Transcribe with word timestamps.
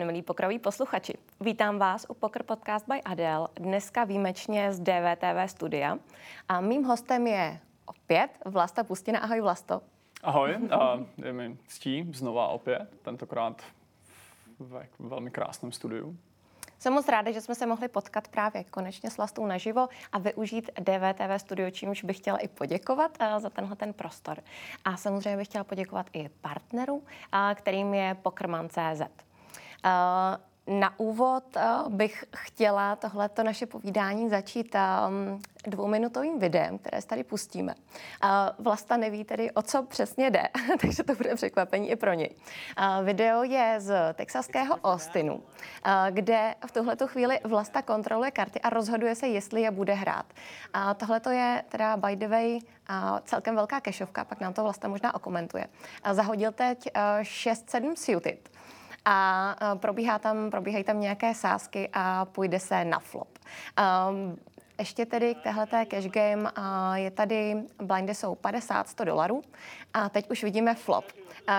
den, 0.00 0.06
milí 0.06 0.22
pokroví 0.22 0.58
posluchači. 0.58 1.14
Vítám 1.40 1.78
vás 1.78 2.06
u 2.08 2.14
Poker 2.14 2.42
Podcast 2.42 2.88
by 2.88 3.02
Adele, 3.02 3.48
dneska 3.56 4.04
výjimečně 4.04 4.72
z 4.72 4.80
DVTV 4.80 5.50
studia. 5.50 5.98
A 6.48 6.60
mým 6.60 6.84
hostem 6.84 7.26
je 7.26 7.60
opět 7.86 8.30
Vlasta 8.44 8.84
Pustina. 8.84 9.20
Ahoj 9.20 9.40
Vlasto. 9.40 9.80
Ahoj, 10.22 10.56
a 10.70 10.98
je 11.24 11.32
mi 11.32 11.56
ctí 11.66 12.10
znova 12.14 12.48
opět, 12.48 12.88
tentokrát 13.02 13.62
v 14.58 14.86
velmi 14.98 15.30
krásném 15.30 15.72
studiu. 15.72 16.16
Jsem 16.78 16.92
moc 16.92 17.08
ráda, 17.08 17.32
že 17.32 17.40
jsme 17.40 17.54
se 17.54 17.66
mohli 17.66 17.88
potkat 17.88 18.28
právě 18.28 18.64
konečně 18.64 19.10
s 19.10 19.16
Vlastou 19.16 19.46
naživo 19.46 19.88
a 20.12 20.18
využít 20.18 20.70
DVTV 20.80 21.40
studio, 21.40 21.70
čímž 21.70 22.04
bych 22.04 22.16
chtěla 22.16 22.38
i 22.38 22.48
poděkovat 22.48 23.18
uh, 23.20 23.40
za 23.40 23.50
tenhle 23.50 23.76
ten 23.76 23.92
prostor. 23.92 24.38
A 24.84 24.96
samozřejmě 24.96 25.36
bych 25.36 25.48
chtěla 25.48 25.64
poděkovat 25.64 26.06
i 26.12 26.28
partneru, 26.28 26.94
uh, 26.94 27.02
kterým 27.54 27.94
je 27.94 28.16
Pokerman.cz. 28.22 29.29
Uh, 29.84 30.36
na 30.78 30.98
úvod 30.98 31.44
uh, 31.56 31.92
bych 31.92 32.24
chtěla 32.36 32.96
tohleto 32.96 33.42
naše 33.42 33.66
povídání 33.66 34.28
začít 34.28 34.74
um, 34.74 35.42
dvouminutovým 35.66 36.38
videem, 36.38 36.78
které 36.78 37.02
tady 37.02 37.24
pustíme. 37.24 37.74
Uh, 37.74 38.30
Vlasta 38.64 38.96
neví 38.96 39.24
tedy, 39.24 39.50
o 39.50 39.62
co 39.62 39.82
přesně 39.82 40.30
jde, 40.30 40.42
takže 40.80 41.02
to 41.02 41.14
bude 41.14 41.34
překvapení 41.34 41.90
i 41.90 41.96
pro 41.96 42.12
něj. 42.12 42.30
Video 43.04 43.42
je 43.42 43.74
z 43.78 44.14
texaského 44.14 44.76
Austinu, 44.76 45.42
kde 46.10 46.54
v 46.66 46.72
tuhleto 46.72 47.06
chvíli 47.06 47.40
Vlasta 47.44 47.82
kontroluje 47.82 48.30
karty 48.30 48.60
a 48.60 48.70
rozhoduje 48.70 49.14
se, 49.14 49.28
jestli 49.28 49.62
je 49.62 49.70
bude 49.70 49.92
hrát. 49.94 50.26
Tohle 50.96 51.20
je 51.30 51.64
teda 51.68 51.96
by 51.96 52.16
the 52.16 52.28
way 52.28 52.58
celkem 53.24 53.54
velká 53.54 53.80
kešovka, 53.80 54.24
pak 54.24 54.40
nám 54.40 54.52
to 54.52 54.62
Vlasta 54.62 54.88
možná 54.88 55.14
okomentuje. 55.14 55.66
Zahodil 56.12 56.52
teď 56.52 56.90
uh, 56.96 57.22
6-7 57.22 57.94
suited 57.94 58.50
a 59.04 59.56
probíhá 59.74 60.18
tam, 60.18 60.50
probíhají 60.50 60.84
tam 60.84 61.00
nějaké 61.00 61.34
sázky 61.34 61.88
a 61.92 62.24
půjde 62.24 62.60
se 62.60 62.84
na 62.84 62.98
flop. 62.98 63.28
Um, 64.08 64.38
ještě 64.80 65.06
tedy 65.06 65.34
k 65.34 65.42
téhleté 65.42 65.86
cash 65.86 66.06
game 66.06 66.50
je 66.94 67.10
tady, 67.10 67.56
blindy 67.82 68.14
jsou 68.14 68.34
50-100 68.34 69.04
dolarů 69.04 69.42
a 69.94 70.08
teď 70.08 70.30
už 70.30 70.44
vidíme 70.44 70.74
flop, 70.74 71.04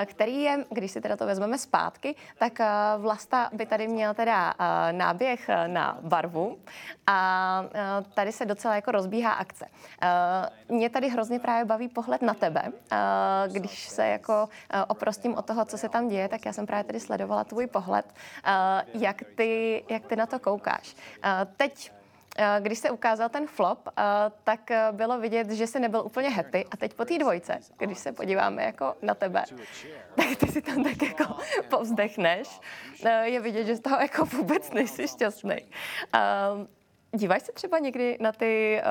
který 0.05 0.41
je, 0.41 0.65
když 0.69 0.91
si 0.91 1.01
teda 1.01 1.17
to 1.17 1.25
vezmeme 1.25 1.57
zpátky, 1.57 2.15
tak 2.37 2.59
Vlasta 2.97 3.49
by 3.53 3.65
tady 3.65 3.87
měl 3.87 4.13
teda 4.13 4.53
náběh 4.91 5.49
na 5.67 5.97
barvu 6.01 6.57
a 7.07 7.63
tady 8.13 8.31
se 8.31 8.45
docela 8.45 8.75
jako 8.75 8.91
rozbíhá 8.91 9.31
akce. 9.31 9.65
Mě 10.69 10.89
tady 10.89 11.09
hrozně 11.09 11.39
právě 11.39 11.65
baví 11.65 11.87
pohled 11.87 12.21
na 12.21 12.33
tebe, 12.33 12.61
když 13.47 13.89
se 13.89 14.07
jako 14.07 14.49
oprostím 14.87 15.35
od 15.35 15.45
toho, 15.45 15.65
co 15.65 15.77
se 15.77 15.89
tam 15.89 16.07
děje, 16.07 16.27
tak 16.29 16.45
já 16.45 16.53
jsem 16.53 16.65
právě 16.65 16.83
tady 16.83 16.99
sledovala 16.99 17.43
tvůj 17.43 17.67
pohled, 17.67 18.05
jak 18.93 19.23
ty, 19.35 19.83
jak 19.89 20.05
ty 20.05 20.15
na 20.15 20.25
to 20.25 20.39
koukáš. 20.39 20.95
Teď 21.57 21.91
když 22.59 22.79
se 22.79 22.91
ukázal 22.91 23.29
ten 23.29 23.47
flop, 23.47 23.87
eh, 23.87 24.03
tak 24.43 24.71
eh, 24.71 24.87
bylo 24.91 25.19
vidět, 25.19 25.51
že 25.51 25.67
se 25.67 25.79
nebyl 25.79 26.01
úplně 26.05 26.29
happy. 26.29 26.65
A 26.71 26.77
teď 26.77 26.93
po 26.93 27.05
té 27.05 27.17
dvojce, 27.17 27.59
když 27.77 27.97
se 27.97 28.11
podíváme 28.11 28.63
jako 28.63 28.95
na 29.01 29.15
tebe, 29.15 29.43
tak 30.15 30.35
ty 30.39 30.47
si 30.47 30.61
tam 30.61 30.83
tak 30.83 31.01
jako 31.01 31.35
povzdechneš. 31.69 32.59
Je 33.23 33.39
vidět, 33.39 33.65
že 33.65 33.75
z 33.75 33.79
toho 33.79 33.97
jako 34.01 34.25
vůbec 34.25 34.71
nejsi 34.71 35.07
šťastný. 35.07 35.55
Díváš 37.11 37.41
se 37.41 37.51
třeba 37.51 37.79
někdy 37.79 38.17
na 38.19 38.31
ty 38.31 38.81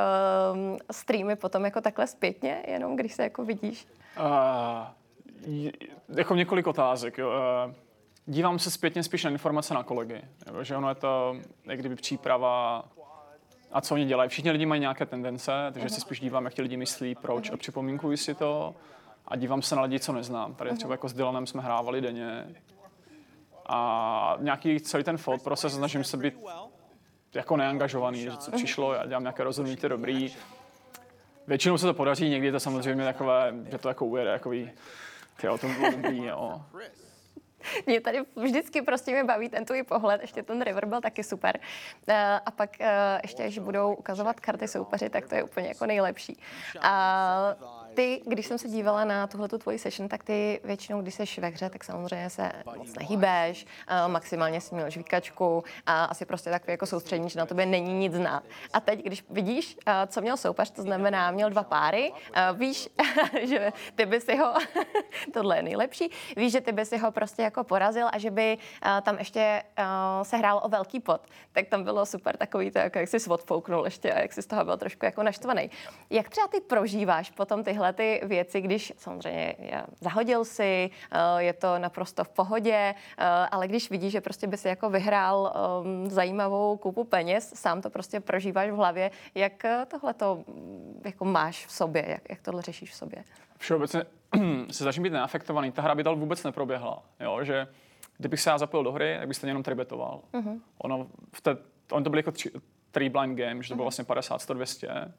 streamy 0.91 1.37
potom 1.37 1.65
jako 1.65 1.81
takhle 1.81 2.07
zpětně, 2.07 2.63
jenom 2.67 2.97
když 2.97 3.13
se 3.13 3.23
jako 3.23 3.45
vidíš? 3.45 3.87
Uh, 5.47 5.67
jako 6.17 6.35
několik 6.35 6.67
otázek. 6.67 7.19
Jo. 7.19 7.31
Dívám 8.27 8.59
se 8.59 8.71
zpětně 8.71 9.03
spíš 9.03 9.25
na 9.25 9.31
informace 9.31 9.75
na 9.75 9.83
kolegy. 9.83 10.23
Že 10.63 10.77
ono 10.77 10.89
je 10.89 10.95
to, 10.95 11.37
jak 11.65 11.79
kdyby 11.79 11.97
příprava 11.97 12.85
a 13.73 13.81
co 13.81 13.95
oni 13.95 14.05
dělají. 14.05 14.31
Všichni 14.31 14.51
lidi 14.51 14.67
mají 14.67 14.81
nějaké 14.81 15.07
tendence, 15.07 15.53
takže 15.73 15.89
uh-huh. 15.89 15.95
si 15.95 16.01
spíš 16.01 16.21
dívám, 16.21 16.45
jak 16.45 16.55
ti 16.55 16.63
lidi 16.63 16.77
myslí, 16.77 17.15
proč 17.15 17.51
uh-huh. 17.51 17.55
a 17.55 17.57
připomínkuji 17.57 18.17
si 18.17 18.35
to 18.35 18.75
a 19.29 19.37
dívám 19.37 19.63
se 19.63 19.77
na 19.77 19.83
lidi, 19.83 20.01
co 20.01 20.13
neznám. 20.13 20.55
Tady 20.55 20.71
uh-huh. 20.71 20.77
třeba 20.77 20.95
jako 20.95 21.09
s 21.09 21.13
Dylanem 21.13 21.47
jsme 21.47 21.63
hrávali 21.63 22.01
denně 22.01 22.47
a 23.67 24.37
nějaký 24.41 24.81
celý 24.81 25.05
ten 25.05 25.19
fold 25.19 25.43
proces 25.43 25.75
snažím 25.75 26.05
se 26.05 26.17
být 26.17 26.35
jako 27.35 27.57
neangažovaný, 27.57 28.23
že 28.23 28.37
co 28.37 28.51
přišlo, 28.51 28.95
já 28.95 29.07
dělám 29.07 29.23
nějaké 29.23 29.45
rozhodnutí 29.45 29.89
dobrý. 29.89 30.35
Většinou 31.47 31.79
se 31.79 31.87
to 31.87 31.95
podaří, 31.95 32.29
někdy 32.29 32.47
je 32.47 32.53
to 32.53 32.61
samozřejmě 32.61 33.05
takové, 33.05 33.55
že 33.71 33.79
to 33.79 33.89
jako 33.89 34.07
ujede, 34.07 34.33
takový, 34.33 34.71
ty 35.41 35.49
o 35.49 35.59
tom 35.59 35.75
bylo 35.75 35.91
dobrý, 35.91 36.25
jo. 36.25 36.63
Mě 37.87 38.01
tady 38.01 38.23
vždycky 38.37 38.83
prostě 38.83 39.11
mě 39.11 39.25
baví 39.25 39.49
ten 39.49 39.65
tvůj 39.65 39.83
pohled, 39.83 40.21
ještě 40.21 40.43
ten 40.43 40.63
river 40.63 40.87
byl 40.87 41.01
taky 41.01 41.25
super. 41.25 41.59
Uh, 42.09 42.15
a 42.47 42.51
pak 42.51 42.71
uh, 42.81 42.87
ještě, 43.23 43.45
až 43.45 43.59
budou 43.59 43.95
ukazovat 43.95 44.41
karty 44.41 44.69
soupeři, 44.69 45.09
tak 45.11 45.29
to 45.29 45.35
je 45.35 45.43
úplně 45.43 45.69
jako 45.69 45.87
nejlepší. 45.87 46.37
Uh, 46.77 47.80
ty, 47.95 48.23
když 48.27 48.47
jsem 48.47 48.59
se 48.59 48.69
dívala 48.69 49.05
na 49.05 49.27
tuhle 49.27 49.49
tvoji 49.49 49.79
session, 49.79 50.09
tak 50.09 50.25
ty 50.25 50.61
většinou, 50.65 51.03
když 51.03 51.15
jsi 51.15 51.41
ve 51.41 51.49
hře, 51.49 51.71
tak 51.71 51.85
samozřejmě 51.85 52.31
se 52.31 52.53
moc 52.77 52.95
nehýbeš, 52.95 53.67
maximálně 54.07 54.61
si 54.61 54.75
měl 54.75 54.91
žvíkačku 54.91 55.65
a 55.87 56.05
asi 56.05 56.27
prostě 56.27 56.51
takový 56.51 56.71
jako 56.71 56.87
soustřední, 56.87 57.31
že 57.31 57.39
na 57.39 57.47
tobě 57.47 57.67
není 57.67 57.99
nic 57.99 58.15
znát. 58.15 58.43
A 58.73 58.81
teď, 58.81 59.03
když 59.05 59.25
vidíš, 59.31 59.77
co 60.07 60.21
měl 60.21 60.37
soupeř, 60.37 60.71
to 60.71 60.83
znamená, 60.83 61.31
měl 61.31 61.51
dva 61.51 61.63
páry, 61.63 62.13
víš, 62.55 62.89
že 63.43 63.73
ty 63.95 64.21
si 64.21 64.37
ho, 64.37 64.55
tohle 65.33 65.57
je 65.57 65.63
nejlepší, 65.63 66.11
víš, 66.37 66.53
že 66.53 66.61
ty 66.61 66.73
by 66.73 66.85
si 66.85 66.99
ho 66.99 67.13
prostě 67.13 67.43
jako 67.43 67.65
porazil 67.65 68.07
a 68.13 68.19
že 68.19 68.31
by 68.31 68.59
tam 69.03 69.19
ještě 69.19 69.63
se 70.23 70.37
hrál 70.37 70.61
o 70.65 70.69
velký 70.69 71.01
pot, 71.01 71.21
tak 71.53 71.69
tam 71.69 71.85
bylo 71.85 72.07
super 72.07 72.37
takový 72.37 72.71
to, 72.71 72.79
jako 72.79 72.99
jak 72.99 73.09
jsi 73.09 73.31
odfouknul 73.31 73.85
ještě 73.85 74.13
a 74.13 74.21
jak 74.21 74.33
jsi 74.33 74.43
z 74.43 74.47
toho 74.47 74.65
byl 74.65 74.77
trošku 74.77 75.05
jako 75.05 75.23
naštvaný. 75.23 75.71
Jak 76.11 76.29
třeba 76.29 76.49
ty 76.49 76.61
prožíváš 76.61 77.31
potom 77.31 77.65
tyhle 77.65 77.80
tyhle 77.81 77.93
ty 77.93 78.21
věci, 78.27 78.61
když 78.61 78.93
samozřejmě 78.97 79.57
zahodil 80.01 80.45
si, 80.45 80.91
eh, 81.11 81.43
je 81.43 81.53
to 81.53 81.79
naprosto 81.79 82.25
v 82.25 82.29
pohodě, 82.29 82.95
eh, 83.19 83.25
ale 83.27 83.69
když 83.69 83.91
vidíš, 83.91 84.13
že 84.13 84.21
prostě 84.21 84.47
by 84.47 84.57
si 84.57 84.69
jako 84.69 84.91
vyhrál 84.91 85.53
ehm, 85.55 86.11
zajímavou 86.11 86.77
kupu 86.77 87.05
peněz, 87.05 87.53
sám 87.55 87.83
to 87.83 87.91
prostě 87.91 88.21
prožíváš 88.21 88.71
v 88.71 88.75
hlavě, 88.75 89.11
jak 89.35 89.65
eh, 89.65 89.87
tohle 89.91 90.15
to 90.15 90.45
mm, 90.49 91.03
jako 91.05 91.25
máš 91.25 91.67
v 91.67 91.73
sobě, 91.73 92.05
jak, 92.09 92.23
jak 92.31 92.41
tohle 92.41 92.63
řešíš 92.63 92.91
v 92.91 92.95
sobě? 92.95 93.25
Všeobecně 93.59 94.05
se 94.71 94.85
začím 94.85 95.03
být 95.03 95.13
neafektovaný. 95.13 95.73
Ta 95.73 95.83
hra 95.83 95.95
by 95.95 96.03
dal 96.03 96.17
vůbec 96.17 96.45
neproběhla, 96.45 97.03
jo, 97.21 97.45
že 97.45 97.69
kdybych 98.19 98.41
se 98.41 98.51
já 98.51 98.59
zapojil 98.59 98.85
do 98.85 98.93
hry, 98.93 99.17
tak 99.19 99.29
byste 99.29 99.47
jenom 99.47 99.63
tribetoval. 99.63 100.21
Uh-huh. 100.33 100.61
Ono, 100.79 101.07
v 101.33 101.41
té, 101.41 101.57
on 101.91 102.05
to 102.05 102.11
byl 102.11 102.19
jako 102.19 102.33
tři, 102.33 102.51
three 102.91 103.09
blind 103.09 103.39
game, 103.39 103.63
že 103.63 103.69
to 103.69 103.75
bylo 103.75 103.85
mhm. 103.85 103.87
vlastně 103.87 104.05
50, 104.05 104.39
100, 104.39 104.55
200 104.55 105.13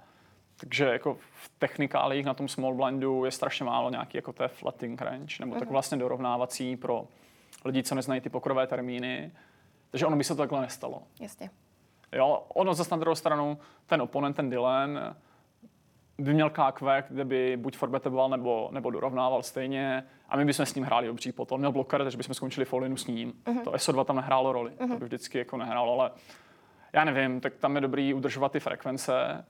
takže 0.62 0.86
jako 0.86 1.14
v 1.14 1.52
technikálích 1.60 2.26
na 2.26 2.34
tom 2.34 2.48
small 2.48 2.74
blindu 2.74 3.26
je 3.26 3.32
strašně 3.32 3.66
málo 3.66 3.90
nějaký 3.90 4.18
jako 4.18 4.34
té 4.34 4.48
flatting 4.48 5.02
range, 5.02 5.36
nebo 5.40 5.54
tak 5.54 5.64
mhm. 5.64 5.72
vlastně 5.72 5.98
dorovnávací 5.98 6.76
pro 6.76 7.08
lidi, 7.66 7.84
co 7.84 7.96
neznají 7.96 8.22
ty 8.22 8.30
pokrové 8.30 8.68
termíny. 8.68 9.32
Takže 9.92 10.06
ono 10.06 10.18
by 10.18 10.24
se 10.24 10.36
to 10.36 10.42
takhle 10.42 10.62
nestalo. 10.62 11.04
Jasně. 11.20 11.50
Jo, 12.12 12.44
ono 12.54 12.74
zase 12.74 12.96
na 12.96 12.98
druhou 12.98 13.16
stranu, 13.16 13.58
ten 13.86 14.02
oponent, 14.02 14.36
ten 14.36 14.50
Dylan, 14.50 15.16
by 16.18 16.34
měl 16.34 16.50
KQ, 16.50 17.04
kde 17.10 17.26
by 17.26 17.58
buď 17.58 17.78
forbetoval 17.78 18.30
nebo, 18.30 18.70
nebo 18.72 18.92
dorovnával 18.92 19.44
stejně 19.44 20.04
a 20.30 20.38
my 20.38 20.46
bychom 20.46 20.66
s 20.66 20.76
ním 20.76 20.84
hráli 20.84 21.08
dobří 21.08 21.32
potom. 21.32 21.60
Měl 21.60 21.72
bloker, 21.72 22.04
takže 22.04 22.18
bychom 22.18 22.36
skončili 22.36 22.66
folinu 22.66 22.98
s 22.98 23.08
ním. 23.08 23.34
Uh-huh. 23.46 23.64
To 23.64 23.72
SO2 23.72 24.06
tam 24.06 24.16
nehrálo 24.16 24.52
roli, 24.52 24.72
uh-huh. 24.72 24.78
to 24.78 24.88
mhm. 24.88 25.00
by 25.00 25.06
vždycky 25.06 25.38
jako 25.38 25.58
nehrálo, 25.58 26.00
ale 26.00 26.12
já 26.94 27.04
nevím, 27.04 27.42
tak 27.42 27.54
tam 27.56 27.76
je 27.76 27.82
dobrý 27.82 28.14
udržovat 28.14 28.52
ty 28.52 28.60
frekvence, 28.60 29.46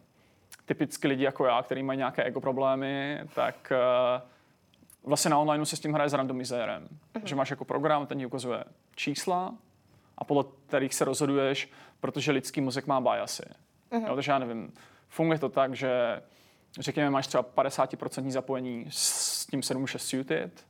typicky 0.73 1.07
lidi 1.07 1.23
jako 1.23 1.45
já, 1.45 1.62
kteří 1.62 1.83
mají 1.83 1.97
nějaké 1.97 2.23
ego 2.23 2.41
problémy, 2.41 3.19
tak 3.35 3.71
uh, 3.71 4.21
vlastně 5.03 5.31
na 5.31 5.39
online 5.39 5.65
se 5.65 5.75
s 5.75 5.79
tím 5.79 5.94
hraje 5.94 6.09
s 6.09 6.13
randomizérem. 6.13 6.88
Uh-huh. 7.15 7.21
Že 7.23 7.35
máš 7.35 7.50
jako 7.50 7.65
program, 7.65 8.07
ten 8.07 8.19
ti 8.19 8.25
ukazuje 8.25 8.63
čísla 8.95 9.53
a 10.18 10.23
podle 10.23 10.44
kterých 10.68 10.94
se 10.94 11.06
rozhoduješ, 11.06 11.71
protože 12.00 12.31
lidský 12.31 12.62
mozek 12.62 12.88
má 12.88 13.01
biasy. 13.01 13.44
Uh-huh. 13.91 14.07
Jo, 14.07 14.15
takže 14.15 14.31
já 14.31 14.39
nevím, 14.39 14.73
funguje 15.09 15.39
to 15.39 15.50
tak, 15.50 15.75
že 15.75 16.21
řekněme, 16.79 17.09
máš 17.09 17.27
třeba 17.27 17.44
50% 17.44 18.29
zapojení 18.29 18.85
s 18.89 19.45
tím 19.45 19.59
7-6 19.59 19.97
suited, 19.97 20.65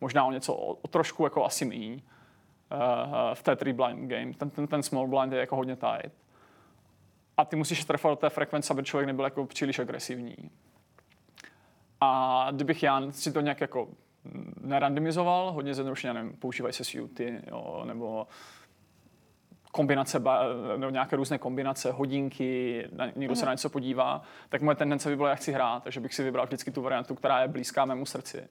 možná 0.00 0.24
o 0.24 0.32
něco, 0.32 0.54
o, 0.54 0.72
o 0.74 0.88
trošku 0.88 1.24
jako 1.24 1.44
asi 1.44 1.64
míň 1.64 1.92
uh, 1.92 3.34
v 3.34 3.42
té 3.42 3.56
3 3.56 3.72
blind 3.72 4.10
game. 4.10 4.34
Ten, 4.34 4.50
ten, 4.50 4.66
ten 4.66 4.82
small 4.82 5.06
blind 5.06 5.32
je 5.32 5.38
jako 5.38 5.56
hodně 5.56 5.76
tight 5.76 6.23
a 7.36 7.44
ty 7.44 7.56
musíš 7.56 7.84
trefovat 7.84 8.18
do 8.18 8.20
té 8.20 8.30
frekvence, 8.30 8.72
aby 8.72 8.82
člověk 8.82 9.06
nebyl 9.06 9.24
jako 9.24 9.46
příliš 9.46 9.78
agresivní. 9.78 10.36
A 12.00 12.48
kdybych 12.52 12.82
já 12.82 13.02
si 13.10 13.32
to 13.32 13.40
nějak 13.40 13.60
jako 13.60 13.88
nerandomizoval, 14.60 15.52
hodně 15.52 15.74
zjednodušeně, 15.74 16.14
nevím, 16.14 16.32
používají 16.32 16.72
se 16.72 16.84
suity, 16.84 17.40
jo, 17.46 17.82
nebo 17.86 18.26
kombinace, 19.72 20.22
nebo 20.76 20.90
nějaké 20.90 21.16
různé 21.16 21.38
kombinace, 21.38 21.92
hodinky, 21.92 22.84
někdo 23.16 23.36
se 23.36 23.46
na 23.46 23.52
něco 23.52 23.70
podívá, 23.70 24.22
tak 24.48 24.62
moje 24.62 24.74
tendence 24.74 25.08
by 25.08 25.16
byla, 25.16 25.30
jak 25.30 25.38
chci 25.38 25.52
hrát, 25.52 25.82
takže 25.82 26.00
bych 26.00 26.14
si 26.14 26.24
vybral 26.24 26.46
vždycky 26.46 26.70
tu 26.70 26.82
variantu, 26.82 27.14
která 27.14 27.42
je 27.42 27.48
blízká 27.48 27.84
mému 27.84 28.06
srdci. 28.06 28.48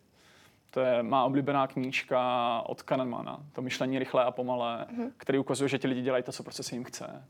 To 0.72 0.80
je 0.80 1.04
má 1.04 1.24
oblíbená 1.24 1.68
knížka 1.68 2.62
od 2.66 2.82
Kahnemana, 2.82 3.40
to 3.54 3.62
myšlení 3.62 4.00
rychlé 4.00 4.24
a 4.24 4.32
pomalé, 4.32 4.86
mm-hmm. 4.90 5.12
který 5.18 5.40
ukazuje, 5.40 5.70
že 5.70 5.80
ti 5.80 5.88
lidi 5.88 6.02
dělají 6.02 6.24
to, 6.24 6.32
co 6.32 6.44
prostě 6.44 6.64
se 6.64 6.76
jim 6.76 6.84
chce. 6.84 7.26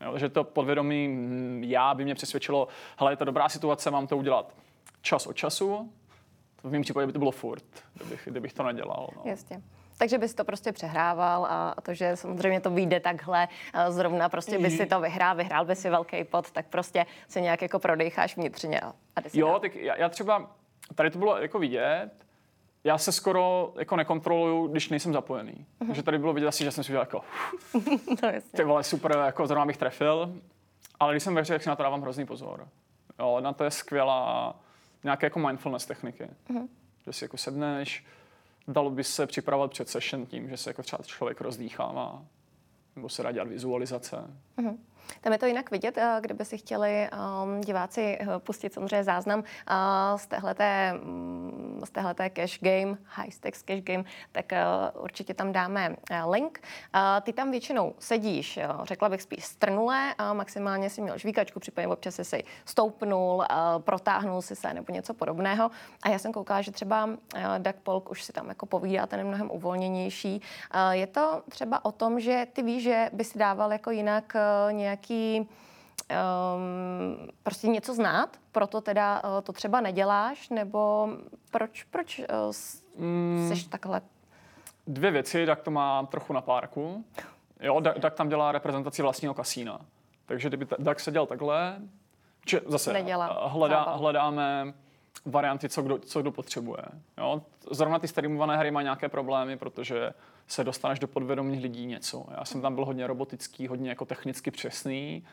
Jo, 0.00 0.10
takže 0.12 0.28
to 0.28 0.44
podvědomí 0.44 1.08
mm, 1.08 1.64
já 1.64 1.94
by 1.94 2.04
mě 2.04 2.14
přesvědčilo, 2.14 2.68
hele, 2.98 3.12
je 3.12 3.16
to 3.16 3.24
dobrá 3.24 3.48
situace, 3.48 3.90
mám 3.90 4.06
to 4.06 4.16
udělat 4.16 4.54
čas 5.02 5.26
od 5.26 5.32
času. 5.32 5.92
V 6.62 6.70
mém 6.70 6.82
případě 6.82 7.06
by 7.06 7.12
to 7.12 7.18
bylo 7.18 7.30
furt, 7.30 7.64
kdybych, 7.94 8.22
kdybych 8.30 8.52
to 8.52 8.62
nedělal. 8.62 9.08
No. 9.16 9.22
Jasně. 9.24 9.60
Takže 9.98 10.18
bys 10.18 10.34
to 10.34 10.44
prostě 10.44 10.72
přehrával 10.72 11.44
a 11.46 11.74
to, 11.82 11.94
že 11.94 12.16
samozřejmě 12.16 12.60
to 12.60 12.70
vyjde 12.70 13.00
takhle, 13.00 13.48
zrovna 13.88 14.28
prostě 14.28 14.58
by 14.58 14.70
si 14.70 14.86
to 14.86 15.00
vyhrál, 15.00 15.36
vyhrál 15.36 15.64
by 15.64 15.76
si 15.76 15.90
velký 15.90 16.24
pot, 16.24 16.50
tak 16.50 16.66
prostě 16.66 17.06
se 17.28 17.40
nějak 17.40 17.62
jako 17.62 17.78
prodejcháš 17.78 18.36
vnitřně 18.36 18.80
a, 18.80 18.88
a 18.88 19.20
Jo, 19.32 19.46
dál. 19.48 19.60
tak 19.60 19.74
já, 19.76 19.96
já 19.96 20.08
třeba, 20.08 20.50
tady 20.94 21.10
to 21.10 21.18
bylo 21.18 21.36
jako 21.38 21.58
vidět, 21.58 22.10
já 22.86 22.98
se 22.98 23.12
skoro 23.12 23.72
jako 23.78 23.96
nekontroluju, 23.96 24.66
když 24.66 24.88
nejsem 24.88 25.12
zapojený. 25.12 25.52
Uh-huh. 25.52 25.86
Takže 25.86 26.02
tady 26.02 26.18
bylo 26.18 26.32
vidět 26.32 26.46
asi, 26.46 26.64
že 26.64 26.70
jsem 26.70 26.84
si 26.84 26.92
udělal 26.92 27.02
jako, 27.02 27.24
no, 28.22 28.32
ty 28.56 28.64
vole, 28.64 28.84
super, 28.84 29.18
jako 29.24 29.46
zrovna 29.46 29.66
bych 29.66 29.76
trefil. 29.76 30.32
Ale 31.00 31.12
když 31.12 31.22
jsem 31.22 31.34
ve 31.34 31.40
hře, 31.40 31.54
tak 31.54 31.62
si 31.62 31.68
na 31.68 31.76
to 31.76 31.82
dávám 31.82 32.02
hrozný 32.02 32.26
pozor. 32.26 32.68
Jo, 33.18 33.40
na 33.40 33.52
to 33.52 33.64
je 33.64 33.70
skvělá 33.70 34.56
nějaké 35.04 35.26
jako 35.26 35.38
mindfulness 35.38 35.86
techniky. 35.86 36.28
Uh-huh. 36.50 36.68
Že 37.06 37.12
si 37.12 37.24
jako 37.24 37.36
sedneš, 37.36 38.06
dalo 38.68 38.90
by 38.90 39.04
se 39.04 39.26
připravovat 39.26 39.70
před 39.70 39.88
session 39.88 40.26
tím, 40.26 40.48
že 40.48 40.56
se 40.56 40.70
jako 40.70 40.82
třeba 40.82 41.02
člověk 41.02 41.40
rozdýchává, 41.40 42.22
nebo 42.96 43.08
se 43.08 43.22
dá 43.22 43.32
dělat 43.32 43.48
vizualizace. 43.48 44.16
Uh-huh. 44.58 44.76
Tam 45.20 45.32
je 45.32 45.38
to 45.38 45.46
jinak 45.46 45.70
vidět, 45.70 45.98
eh, 45.98 46.18
kdyby 46.20 46.44
si 46.44 46.58
chtěli 46.58 47.08
um, 47.42 47.60
diváci 47.60 48.18
eh, 48.20 48.26
pustit 48.38 48.72
samozřejmě 48.72 49.04
záznam 49.04 49.38
uh, 49.38 49.44
z 50.18 50.26
téhleté, 50.26 50.94
um, 51.04 51.80
z 51.84 51.90
téhleté 51.90 52.30
cash 52.30 52.58
game, 52.60 52.96
high 53.04 53.30
stakes 53.30 53.62
cash 53.62 53.82
game, 53.82 54.04
tak 54.32 54.52
určitě 54.94 55.34
tam 55.34 55.52
dáme 55.52 55.96
link. 56.30 56.60
Ty 57.22 57.32
tam 57.32 57.50
většinou 57.50 57.94
sedíš, 57.98 58.58
řekla 58.82 59.08
bych 59.08 59.22
spíš 59.22 59.44
strnulé, 59.44 60.14
maximálně 60.32 60.90
si 60.90 61.00
měl 61.00 61.18
žvíkačku, 61.18 61.60
případně 61.60 61.88
občas 61.88 62.14
si 62.14 62.24
si 62.24 62.44
stoupnul, 62.64 63.44
protáhnul 63.78 64.42
si 64.42 64.56
se 64.56 64.74
nebo 64.74 64.92
něco 64.92 65.14
podobného. 65.14 65.70
A 66.02 66.08
já 66.08 66.18
jsem 66.18 66.32
koukala, 66.32 66.62
že 66.62 66.72
třeba 66.72 67.08
Doug 67.58 67.76
Polk 67.82 68.10
už 68.10 68.22
si 68.22 68.32
tam 68.32 68.48
jako 68.48 68.66
povídá, 68.66 69.06
ten 69.06 69.18
je 69.18 69.24
mnohem 69.24 69.50
uvolněnější. 69.50 70.42
Je 70.90 71.06
to 71.06 71.42
třeba 71.48 71.84
o 71.84 71.92
tom, 71.92 72.20
že 72.20 72.46
ty 72.52 72.62
víš, 72.62 72.82
že 72.82 73.10
by 73.12 73.24
si 73.24 73.38
dával 73.38 73.72
jako 73.72 73.90
jinak 73.90 74.36
nějak 74.70 74.95
nějaký 74.96 75.48
um, 76.10 77.28
prostě 77.42 77.68
něco 77.68 77.94
znát, 77.94 78.36
proto 78.52 78.80
teda 78.80 79.22
uh, 79.24 79.40
to 79.42 79.52
třeba 79.52 79.80
neděláš, 79.80 80.48
nebo 80.48 81.08
proč, 81.50 81.82
proč 81.82 82.18
uh, 82.18 83.04
mm, 83.04 83.50
jsi 83.54 83.68
takhle? 83.68 84.00
Dvě 84.86 85.10
věci, 85.10 85.46
tak 85.46 85.60
to 85.60 85.70
má 85.70 86.06
trochu 86.06 86.32
na 86.32 86.40
párku. 86.40 87.04
Jo, 87.60 87.80
tak 88.00 88.14
tam 88.14 88.28
dělá 88.28 88.52
reprezentaci 88.52 89.02
vlastního 89.02 89.34
kasína. 89.34 89.80
Takže 90.26 90.48
kdyby 90.48 90.66
Dak 90.78 91.00
seděl 91.00 91.26
takhle, 91.26 91.78
či 92.44 92.60
zase 92.66 92.92
Nedělá. 92.92 93.48
hledá, 93.48 93.82
hledáme 93.82 94.74
varianty, 95.24 95.68
co 95.68 95.82
kdo, 95.82 95.98
co 95.98 96.22
kdo 96.22 96.32
potřebuje. 96.32 96.82
Jo? 97.18 97.42
Zrovna 97.70 97.98
ty 97.98 98.08
streamované 98.08 98.56
hry 98.56 98.70
mají 98.70 98.84
nějaké 98.84 99.08
problémy, 99.08 99.56
protože 99.56 100.12
se 100.46 100.64
dostaneš 100.64 100.98
do 100.98 101.08
podvědomí 101.08 101.58
lidí 101.58 101.86
něco. 101.86 102.26
Já 102.38 102.44
jsem 102.44 102.62
tam 102.62 102.74
byl 102.74 102.84
hodně 102.84 103.06
robotický, 103.06 103.66
hodně 103.66 103.88
jako 103.88 104.04
technicky 104.04 104.50
přesný, 104.50 105.24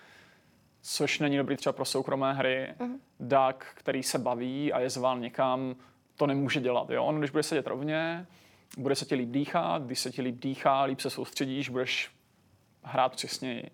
což 0.82 1.20
není 1.20 1.38
dobrý 1.38 1.58
třeba 1.58 1.74
pro 1.74 1.86
soukromé 1.86 2.34
hry. 2.34 2.74
Uh-huh. 2.80 3.00
Duck, 3.20 3.66
který 3.76 4.04
se 4.04 4.20
baví 4.20 4.74
a 4.74 4.80
je 4.80 4.90
zván 4.90 5.22
někam, 5.22 5.76
to 6.16 6.28
nemůže 6.28 6.60
dělat. 6.60 6.90
Jo? 6.90 7.06
On, 7.06 7.20
když 7.20 7.32
bude 7.32 7.44
sedět 7.44 7.68
rovně, 7.68 8.28
bude 8.78 8.96
se 8.96 9.06
ti 9.06 9.16
líp 9.16 9.30
dýchat, 9.30 9.84
když 9.84 10.00
se 10.00 10.12
ti 10.12 10.22
líp 10.22 10.40
dýchá, 10.40 10.84
líp 10.84 11.00
se 11.00 11.10
soustředíš, 11.10 11.70
budeš 11.70 12.12
hrát 12.84 13.16
přesněji. 13.16 13.70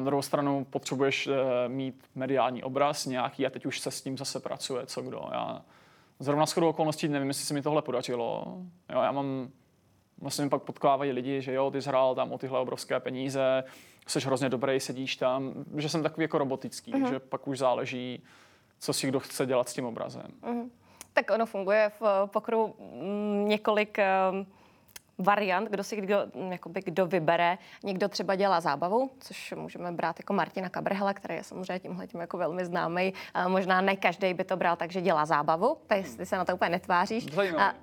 Na 0.00 0.04
druhou 0.04 0.22
stranu 0.22 0.66
potřebuješ 0.70 1.26
uh, 1.26 1.34
mít 1.68 2.04
mediální 2.14 2.62
obraz 2.62 3.06
nějaký 3.06 3.46
a 3.46 3.50
teď 3.50 3.66
už 3.66 3.80
se 3.80 3.90
s 3.90 4.02
tím 4.02 4.18
zase 4.18 4.40
pracuje, 4.40 4.86
co 4.86 5.02
kdo. 5.02 5.28
Já 5.32 5.62
zrovna 6.18 6.46
s 6.46 6.56
okolností 6.56 7.08
nevím, 7.08 7.28
jestli 7.28 7.44
se 7.44 7.54
mi 7.54 7.62
tohle 7.62 7.82
podařilo. 7.82 8.44
Jo, 8.92 9.00
já 9.02 9.12
mám 9.12 9.48
vlastně 10.18 10.44
mi 10.44 10.50
pak 10.50 10.62
potkávají 10.62 11.12
lidi, 11.12 11.42
že 11.42 11.52
jo, 11.52 11.70
ty 11.70 11.80
zhrál 11.80 12.14
tam 12.14 12.32
o 12.32 12.38
tyhle 12.38 12.58
obrovské 12.58 13.00
peníze, 13.00 13.64
jsi 14.06 14.20
hrozně 14.20 14.48
dobrý, 14.48 14.80
sedíš 14.80 15.16
tam, 15.16 15.52
že 15.76 15.88
jsem 15.88 16.02
takový 16.02 16.24
jako 16.24 16.38
robotický, 16.38 16.92
uh-huh. 16.92 17.10
že 17.10 17.18
pak 17.18 17.48
už 17.48 17.58
záleží, 17.58 18.22
co 18.78 18.92
si 18.92 19.08
kdo 19.08 19.20
chce 19.20 19.46
dělat 19.46 19.68
s 19.68 19.74
tím 19.74 19.84
obrazem. 19.84 20.30
Uh-huh. 20.42 20.68
Tak 21.12 21.30
ono 21.30 21.46
funguje 21.46 21.90
v 22.00 22.26
pokru 22.26 22.74
mm, 22.78 23.48
několik 23.48 23.98
uh 23.98 24.46
variant, 25.18 25.68
kdo 25.70 25.84
si 25.84 25.96
kdo, 25.96 26.16
jakoby, 26.50 26.80
kdo 26.84 27.06
vybere. 27.06 27.58
Někdo 27.84 28.08
třeba 28.08 28.34
dělá 28.34 28.60
zábavu, 28.60 29.10
což 29.20 29.54
můžeme 29.56 29.92
brát 29.92 30.16
jako 30.18 30.32
Martina 30.32 30.68
Kabrhela, 30.68 31.14
který 31.14 31.34
je 31.34 31.44
samozřejmě 31.44 31.78
tímhle 31.78 32.06
tím 32.06 32.20
jako 32.20 32.38
velmi 32.38 32.64
známý. 32.64 33.14
A 33.34 33.48
možná 33.48 33.80
ne 33.80 33.96
každý 33.96 34.34
by 34.34 34.44
to 34.44 34.56
bral 34.56 34.76
tak, 34.76 34.92
že 34.92 35.00
dělá 35.00 35.26
zábavu, 35.26 35.76
ty, 35.86 36.04
ty 36.16 36.26
se 36.26 36.36
na 36.36 36.44
to 36.44 36.54
úplně 36.54 36.70
netváříš. 36.70 37.26
A, 37.58 37.74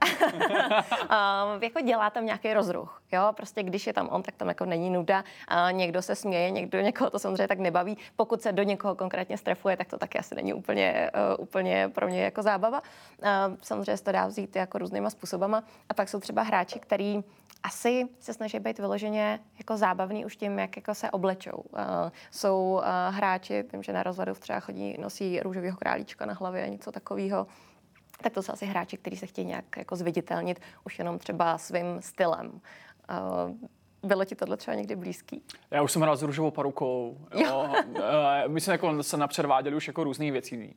a, 1.09 1.47
jako 1.61 1.81
dělá 1.81 2.09
tam 2.09 2.25
nějaký 2.25 2.53
rozruch. 2.53 3.01
Jo? 3.11 3.33
Prostě 3.35 3.63
když 3.63 3.87
je 3.87 3.93
tam 3.93 4.09
on, 4.11 4.23
tak 4.23 4.35
tam 4.35 4.47
jako 4.47 4.65
není 4.65 4.89
nuda. 4.89 5.23
A 5.47 5.71
někdo 5.71 6.01
se 6.01 6.15
směje, 6.15 6.51
někdo 6.51 6.79
někoho 6.79 7.09
to 7.09 7.19
samozřejmě 7.19 7.47
tak 7.47 7.59
nebaví. 7.59 7.97
Pokud 8.15 8.41
se 8.41 8.51
do 8.51 8.63
někoho 8.63 8.95
konkrétně 8.95 9.37
strefuje, 9.37 9.77
tak 9.77 9.87
to 9.87 9.97
taky 9.97 10.19
asi 10.19 10.35
není 10.35 10.53
úplně, 10.53 11.11
uh, 11.37 11.43
úplně 11.43 11.89
pro 11.89 12.07
mě 12.07 12.23
jako 12.23 12.41
zábava. 12.41 12.81
Uh, 12.81 13.55
samozřejmě 13.61 13.97
se 13.97 14.03
to 14.03 14.11
dá 14.11 14.27
vzít 14.27 14.55
jako 14.55 14.77
různýma 14.77 15.09
způsobama. 15.09 15.63
A 15.89 15.93
pak 15.93 16.09
jsou 16.09 16.19
třeba 16.19 16.41
hráči, 16.41 16.79
který 16.79 17.23
asi 17.65 18.07
se 18.19 18.33
snaží 18.33 18.59
být 18.59 18.79
vyloženě 18.79 19.39
jako 19.57 19.77
zábavný 19.77 20.25
už 20.25 20.35
tím, 20.35 20.59
jak 20.59 20.75
jako 20.75 20.95
se 20.95 21.11
oblečou. 21.11 21.57
Uh, 21.57 21.79
jsou 22.31 22.73
uh, 22.73 23.15
hráči, 23.15 23.63
vím, 23.73 23.83
že 23.83 23.93
na 23.93 24.03
rozvadu 24.03 24.33
třeba 24.33 24.59
chodí, 24.59 24.95
nosí 24.99 25.39
růžového 25.39 25.77
králíčka 25.77 26.25
na 26.25 26.33
hlavě 26.33 26.63
a 26.63 26.67
něco 26.67 26.91
takového. 26.91 27.47
Tak 28.21 28.33
to 28.33 28.43
jsou 28.43 28.53
asi 28.53 28.65
hráči, 28.65 28.97
kteří 28.97 29.17
se 29.17 29.25
chtějí 29.25 29.47
nějak 29.47 29.77
jako 29.77 29.95
zviditelnit 29.95 30.59
už 30.85 30.99
jenom 30.99 31.19
třeba 31.19 31.57
svým 31.57 32.01
stylem. 32.01 32.47
Uh, 32.47 33.69
bylo 34.09 34.25
ti 34.25 34.35
tohle 34.35 34.57
třeba 34.57 34.75
někdy 34.75 34.95
blízký? 34.95 35.41
Já 35.71 35.81
už 35.81 35.91
jsem 35.91 36.01
hrál 36.01 36.17
s 36.17 36.21
růžovou 36.21 36.51
parukou. 36.51 37.17
Jo. 37.35 37.73
My 38.47 38.61
jsme 38.61 38.73
jako 38.73 39.03
se 39.03 39.17
napředváděli 39.17 39.75
už 39.75 39.87
jako 39.87 40.03
různých 40.03 40.31
věcí. 40.31 40.75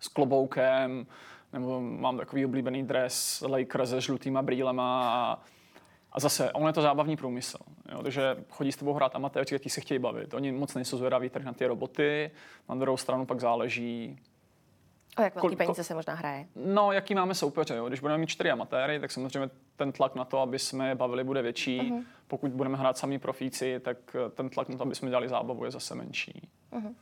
S 0.00 0.08
kloboukem, 0.08 1.06
nebo 1.52 1.80
mám 1.80 2.16
takový 2.18 2.46
oblíbený 2.46 2.82
dres 2.82 3.44
Lakers 3.48 3.90
se 3.90 4.00
žlutýma 4.00 4.42
brýlema 4.42 5.12
a, 5.12 5.38
a 6.12 6.20
zase, 6.20 6.52
on 6.52 6.66
je 6.66 6.72
to 6.72 6.82
zábavní 6.82 7.16
průmysl. 7.16 7.58
Jo, 7.92 8.02
takže 8.02 8.36
chodí 8.50 8.72
s 8.72 8.76
tebou 8.76 8.92
hrát 8.92 9.16
amatéři, 9.16 9.58
kteří 9.58 9.70
se 9.70 9.80
chtějí 9.80 9.98
bavit. 9.98 10.34
Oni 10.34 10.52
moc 10.52 10.74
nejsou 10.74 10.98
zvědaví 10.98 11.30
tady 11.30 11.44
na 11.44 11.52
ty 11.52 11.66
roboty, 11.66 12.30
na 12.68 12.74
druhou 12.74 12.96
stranu 12.96 13.26
pak 13.26 13.40
záleží, 13.40 14.18
O 15.18 15.22
jak 15.22 15.34
velký 15.34 15.56
peníze 15.56 15.84
se 15.84 15.94
možná 15.94 16.14
hraje? 16.14 16.46
No, 16.56 16.92
jaký 16.92 17.14
máme 17.14 17.34
soupeře. 17.34 17.76
Jo? 17.76 17.88
Když 17.88 18.00
budeme 18.00 18.18
mít 18.18 18.26
čtyři 18.26 18.50
amatéry, 18.50 19.00
tak 19.00 19.10
samozřejmě 19.10 19.50
ten 19.76 19.92
tlak 19.92 20.14
na 20.14 20.24
to, 20.24 20.40
aby 20.40 20.58
jsme 20.58 20.88
je 20.88 20.94
bavili, 20.94 21.24
bude 21.24 21.42
větší. 21.42 21.80
Uh-huh. 21.80 22.04
Pokud 22.26 22.50
budeme 22.50 22.78
hrát 22.78 22.98
sami 22.98 23.18
profíci, 23.18 23.80
tak 23.80 23.96
ten 24.34 24.48
tlak 24.48 24.68
na 24.68 24.76
to, 24.76 24.82
aby 24.82 24.94
jsme 24.94 25.08
dělali 25.08 25.28
zábavu, 25.28 25.64
je 25.64 25.70
zase 25.70 25.94
menší. 25.94 26.48
Uh-huh. 26.72 26.94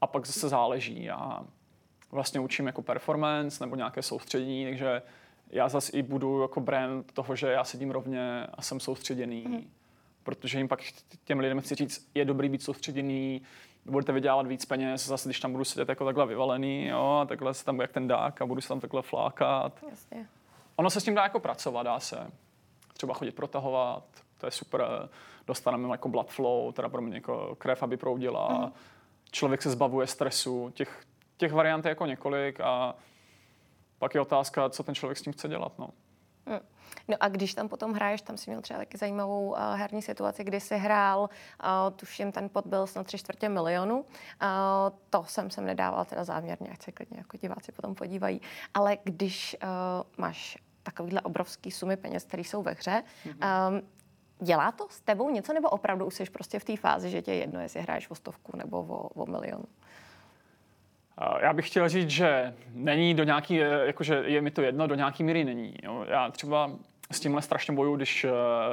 A 0.00 0.06
pak 0.06 0.26
zase 0.26 0.48
záleží. 0.48 1.04
Já 1.04 1.44
vlastně 2.10 2.40
učím 2.40 2.66
jako 2.66 2.82
performance 2.82 3.64
nebo 3.64 3.76
nějaké 3.76 4.02
soustředění, 4.02 4.64
takže 4.64 5.02
já 5.50 5.68
zase 5.68 5.92
i 5.92 6.02
budu 6.02 6.42
jako 6.42 6.60
brand 6.60 7.12
toho, 7.12 7.36
že 7.36 7.46
já 7.46 7.64
sedím 7.64 7.90
rovně 7.90 8.46
a 8.46 8.62
jsem 8.62 8.80
soustředěný. 8.80 9.44
Mm. 9.48 9.70
Protože 10.22 10.58
jim 10.58 10.68
pak 10.68 10.80
těm 11.24 11.38
lidem 11.38 11.60
chci 11.60 11.74
říct, 11.74 12.10
je 12.14 12.24
dobrý 12.24 12.48
být 12.48 12.62
soustředěný, 12.62 13.42
budete 13.84 14.12
vydělávat 14.12 14.46
víc 14.46 14.64
peněz, 14.64 15.06
zase 15.06 15.28
když 15.28 15.40
tam 15.40 15.52
budu 15.52 15.64
sedět 15.64 15.88
jako 15.88 16.04
takhle 16.04 16.26
vyvalený, 16.26 16.86
jo, 16.86 17.18
a 17.22 17.24
takhle 17.24 17.54
se 17.54 17.64
tam 17.64 17.80
jak 17.80 17.92
ten 17.92 18.08
dák 18.08 18.42
a 18.42 18.46
budu 18.46 18.60
se 18.60 18.68
tam 18.68 18.80
takhle 18.80 19.02
flákat. 19.02 19.84
Jasně. 19.90 20.26
Ono 20.76 20.90
se 20.90 21.00
s 21.00 21.04
tím 21.04 21.14
dá 21.14 21.22
jako 21.22 21.40
pracovat, 21.40 21.82
dá 21.82 22.00
se. 22.00 22.30
Třeba 22.92 23.14
chodit 23.14 23.32
protahovat, 23.32 24.04
to 24.38 24.46
je 24.46 24.50
super, 24.50 25.08
dostaneme 25.46 25.88
jako 25.88 26.08
blood 26.08 26.30
flow, 26.30 26.72
teda 26.72 26.88
pro 26.88 27.02
mě 27.02 27.16
jako 27.16 27.56
krev, 27.58 27.82
aby 27.82 27.96
proudila. 27.96 28.48
Mm. 28.48 28.72
Člověk 29.30 29.62
se 29.62 29.70
zbavuje 29.70 30.06
stresu, 30.06 30.70
těch, 30.74 31.04
těch 31.36 31.52
variant 31.52 31.84
je 31.84 31.88
jako 31.88 32.06
několik 32.06 32.60
a 32.60 32.94
pak 33.98 34.14
je 34.14 34.20
otázka, 34.20 34.70
co 34.70 34.82
ten 34.82 34.94
člověk 34.94 35.18
s 35.18 35.22
tím 35.22 35.32
chce 35.32 35.48
dělat. 35.48 35.78
No. 35.78 35.88
Hmm. 36.46 36.60
No 37.08 37.16
a 37.20 37.28
když 37.28 37.54
tam 37.54 37.68
potom 37.68 37.92
hraješ, 37.92 38.22
tam 38.22 38.36
si 38.36 38.50
měl 38.50 38.62
třeba 38.62 38.78
taky 38.78 38.98
zajímavou 38.98 39.50
uh, 39.50 39.58
herní 39.74 40.02
situaci, 40.02 40.44
kdy 40.44 40.60
jsi 40.60 40.76
hrál, 40.76 41.20
uh, 41.20 41.96
tuším, 41.96 42.32
ten 42.32 42.48
pot 42.48 42.66
byl 42.66 42.86
snad 42.86 43.06
tři 43.06 43.18
čtvrtě 43.18 43.48
milionu. 43.48 43.96
Uh, 43.96 44.04
to 45.10 45.24
jsem 45.24 45.50
sem 45.50 45.64
nedával 45.64 46.04
teda 46.04 46.24
záměrně, 46.24 46.70
ať 46.70 46.82
se 46.82 46.92
klidně 46.92 47.18
jako 47.18 47.36
diváci 47.36 47.72
potom 47.72 47.94
podívají. 47.94 48.40
Ale 48.74 48.98
když 49.04 49.56
uh, 49.62 49.68
máš 50.16 50.58
takovýhle 50.82 51.20
obrovský 51.20 51.70
sumy 51.70 51.96
peněz, 51.96 52.24
které 52.24 52.42
jsou 52.42 52.62
ve 52.62 52.72
hře, 52.72 53.02
mm-hmm. 53.26 53.68
um, 53.68 53.82
Dělá 54.40 54.72
to 54.72 54.86
s 54.90 55.00
tebou 55.00 55.30
něco, 55.30 55.52
nebo 55.52 55.70
opravdu 55.70 56.06
už 56.06 56.14
jsi 56.14 56.24
prostě 56.24 56.58
v 56.58 56.64
té 56.64 56.76
fázi, 56.76 57.10
že 57.10 57.22
tě 57.22 57.34
jedno, 57.34 57.60
jestli 57.60 57.80
hraješ 57.80 58.10
o 58.10 58.14
stovku 58.14 58.56
nebo 58.56 58.78
o, 58.82 59.08
o 59.08 59.26
milion? 59.26 59.62
Já 61.40 61.52
bych 61.52 61.66
chtěl 61.66 61.88
říct, 61.88 62.10
že 62.10 62.54
není 62.74 63.14
do 63.14 63.24
nějaký, 63.24 63.54
jakože 63.84 64.22
je 64.26 64.40
mi 64.40 64.50
to 64.50 64.62
jedno, 64.62 64.86
do 64.86 64.94
nějaký 64.94 65.24
míry 65.24 65.44
není. 65.44 65.74
Jo. 65.82 66.04
Já 66.08 66.30
třeba 66.30 66.70
s 67.12 67.20
tímhle 67.20 67.42
strašně 67.42 67.74
bojuju, 67.74 67.96
když 67.96 68.24
uh, 68.24 68.30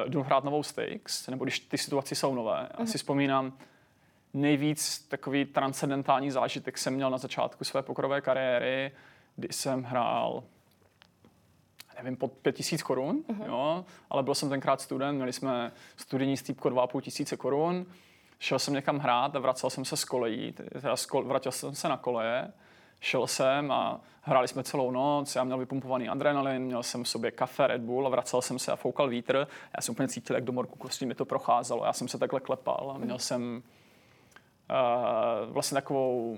jdu 0.07 0.23
hrát 0.23 0.43
novou 0.43 0.63
stakes, 0.63 1.27
nebo 1.27 1.45
když 1.45 1.59
ty 1.59 1.77
situace 1.77 2.15
jsou 2.15 2.35
nové. 2.35 2.69
Já 2.71 2.85
mm-hmm. 2.85 2.89
si 2.89 2.97
vzpomínám, 2.97 3.53
nejvíc 4.33 4.99
takový 4.99 5.45
transcendentální 5.45 6.31
zážitek 6.31 6.77
jsem 6.77 6.93
měl 6.93 7.09
na 7.09 7.17
začátku 7.17 7.63
své 7.63 7.81
pokrové 7.81 8.21
kariéry, 8.21 8.91
kdy 9.35 9.47
jsem 9.51 9.83
hrál 9.83 10.43
nevím, 11.97 12.17
pod 12.17 12.31
5000 12.31 12.83
korun, 12.83 13.23
uh-huh. 13.27 13.47
jo, 13.47 13.85
ale 14.09 14.23
byl 14.23 14.35
jsem 14.35 14.49
tenkrát 14.49 14.81
student, 14.81 15.15
měli 15.15 15.33
jsme 15.33 15.71
studijní 15.97 16.37
stýpko 16.37 16.69
2,5 16.69 17.01
tisíce 17.01 17.37
korun, 17.37 17.85
šel 18.39 18.59
jsem 18.59 18.73
někam 18.73 18.99
hrát 18.99 19.35
a 19.35 19.39
vracel 19.39 19.69
jsem 19.69 19.85
se 19.85 19.97
z 19.97 20.05
kolejí, 20.05 20.51
teda 20.51 20.95
z 20.95 21.05
kol, 21.05 21.23
vrátil 21.23 21.51
jsem 21.51 21.75
se 21.75 21.89
na 21.89 21.97
koleje, 21.97 22.53
šel 22.99 23.27
jsem 23.27 23.71
a 23.71 24.01
hráli 24.21 24.47
jsme 24.47 24.63
celou 24.63 24.91
noc, 24.91 25.35
já 25.35 25.43
měl 25.43 25.57
vypumpovaný 25.57 26.09
adrenalin, 26.09 26.61
měl 26.61 26.83
jsem 26.83 27.03
v 27.03 27.09
sobě 27.09 27.31
kafe, 27.31 27.67
Red 27.67 27.81
Bull 27.81 28.07
a 28.07 28.09
vracel 28.09 28.41
jsem 28.41 28.59
se 28.59 28.71
a 28.71 28.75
foukal 28.75 29.09
vítr. 29.09 29.47
Já 29.77 29.81
jsem 29.81 29.91
úplně 29.91 30.07
cítil, 30.07 30.35
jak 30.35 30.45
do 30.45 30.51
morku 30.51 30.77
kostí 30.77 31.05
mi 31.05 31.15
to 31.15 31.25
procházelo, 31.25 31.85
já 31.85 31.93
jsem 31.93 32.07
se 32.07 32.17
takhle 32.17 32.39
klepal 32.39 32.91
a 32.95 32.97
měl 32.97 33.19
jsem 33.19 33.63
uh, 34.69 35.53
vlastně 35.53 35.75
takovou 35.75 36.37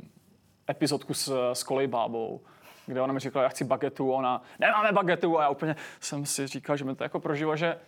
epizodku 0.70 1.14
s, 1.14 1.52
s 1.54 1.64
kolejbábou, 1.64 2.42
kde 2.86 3.02
ona 3.02 3.14
mi 3.14 3.20
říkala, 3.20 3.44
já 3.44 3.50
chci 3.50 3.64
bagetu, 3.64 4.12
ona, 4.12 4.42
nemáme 4.60 4.92
bagetu 4.92 5.40
a 5.40 5.42
já 5.42 5.50
úplně 5.50 5.76
jsem 6.00 6.26
si 6.26 6.48
říkal, 6.48 6.78
že 6.78 6.86
mi 6.86 6.96
to 6.96 7.04
jako 7.04 7.20
prožívá, 7.20 7.56
že 7.56 7.80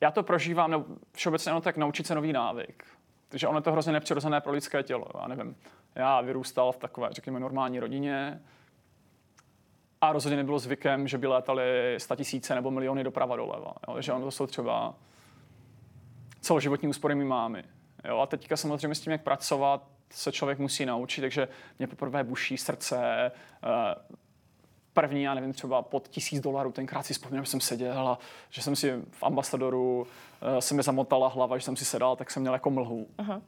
já 0.00 0.10
to 0.10 0.22
prožívám, 0.22 0.70
nebo 0.70 0.84
všeobecně 1.12 1.52
ono 1.52 1.60
tak 1.60 1.76
naučit 1.76 2.06
se 2.06 2.14
nový 2.14 2.32
návyk. 2.32 2.84
Takže 3.30 3.48
ono 3.48 3.58
je 3.58 3.62
to 3.62 3.72
hrozně 3.72 3.92
nepřirozené 3.92 4.40
pro 4.40 4.52
lidské 4.52 4.82
tělo. 4.82 5.06
Já 5.20 5.28
nevím, 5.28 5.56
já 5.94 6.20
vyrůstal 6.20 6.72
v 6.72 6.76
takové, 6.76 7.08
řekněme, 7.12 7.40
normální 7.40 7.80
rodině 7.80 8.40
a 10.00 10.12
rozhodně 10.12 10.36
nebylo 10.36 10.58
zvykem, 10.58 11.08
že 11.08 11.18
by 11.18 11.26
létali 11.26 11.96
tisíce 12.16 12.54
nebo 12.54 12.70
miliony 12.70 13.04
doprava 13.04 13.36
doleva. 13.36 13.74
Jo? 13.88 13.94
Takže 13.94 14.12
ono 14.12 14.24
to 14.24 14.30
jsou 14.30 14.46
třeba 14.46 14.94
celoživotní 16.40 16.88
úspory 16.88 17.14
mý 17.14 17.24
mámy. 17.24 17.64
Jo? 18.04 18.18
A 18.18 18.26
teďka 18.26 18.56
samozřejmě 18.56 18.94
s 18.94 19.00
tím, 19.00 19.12
jak 19.12 19.22
pracovat, 19.22 19.86
se 20.10 20.32
člověk 20.32 20.58
musí 20.58 20.86
naučit, 20.86 21.20
takže 21.20 21.48
mě 21.78 21.86
poprvé 21.86 22.24
buší 22.24 22.56
srdce, 22.56 23.32
eh, 23.64 23.94
první, 25.00 25.22
já 25.22 25.34
nevím, 25.34 25.52
třeba 25.52 25.82
pod 25.82 26.08
tisíc 26.08 26.40
dolarů, 26.40 26.72
tenkrát 26.72 27.02
si 27.02 27.12
vzpomínám, 27.12 27.44
že 27.44 27.50
jsem 27.50 27.60
seděl 27.60 28.08
a 28.08 28.18
že 28.50 28.62
jsem 28.62 28.76
si 28.76 29.02
v 29.10 29.22
ambasadoru, 29.22 30.00
uh, 30.00 30.58
se 30.58 30.74
mi 30.74 30.82
zamotala 30.82 31.28
hlava, 31.28 31.58
že 31.58 31.64
jsem 31.64 31.76
si 31.76 31.84
sedal, 31.84 32.16
tak 32.16 32.30
jsem 32.30 32.40
měl 32.40 32.52
jako 32.52 32.70
mlhu. 32.70 33.06
Aha. 33.18 33.42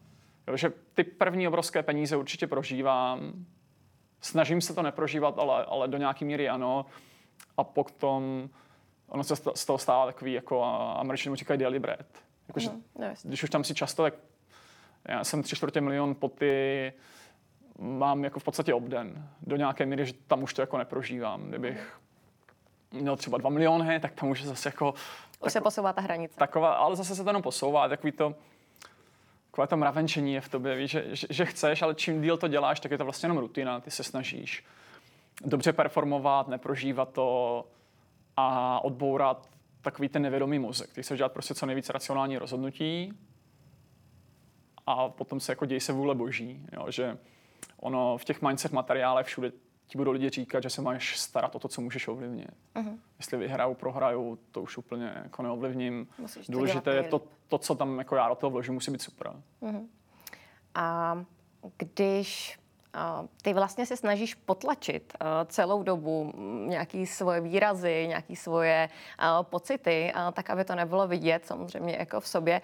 Jo, 0.49 0.57
že 0.57 0.73
ty 0.95 1.05
první 1.05 1.49
obrovské 1.49 1.83
peníze 1.83 2.17
určitě 2.17 2.47
prožívám, 2.47 3.33
snažím 4.21 4.61
se 4.61 4.75
to 4.75 4.83
neprožívat, 4.83 5.39
ale, 5.39 5.65
ale 5.65 5.89
do 5.89 5.99
nějaké 5.99 6.25
míry 6.25 6.49
ano. 6.49 6.87
A 7.57 7.65
potom 7.65 8.49
ono 9.09 9.25
se 9.25 9.37
z 9.37 9.65
toho 9.67 9.79
stává 9.79 10.07
takový, 10.07 10.33
jako 10.33 10.65
američané 10.97 11.37
říkají 11.37 11.61
daily 11.61 11.79
bread. 11.79 12.07
Jako, 12.49 12.61
uh-huh. 12.61 12.83
no, 12.99 13.07
když 13.23 13.43
už 13.43 13.51
tam 13.51 13.65
si 13.65 13.75
často, 13.75 14.03
tak 14.03 14.15
já 15.09 15.25
jsem 15.25 15.43
tři 15.43 15.57
čtvrtě 15.57 15.81
milion 15.81 16.15
poty, 16.15 16.93
mám 17.79 18.25
jako 18.25 18.41
v 18.41 18.45
podstatě 18.45 18.75
obden. 18.75 19.29
Do 19.43 19.57
nějaké 19.57 19.87
míry, 19.87 20.07
že 20.07 20.12
tam 20.26 20.43
už 20.43 20.55
to 20.55 20.62
jako 20.62 20.79
neprožívám. 20.79 21.49
Kdybych 21.49 22.00
měl 22.93 23.17
třeba 23.17 23.38
dva 23.38 23.50
miliony, 23.50 24.00
tak 24.00 24.12
tam 24.12 24.29
už 24.29 24.41
je 24.41 24.47
zase 24.47 24.69
jako... 24.69 24.95
Už 25.47 25.52
se 25.52 25.61
posouvá 25.61 25.93
ta 25.93 26.00
hranice. 26.00 26.38
Taková, 26.38 26.75
ale 26.75 26.97
zase 26.97 27.17
se 27.17 27.25
to 27.25 27.31
jenom 27.31 27.43
posouvá, 27.43 27.88
takový 27.88 28.12
to, 28.12 28.35
takové 29.50 29.67
to 29.67 29.76
mravenčení 29.76 30.35
je 30.35 30.41
v 30.41 30.49
tobě, 30.49 30.76
víš, 30.76 30.91
že, 30.91 31.05
že, 31.17 31.26
že, 31.31 31.45
chceš, 31.45 31.83
ale 31.83 31.95
čím 31.95 32.23
díl 32.23 32.37
to 32.37 32.49
děláš, 32.49 32.81
tak 32.81 32.93
je 32.93 32.99
to 32.99 33.05
vlastně 33.05 33.26
jenom 33.26 33.38
rutina, 33.38 33.81
ty 33.81 33.91
se 33.91 34.05
snažíš 34.05 34.64
dobře 35.45 35.73
performovat, 35.73 36.49
neprožívat 36.49 37.12
to 37.12 37.67
a 38.37 38.81
odbourat 38.85 39.49
takový 39.83 40.09
ten 40.09 40.23
nevědomý 40.23 40.59
mozek. 40.59 40.93
Ty 40.93 41.02
chceš 41.02 41.19
dělat 41.19 41.33
prostě 41.33 41.55
co 41.55 41.67
nejvíce 41.67 41.93
racionální 41.93 42.38
rozhodnutí 42.38 43.12
a 44.87 45.09
potom 45.09 45.41
se 45.41 45.52
jako 45.52 45.67
děj 45.67 45.81
se 45.81 45.93
vůle 45.93 46.14
boží, 46.14 46.67
jo, 46.73 46.91
že 46.91 47.19
ono 47.83 48.19
v 48.19 48.25
těch 48.25 48.43
mindset 48.43 48.73
materiálech 48.73 49.27
všude 49.27 49.53
ti 49.87 49.99
budou 49.99 50.11
lidi 50.11 50.31
říkat, 50.31 50.62
že 50.62 50.71
se 50.71 50.83
máš 50.83 51.19
starat 51.19 51.55
o 51.55 51.59
to, 51.59 51.69
co 51.69 51.81
můžeš 51.81 52.09
ovlivnit. 52.09 52.51
Uh-huh. 52.75 52.99
Jestli 53.19 53.39
vyhraju, 53.39 53.75
prohraju, 53.75 54.39
to 54.53 54.62
už 54.62 54.79
úplně 54.79 55.12
jako 55.25 55.43
neovlivním. 55.43 56.09
Musíš 56.19 56.47
Důležité 56.47 56.95
je 56.95 57.03
to, 57.03 57.23
to, 57.49 57.59
co 57.59 57.75
tam 57.75 57.99
jako 57.99 58.17
já 58.17 58.29
do 58.29 58.35
toho 58.35 58.51
vložím, 58.51 58.75
musí 58.75 58.91
být 58.91 59.03
super. 59.03 59.33
Uh-huh. 59.62 59.87
A 60.75 61.25
když 61.77 62.59
uh, 62.95 63.27
ty 63.43 63.53
vlastně 63.53 63.87
se 63.87 63.97
snažíš 63.97 64.35
potlačit 64.35 65.15
uh, 65.21 65.27
celou 65.47 65.83
dobu 65.83 66.33
nějaký 66.67 67.07
svoje 67.07 67.41
výrazy, 67.41 68.05
nějaký 68.09 68.37
svoje 68.37 68.89
uh, 69.19 69.43
pocity, 69.43 70.12
tak 70.33 70.51
aby 70.51 70.65
to 70.65 70.75
nebylo 70.75 71.09
vidět 71.09 71.47
samozřejmě 71.47 71.97
jako 71.99 72.21
v 72.21 72.29
sobě, 72.29 72.61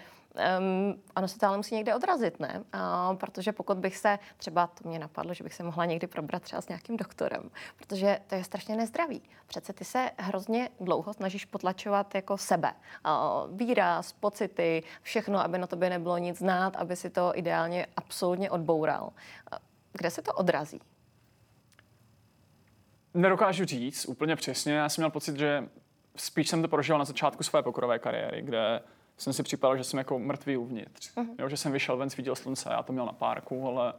um, 0.59 1.03
ono 1.17 1.29
se 1.29 1.39
to 1.39 1.47
ale 1.47 1.57
musí 1.57 1.75
někde 1.75 1.95
odrazit, 1.95 2.41
ne? 2.41 2.65
Uh, 2.75 3.17
protože 3.17 3.53
pokud 3.53 3.79
bych 3.79 3.97
se, 3.97 4.19
třeba 4.37 4.67
to 4.67 4.89
mě 4.89 4.99
napadlo, 4.99 5.35
že 5.35 5.45
bych 5.45 5.55
se 5.55 5.63
mohla 5.63 5.85
někdy 5.85 6.07
probrat 6.07 6.43
třeba 6.43 6.63
s 6.63 6.69
nějakým 6.69 6.97
doktorem, 6.97 7.51
protože 7.77 8.19
to 8.27 8.35
je 8.35 8.45
strašně 8.45 8.77
nezdravý. 8.77 9.23
Přece 9.47 9.73
ty 9.73 9.85
se 9.85 10.11
hrozně 10.19 10.71
dlouho 10.81 11.15
snažíš 11.15 11.45
potlačovat 11.45 12.15
jako 12.15 12.39
sebe. 12.39 12.73
Uh, 12.73 13.59
výraz, 13.59 14.13
pocity, 14.13 14.83
všechno, 15.03 15.41
aby 15.41 15.59
na 15.59 15.67
tobě 15.67 15.91
nebylo 15.91 16.19
nic 16.19 16.39
znát, 16.39 16.77
aby 16.77 16.97
si 16.97 17.11
to 17.11 17.33
ideálně 17.35 17.87
absolutně 17.97 18.51
odboural. 18.51 19.13
Kde 19.93 20.11
se 20.11 20.23
to 20.23 20.33
odrazí? 20.33 20.81
Nedokážu 23.15 23.65
říct 23.65 24.07
úplně 24.07 24.37
přesně. 24.37 24.73
Já 24.73 24.89
jsem 24.89 25.03
měl 25.03 25.11
pocit, 25.11 25.37
že 25.37 25.69
spíš 26.17 26.49
jsem 26.49 26.63
to 26.63 26.69
prožil 26.69 26.99
na 26.99 27.05
začátku 27.05 27.43
své 27.43 27.63
pokorové 27.63 27.99
kariéry, 27.99 28.43
kde 28.43 28.81
jsem 29.19 29.33
si 29.33 29.43
připadal, 29.43 29.77
že 29.77 29.85
jsem 29.85 29.99
jako 29.99 30.19
mrtvý 30.19 30.57
uvnitř. 30.57 31.15
Uh-huh. 31.17 31.29
Jo, 31.39 31.49
že 31.49 31.57
jsem 31.57 31.73
vyšel 31.73 31.97
ven, 31.97 32.11
svítilo 32.11 32.37
slunce, 32.37 32.69
já 32.73 32.83
to 32.83 32.93
měl 32.93 33.07
na 33.07 33.13
párku, 33.13 33.67
ale 33.67 33.93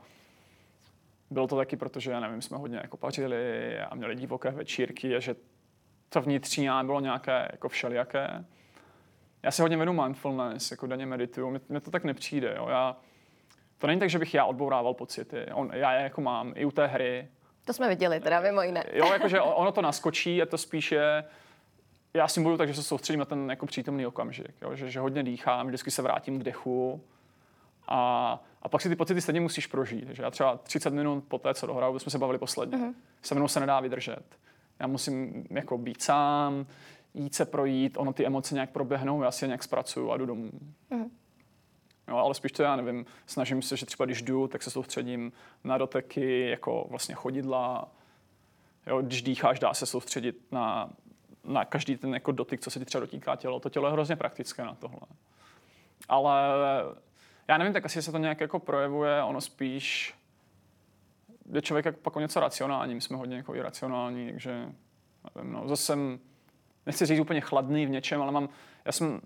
bylo 1.29 1.47
to 1.47 1.55
taky, 1.55 1.75
protože, 1.75 2.11
já 2.11 2.19
nevím, 2.19 2.41
jsme 2.41 2.57
hodně 2.57 2.77
jako 2.77 2.97
pařili 2.97 3.79
a 3.79 3.95
měli 3.95 4.15
divoké 4.15 4.51
večírky 4.51 5.15
a 5.15 5.19
že 5.19 5.35
to 6.09 6.21
vnitřní 6.21 6.65
já 6.65 6.83
bylo 6.83 6.99
nějaké 6.99 7.47
jako 7.51 7.69
všelijaké. 7.69 8.45
Já 9.43 9.51
si 9.51 9.61
hodně 9.61 9.77
vedu 9.77 9.93
mindfulness, 9.93 10.71
jako 10.71 10.88
denně 10.88 11.05
medituju, 11.05 11.49
mě, 11.49 11.59
mě 11.69 11.79
to 11.79 11.91
tak 11.91 12.03
nepřijde. 12.03 12.53
Jo. 12.57 12.67
Já, 12.69 12.95
to 13.77 13.88
není 13.88 13.99
tak, 13.99 14.09
že 14.09 14.19
bych 14.19 14.33
já 14.33 14.45
odbourával 14.45 14.93
pocity. 14.93 15.45
On, 15.53 15.71
já 15.73 15.93
je 15.93 16.03
jako 16.03 16.21
mám 16.21 16.53
i 16.55 16.65
u 16.65 16.71
té 16.71 16.88
hry. 16.88 17.27
To 17.65 17.73
jsme 17.73 17.89
viděli, 17.89 18.19
teda 18.19 18.39
mimo 18.39 18.61
jiné. 18.61 18.83
Jo, 18.93 19.13
jakože 19.13 19.41
ono 19.41 19.71
to 19.71 19.81
naskočí 19.81 20.41
a 20.41 20.45
to 20.45 20.57
spíše 20.57 21.23
já 22.13 22.27
si 22.27 22.41
budu 22.41 22.57
tak, 22.57 22.67
že 22.67 22.73
se 22.73 22.83
soustředím 22.83 23.19
na 23.19 23.25
ten 23.25 23.49
jako 23.49 23.65
přítomný 23.65 24.05
okamžik, 24.05 24.53
jo? 24.61 24.75
Že, 24.75 24.91
že 24.91 24.99
hodně 24.99 25.23
dýchám, 25.23 25.67
vždycky 25.67 25.91
se 25.91 26.01
vrátím 26.01 26.39
k 26.39 26.43
dechu 26.43 27.01
a, 27.87 28.43
a 28.61 28.69
pak 28.69 28.81
si 28.81 28.89
ty 28.89 28.95
pocity 28.95 29.21
stejně 29.21 29.41
musíš 29.41 29.67
prožít. 29.67 30.09
Že 30.09 30.23
já 30.23 30.31
třeba 30.31 30.57
30 30.57 30.93
minut 30.93 31.23
po 31.27 31.37
té, 31.37 31.53
co 31.53 31.67
dohraju, 31.67 31.99
jsme 31.99 32.11
se 32.11 32.17
bavili 32.17 32.39
posledně, 32.39 32.77
uh-huh. 32.77 32.93
se 33.21 33.35
mnou 33.35 33.47
se 33.47 33.59
nedá 33.59 33.79
vydržet. 33.79 34.23
Já 34.79 34.87
musím 34.87 35.45
jako 35.49 35.77
být 35.77 36.01
sám, 36.01 36.65
jít 37.13 37.35
se 37.35 37.45
projít, 37.45 37.97
ono 37.97 38.13
ty 38.13 38.25
emoce 38.25 38.53
nějak 38.53 38.69
proběhnou, 38.69 39.23
já 39.23 39.31
si 39.31 39.45
je 39.45 39.47
nějak 39.47 39.63
zpracuju 39.63 40.11
a 40.11 40.17
jdu 40.17 40.25
domů. 40.25 40.51
Uh-huh. 40.91 41.09
Jo, 42.07 42.17
ale 42.17 42.33
spíš 42.33 42.51
to 42.51 42.63
já 42.63 42.75
nevím, 42.75 43.05
snažím 43.25 43.61
se, 43.61 43.77
že 43.77 43.85
třeba 43.85 44.05
když 44.05 44.21
jdu, 44.21 44.47
tak 44.47 44.63
se 44.63 44.71
soustředím 44.71 45.31
na 45.63 45.77
doteky, 45.77 46.49
jako 46.49 46.87
vlastně 46.89 47.15
chodidla. 47.15 47.91
Jo, 48.87 49.01
když 49.01 49.21
dýcháš, 49.21 49.59
dá 49.59 49.73
se 49.73 49.85
soustředit 49.85 50.51
na 50.51 50.89
na 51.43 51.65
každý 51.65 51.98
ten 51.98 52.13
jako 52.13 52.31
dotyk, 52.31 52.62
co 52.62 52.72
se 52.72 52.79
ti 52.79 52.86
třeba 52.86 53.00
dotýká 53.00 53.36
tělo. 53.36 53.60
To 53.60 53.69
tělo 53.69 53.88
je 53.88 53.91
hrozně 53.91 54.15
praktické 54.15 54.63
na 54.63 54.75
tohle. 54.75 55.00
Ale 56.10 56.34
já 57.48 57.58
nevím, 57.58 57.74
tak 57.74 57.86
asi 57.86 58.01
se 58.01 58.12
to 58.12 58.17
nějak 58.17 58.41
jako 58.41 58.60
projevuje, 58.60 59.24
ono 59.24 59.41
spíš 59.41 60.19
je 61.53 61.62
člověk 61.62 61.86
jako 61.86 62.00
pak 62.01 62.15
o 62.15 62.19
něco 62.19 62.39
racionální, 62.39 62.96
my 62.96 63.01
jsme 63.01 63.17
hodně 63.17 63.38
jako 63.38 63.55
iracionální, 63.55 64.29
takže 64.29 64.69
nevím, 65.36 65.53
no, 65.53 65.67
zase 65.67 65.84
jsem, 65.84 66.19
nechci 66.86 67.05
říct 67.05 67.19
úplně 67.19 67.41
chladný 67.41 67.86
v 67.86 67.89
něčem, 67.89 68.22
ale 68.22 68.31
mám, 68.31 68.50
já 68.86 68.91
jsem 68.91 69.22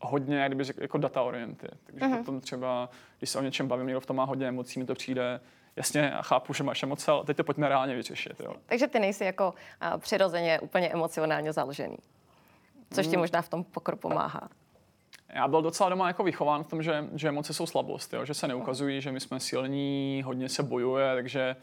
hodně, 0.00 0.36
jak 0.36 0.48
kdyby 0.48 0.64
řekl, 0.64 0.82
jako 0.82 0.98
data 0.98 1.22
orienty. 1.22 1.66
Takže 1.84 2.06
uh-huh. 2.06 2.18
potom 2.18 2.40
třeba, 2.40 2.88
když 3.18 3.30
se 3.30 3.38
o 3.38 3.42
něčem 3.42 3.68
bavím, 3.68 3.86
někdo 3.86 4.00
v 4.00 4.06
tom 4.06 4.16
má 4.16 4.24
hodně 4.24 4.48
emocí, 4.48 4.80
mi 4.80 4.86
to 4.86 4.94
přijde 4.94 5.40
jasně, 5.76 6.12
chápu, 6.20 6.54
že 6.54 6.64
máš 6.64 6.82
emoce, 6.82 7.10
ale 7.10 7.24
teď 7.24 7.36
to 7.36 7.44
pojďme 7.44 7.68
reálně 7.68 7.94
vyřešit. 7.94 8.40
Jo. 8.40 8.54
Takže 8.66 8.86
ty 8.88 8.98
nejsi 9.00 9.24
jako 9.24 9.54
uh, 9.92 9.98
přirozeně 9.98 10.60
úplně 10.60 10.88
emocionálně 10.88 11.52
založený. 11.52 11.96
Což 12.90 13.06
ti 13.06 13.16
mm. 13.16 13.20
možná 13.20 13.42
v 13.42 13.48
tom 13.48 13.64
pokru 13.64 13.96
pomáhá. 13.96 14.48
Já 15.34 15.48
byl 15.48 15.62
docela 15.62 15.88
doma 15.88 16.08
jako 16.08 16.24
vychován 16.24 16.64
v 16.64 16.68
tom, 16.68 16.82
že, 16.82 17.04
že 17.14 17.28
emoce 17.28 17.54
jsou 17.54 17.66
slabost, 17.66 18.12
jo? 18.12 18.24
že 18.24 18.34
se 18.34 18.48
neukazují, 18.48 19.00
že 19.00 19.12
my 19.12 19.20
jsme 19.20 19.40
silní, 19.40 20.22
hodně 20.24 20.48
se 20.48 20.62
bojuje, 20.62 21.14
takže 21.14 21.56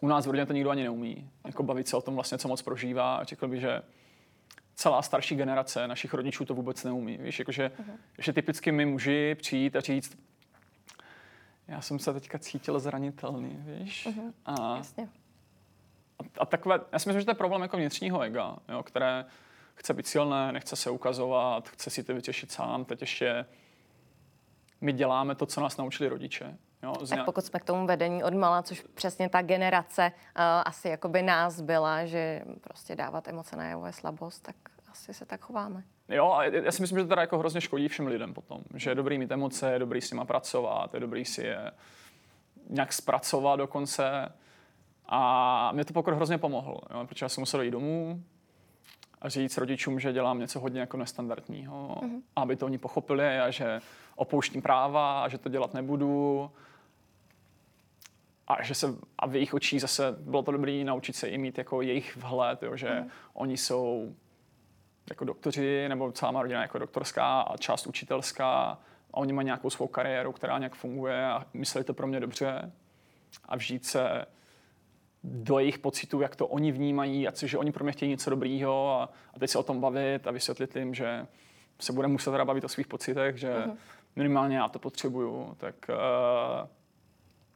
u 0.00 0.06
nás 0.06 0.26
v 0.26 0.30
rodině 0.30 0.46
to 0.46 0.52
nikdo 0.52 0.70
ani 0.70 0.82
neumí. 0.82 1.30
Jako 1.46 1.62
bavit 1.62 1.88
se 1.88 1.96
o 1.96 2.02
tom 2.02 2.14
vlastně, 2.14 2.38
co 2.38 2.48
moc 2.48 2.62
prožívá. 2.62 3.24
Řekl 3.24 3.48
bych, 3.48 3.60
že 3.60 3.82
celá 4.74 5.02
starší 5.02 5.36
generace 5.36 5.88
našich 5.88 6.14
rodičů 6.14 6.44
to 6.44 6.54
vůbec 6.54 6.84
neumí. 6.84 7.18
Víš, 7.18 7.38
jakože, 7.38 7.70
uh-huh. 7.78 7.96
že 8.18 8.32
typicky 8.32 8.72
my 8.72 8.86
muži 8.86 9.34
přijít 9.34 9.76
a 9.76 9.80
říct, 9.80 10.18
já 11.72 11.80
jsem 11.80 11.98
se 11.98 12.12
teďka 12.12 12.38
cítil 12.38 12.80
zranitelný, 12.80 13.56
víš? 13.58 14.06
Mhm, 14.06 14.32
A, 14.46 14.76
Jasně. 14.76 15.08
a, 16.18 16.22
a 16.40 16.46
takové, 16.46 16.80
já 16.92 16.98
si 16.98 17.08
myslím, 17.08 17.20
že 17.20 17.24
to 17.24 17.30
je 17.30 17.34
problém 17.34 17.62
jako 17.62 17.76
vnitřního 17.76 18.20
ega, 18.20 18.56
jo, 18.68 18.82
které 18.82 19.24
chce 19.74 19.94
být 19.94 20.06
silné, 20.06 20.52
nechce 20.52 20.76
se 20.76 20.90
ukazovat, 20.90 21.68
chce 21.68 21.90
si 21.90 22.02
to 22.04 22.14
vytěšit 22.14 22.52
sám. 22.52 22.84
Teď 22.84 23.00
ještě 23.00 23.46
my 24.80 24.92
děláme 24.92 25.34
to, 25.34 25.46
co 25.46 25.60
nás 25.60 25.76
naučili 25.76 26.08
rodiče. 26.08 26.58
Jo, 26.82 26.94
z 26.94 27.08
Tak 27.08 27.16
nějak- 27.16 27.26
pokud 27.26 27.44
jsme 27.44 27.60
k 27.60 27.64
tomu 27.64 27.86
vedení 27.86 28.24
odmala, 28.24 28.62
což 28.62 28.84
přesně 28.94 29.28
ta 29.28 29.42
generace 29.42 30.12
uh, 30.16 30.42
asi 30.64 30.88
jakoby 30.88 31.22
nás 31.22 31.60
byla, 31.60 32.04
že 32.06 32.42
prostě 32.60 32.96
dávat 32.96 33.28
emoce 33.28 33.56
najevo 33.56 33.86
je 33.86 33.92
slabost, 33.92 34.42
tak 34.42 34.56
asi 34.92 35.14
se 35.14 35.26
tak 35.26 35.40
chováme. 35.40 35.84
Jo, 36.08 36.32
a 36.32 36.44
já 36.44 36.72
si 36.72 36.82
myslím, 36.82 36.98
že 36.98 37.04
to 37.04 37.08
teda 37.08 37.20
jako 37.20 37.38
hrozně 37.38 37.60
škodí 37.60 37.88
všem 37.88 38.06
lidem 38.06 38.34
potom. 38.34 38.60
Že 38.74 38.90
je 38.90 38.94
dobrý 38.94 39.18
mít 39.18 39.30
emoce, 39.30 39.72
je 39.72 39.78
dobrý 39.78 40.00
s 40.00 40.10
nima 40.10 40.24
pracovat, 40.24 40.94
je 40.94 41.00
dobrý 41.00 41.24
si 41.24 41.42
je 41.42 41.72
nějak 42.68 42.92
zpracovat 42.92 43.56
dokonce. 43.56 44.32
A 45.06 45.72
mě 45.72 45.84
to 45.84 45.92
pokrok 45.92 46.16
hrozně 46.16 46.38
pomohl, 46.38 46.80
jo, 46.90 47.06
protože 47.06 47.24
já 47.24 47.28
jsem 47.28 47.42
musel 47.42 47.62
jít 47.62 47.70
domů 47.70 48.22
a 49.20 49.28
říct 49.28 49.58
rodičům, 49.58 50.00
že 50.00 50.12
dělám 50.12 50.38
něco 50.38 50.60
hodně 50.60 50.80
jako 50.80 50.96
nestandardního, 50.96 51.98
mm-hmm. 52.02 52.22
aby 52.36 52.56
to 52.56 52.66
oni 52.66 52.78
pochopili 52.78 53.38
a 53.38 53.50
že 53.50 53.80
opouštím 54.16 54.62
práva 54.62 55.24
a 55.24 55.28
že 55.28 55.38
to 55.38 55.48
dělat 55.48 55.74
nebudu. 55.74 56.50
A 58.48 58.62
že 58.62 58.74
se, 58.74 58.94
a 59.18 59.26
v 59.26 59.34
jejich 59.34 59.54
očích 59.54 59.80
zase 59.80 60.16
bylo 60.20 60.42
to 60.42 60.52
dobré 60.52 60.84
naučit 60.84 61.16
se 61.16 61.28
i 61.28 61.38
mít 61.38 61.58
jako 61.58 61.82
jejich 61.82 62.16
vhled, 62.16 62.62
jo, 62.62 62.76
že 62.76 62.90
mm. 62.90 63.08
oni 63.34 63.56
jsou 63.56 64.14
jako 65.10 65.24
doktoři, 65.24 65.88
nebo 65.88 66.12
celá 66.12 66.32
má 66.32 66.42
rodina 66.42 66.62
jako 66.62 66.78
doktorská 66.78 67.40
a 67.40 67.56
část 67.56 67.86
učitelská 67.86 68.78
a 69.12 69.16
oni 69.16 69.32
mají 69.32 69.46
nějakou 69.46 69.70
svou 69.70 69.86
kariéru, 69.86 70.32
která 70.32 70.58
nějak 70.58 70.74
funguje 70.74 71.26
a 71.26 71.46
mysleli 71.54 71.84
to 71.84 71.94
pro 71.94 72.06
mě 72.06 72.20
dobře 72.20 72.72
a 73.44 73.56
vžít 73.56 73.86
se 73.86 74.24
do 75.24 75.58
jejich 75.58 75.78
pocitů, 75.78 76.20
jak 76.20 76.36
to 76.36 76.46
oni 76.46 76.72
vnímají 76.72 77.28
a 77.28 77.32
co, 77.32 77.46
že 77.46 77.58
oni 77.58 77.72
pro 77.72 77.84
mě 77.84 77.92
chtějí 77.92 78.10
něco 78.10 78.30
dobrýho 78.30 79.00
a, 79.00 79.08
a 79.34 79.38
teď 79.38 79.50
se 79.50 79.58
o 79.58 79.62
tom 79.62 79.80
bavit 79.80 80.26
a 80.26 80.30
vysvětlit 80.30 80.76
jim, 80.76 80.94
že 80.94 81.26
se 81.80 81.92
budeme 81.92 82.12
muset 82.12 82.30
teda 82.30 82.44
bavit 82.44 82.64
o 82.64 82.68
svých 82.68 82.86
pocitech, 82.86 83.36
že 83.36 83.54
uh-huh. 83.54 83.76
minimálně 84.16 84.56
já 84.56 84.68
to 84.68 84.78
potřebuju, 84.78 85.56
tak 85.58 85.74
uh, 85.88 86.68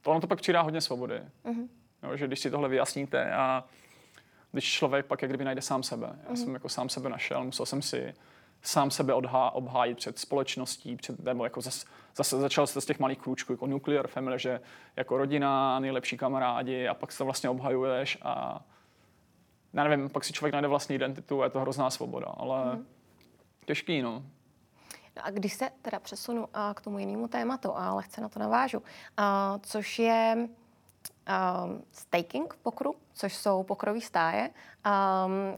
to 0.02 0.10
ono 0.10 0.20
to 0.20 0.26
pak 0.26 0.40
přidá 0.40 0.62
hodně 0.62 0.80
svobody. 0.80 1.20
Uh-huh. 1.44 1.68
Jo, 2.02 2.16
že 2.16 2.26
když 2.26 2.40
si 2.40 2.50
tohle 2.50 2.68
vyjasníte 2.68 3.32
a 3.32 3.64
když 4.56 4.72
člověk 4.72 5.06
pak 5.06 5.22
jak 5.22 5.30
kdyby 5.30 5.44
najde 5.44 5.62
sám 5.62 5.82
sebe. 5.82 6.18
Já 6.24 6.30
mm. 6.30 6.36
jsem 6.36 6.54
jako 6.54 6.68
sám 6.68 6.88
sebe 6.88 7.08
našel, 7.08 7.44
musel 7.44 7.66
jsem 7.66 7.82
si 7.82 8.14
sám 8.62 8.90
sebe 8.90 9.14
odhá, 9.14 9.50
obhájit 9.50 9.96
před 9.96 10.18
společností, 10.18 10.96
před, 10.96 11.24
nebo 11.24 11.44
jako 11.44 11.60
zase, 11.60 11.86
zase 12.16 12.40
začal 12.40 12.66
se 12.66 12.80
z 12.80 12.86
těch 12.86 12.98
malých 12.98 13.18
krůčků, 13.18 13.52
jako 13.52 13.66
nuclear 13.66 14.06
family, 14.06 14.38
že 14.38 14.60
jako 14.96 15.16
rodina, 15.16 15.78
nejlepší 15.78 16.16
kamarádi 16.16 16.88
a 16.88 16.94
pak 16.94 17.12
se 17.12 17.24
vlastně 17.24 17.50
obhajuješ 17.50 18.18
a 18.22 18.64
já 19.72 19.84
nevím, 19.84 20.10
pak 20.10 20.24
si 20.24 20.32
člověk 20.32 20.52
najde 20.52 20.68
vlastní 20.68 20.94
identitu 20.96 21.42
a 21.42 21.44
je 21.44 21.50
to 21.50 21.60
hrozná 21.60 21.90
svoboda, 21.90 22.26
ale 22.26 22.76
mm. 22.76 22.86
těžký, 23.64 24.02
no. 24.02 24.22
No 25.16 25.22
a 25.26 25.30
když 25.30 25.52
se 25.52 25.70
teda 25.82 26.00
přesunu 26.00 26.48
a, 26.54 26.74
k 26.74 26.80
tomu 26.80 26.98
jinému 26.98 27.28
tématu, 27.28 27.76
a 27.76 27.94
lehce 27.94 28.20
na 28.20 28.28
to 28.28 28.38
navážu, 28.38 28.82
a, 29.16 29.58
což 29.62 29.98
je 29.98 30.48
um, 31.08 31.82
staking 31.92 32.54
pokru, 32.62 32.94
což 33.12 33.36
jsou 33.36 33.62
pokrové 33.62 34.00
stáje. 34.00 34.50
Um, 34.86 35.56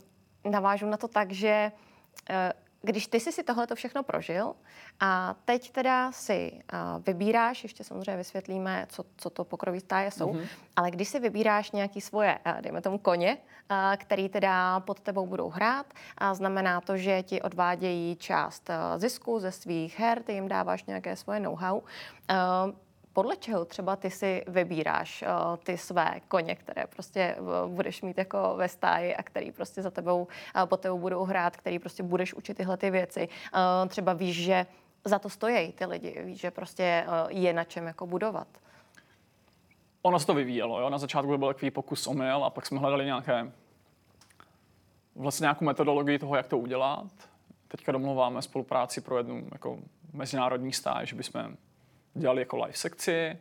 navážu 0.53 0.87
na 0.87 0.96
to 0.96 1.09
tak, 1.09 1.33
že 1.33 1.73
uh, 2.31 2.37
když 2.83 3.07
ty 3.07 3.20
jsi 3.20 3.33
si 3.33 3.42
tohle 3.42 3.66
všechno 3.75 4.03
prožil 4.03 4.55
a 5.01 5.35
teď 5.44 5.70
teda 5.70 6.12
si 6.12 6.53
uh, 6.53 7.05
vybíráš, 7.07 7.62
ještě 7.62 7.85
samozřejmě 7.85 8.16
vysvětlíme, 8.16 8.87
co, 8.88 9.05
co 9.16 9.31
to 9.31 9.44
pokrový 9.44 9.81
stáje 9.81 10.11
jsou, 10.11 10.33
mm-hmm. 10.33 10.46
ale 10.77 10.90
když 10.90 11.09
si 11.09 11.20
vybíráš 11.20 11.70
nějaký 11.70 12.01
svoje, 12.01 12.38
uh, 12.46 12.61
dejme 12.61 12.81
tomu 12.81 12.99
koně, 12.99 13.38
uh, 13.70 13.77
který 13.96 14.29
teda 14.29 14.81
pod 14.81 15.01
tebou 15.01 15.27
budou 15.27 15.49
hrát, 15.49 15.87
a 16.18 16.35
znamená 16.35 16.81
to, 16.81 16.96
že 16.96 17.23
ti 17.23 17.42
odvádějí 17.42 18.16
část 18.16 18.70
uh, 18.70 19.01
zisku 19.01 19.40
ze 19.40 19.53
svých 19.53 19.99
her, 19.99 20.23
ty 20.23 20.33
jim 20.33 20.49
dáváš 20.49 20.85
nějaké 20.85 21.16
svoje 21.16 21.40
know-how. 21.40 21.79
Uh, 21.79 21.87
podle 23.18 23.37
čeho 23.37 23.64
třeba 23.64 23.96
ty 23.96 24.11
si 24.11 24.44
vybíráš 24.46 25.24
uh, 25.26 25.57
ty 25.57 25.78
své 25.78 26.20
koně, 26.28 26.54
které 26.54 26.87
prostě 26.87 27.37
uh, 27.40 27.70
budeš 27.74 28.02
mít 28.02 28.18
jako 28.18 28.54
ve 28.57 28.68
stáji 28.68 29.16
a 29.16 29.22
který 29.22 29.52
prostě 29.52 29.83
za 29.83 29.90
tebou, 29.90 30.22
uh, 30.22 30.66
po 30.66 30.76
tebou 30.76 30.98
budou 30.98 31.24
hrát, 31.24 31.57
který 31.57 31.78
prostě 31.78 32.02
budeš 32.02 32.35
učit 32.35 32.57
tyhle 32.57 32.76
ty 32.76 32.90
věci. 32.90 33.28
Uh, 33.54 33.88
třeba 33.88 34.12
víš, 34.12 34.37
že 34.44 34.66
za 35.04 35.18
to 35.18 35.28
stojí 35.28 35.72
ty 35.72 35.87
lidi, 35.87 36.22
víš, 36.24 36.40
že 36.40 36.50
prostě 36.50 37.07
uh, 37.09 37.33
je 37.38 37.52
na 37.52 37.64
čem 37.64 37.87
jako 37.87 38.07
budovat. 38.07 38.48
Ono 40.02 40.18
se 40.18 40.26
to 40.26 40.35
vyvíjelo, 40.35 40.81
jo? 40.81 40.90
na 40.90 40.98
začátku 40.98 41.31
to 41.31 41.38
byl 41.38 41.48
takový 41.48 41.70
pokus 41.70 42.07
omyl 42.07 42.44
a 42.44 42.50
pak 42.50 42.66
jsme 42.66 42.78
hledali 42.78 43.04
nějaké 43.04 43.52
vlastně 45.16 45.44
nějakou 45.44 45.64
metodologii 45.64 46.18
toho, 46.18 46.37
jak 46.37 46.46
to 46.46 46.59
udělat. 46.59 47.11
Teďka 47.68 47.92
domluváme 47.92 48.42
spolupráci 48.42 49.00
pro 49.00 49.16
jednu 49.16 49.48
jako 49.52 49.78
mezinárodní 50.12 50.72
stáž, 50.72 51.09
že 51.09 51.16
bychom 51.16 51.57
dělali 52.18 52.40
jako 52.42 52.57
live 52.57 52.72
sekci. 52.72 53.38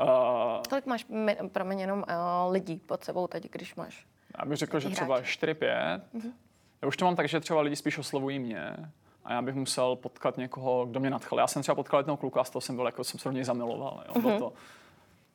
Uh, 0.00 0.62
Kolik 0.68 0.86
máš, 0.86 1.06
promiň, 1.52 1.80
jenom 1.80 1.98
uh, 1.98 2.52
lidí 2.52 2.76
pod 2.76 3.04
sebou 3.04 3.26
teď, 3.26 3.50
když 3.50 3.74
máš? 3.74 4.06
Já 4.38 4.44
bych 4.44 4.58
řekl, 4.58 4.80
že 4.80 4.88
třeba 4.88 5.20
4-5. 5.20 5.54
Uh-huh. 6.14 6.32
Já 6.82 6.88
už 6.88 6.96
to 6.96 7.04
mám 7.04 7.16
tak, 7.16 7.28
že 7.28 7.40
třeba 7.40 7.60
lidi 7.60 7.76
spíš 7.76 7.98
oslovují 7.98 8.38
mě 8.38 8.76
a 9.24 9.32
já 9.32 9.42
bych 9.42 9.54
musel 9.54 9.96
potkat 9.96 10.36
někoho, 10.36 10.86
kdo 10.86 11.00
mě 11.00 11.10
nadchl. 11.10 11.38
Já 11.38 11.46
jsem 11.46 11.62
třeba 11.62 11.74
potkal 11.74 12.00
jednoho 12.00 12.16
kluka 12.16 12.40
a 12.40 12.44
z 12.44 12.50
toho 12.50 12.60
jsem 12.60 12.76
byl, 12.76 12.86
jako 12.86 13.04
jsem 13.04 13.20
se 13.20 13.28
do 13.28 13.32
něj 13.32 13.44
zamiloval. 13.44 14.04
Jo? 14.08 14.14
Uh-huh. 14.14 14.38
To, 14.38 14.52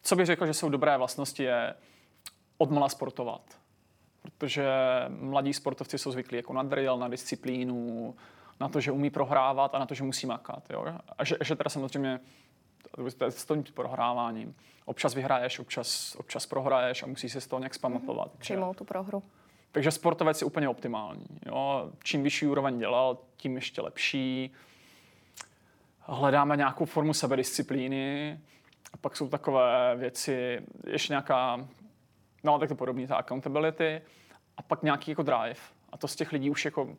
co 0.02 0.16
bych 0.16 0.26
řekl, 0.26 0.46
že 0.46 0.54
jsou 0.54 0.70
dobré 0.70 0.98
vlastnosti, 0.98 1.44
je 1.44 1.74
odmala 2.58 2.90
sportovat. 2.90 3.42
Protože 4.22 4.66
mladí 5.10 5.54
sportovci 5.54 5.98
jsou 5.98 6.12
zvyklí 6.12 6.38
jako 6.38 6.54
na 6.54 6.64
drill, 6.64 6.98
na 6.98 7.08
disciplínu, 7.08 8.16
na 8.62 8.70
to, 8.70 8.82
že 8.82 8.92
umí 8.92 9.10
prohrávat 9.10 9.76
a 9.76 9.80
na 9.80 9.86
to, 9.86 9.94
že 9.94 10.04
musí 10.04 10.28
makat. 10.28 10.64
Jo? 10.70 10.86
A 11.18 11.24
že, 11.24 11.38
že 11.44 11.56
teda 11.56 11.70
samozřejmě 11.70 12.20
to 13.18 13.26
je 13.26 13.32
s 13.32 13.46
tím 13.46 13.64
prohráváním. 13.74 14.56
Občas 14.86 15.14
vyhraješ, 15.16 15.60
občas, 15.60 16.16
občas 16.16 16.46
prohraješ 16.46 17.04
a 17.04 17.08
musí 17.08 17.30
se 17.30 17.42
z 17.42 17.48
toho 17.48 17.60
nějak 17.60 17.74
zpamatovat. 17.74 18.28
Mm-hmm. 18.28 18.40
Přijmout 18.40 18.78
tu 18.78 18.84
prohru. 18.84 19.24
Takže 19.72 19.92
sportovec 19.92 20.42
je 20.42 20.48
úplně 20.48 20.70
optimální. 20.70 21.26
Jo? 21.46 21.92
Čím 22.04 22.24
vyšší 22.24 22.48
úroveň 22.48 22.80
dělal, 22.80 23.18
tím 23.38 23.56
ještě 23.56 23.82
lepší. 23.82 24.52
Hledáme 26.00 26.58
nějakou 26.58 26.86
formu 26.86 27.14
sebedisciplíny. 27.14 28.40
A 28.94 28.98
pak 28.98 29.16
jsou 29.16 29.30
takové 29.30 29.96
věci, 29.96 30.62
ještě 30.88 31.14
nějaká, 31.14 31.68
no 32.44 32.60
tak 32.60 32.70
to 32.70 32.76
podobně, 32.76 33.08
ta 33.08 33.16
accountability. 33.16 34.02
A 34.58 34.62
pak 34.62 34.84
nějaký 34.84 35.12
jako 35.12 35.24
drive. 35.24 35.62
A 35.92 35.98
to 35.98 36.08
z 36.08 36.16
těch 36.16 36.32
lidí 36.32 36.50
už 36.50 36.66
jako 36.66 36.98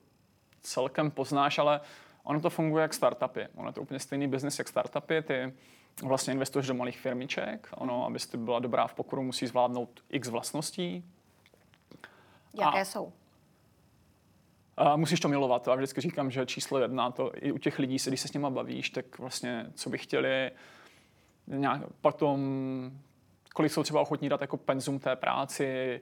celkem 0.62 1.10
poznáš, 1.10 1.58
ale 1.58 1.80
ono 2.24 2.40
to 2.40 2.50
funguje 2.50 2.82
jak 2.82 2.94
startupy. 2.94 3.48
Ono 3.54 3.68
je 3.68 3.72
to 3.72 3.82
úplně 3.82 4.00
stejný 4.00 4.28
biznis 4.28 4.58
jak 4.58 4.68
startupy. 4.68 5.22
Ty 5.22 5.52
vlastně 6.02 6.32
investuješ 6.32 6.66
do 6.66 6.74
malých 6.74 7.00
firmiček. 7.00 7.68
Ono, 7.76 8.06
abyste 8.06 8.36
byla 8.36 8.58
dobrá 8.58 8.86
v 8.86 8.94
pokoru, 8.94 9.22
musí 9.22 9.46
zvládnout 9.46 10.02
x 10.10 10.28
vlastností. 10.28 11.04
Jaké 12.60 12.80
a, 12.80 12.84
jsou? 12.84 13.12
A 14.76 14.96
musíš 14.96 15.20
to 15.20 15.28
milovat. 15.28 15.66
Já 15.66 15.74
vždycky 15.74 16.00
říkám, 16.00 16.30
že 16.30 16.46
číslo 16.46 16.78
jedna, 16.78 17.10
to 17.10 17.32
i 17.34 17.52
u 17.52 17.58
těch 17.58 17.78
lidí, 17.78 17.98
se, 17.98 18.10
když 18.10 18.20
se 18.20 18.28
s 18.28 18.32
nimi 18.32 18.46
bavíš, 18.50 18.90
tak 18.90 19.18
vlastně, 19.18 19.66
co 19.74 19.90
by 19.90 19.98
chtěli, 19.98 20.50
nějak, 21.46 21.82
potom, 22.00 22.40
kolik 23.54 23.72
jsou 23.72 23.82
třeba 23.82 24.00
ochotní 24.00 24.28
dát 24.28 24.40
jako 24.40 24.56
penzum 24.56 24.98
té 24.98 25.16
práci, 25.16 26.00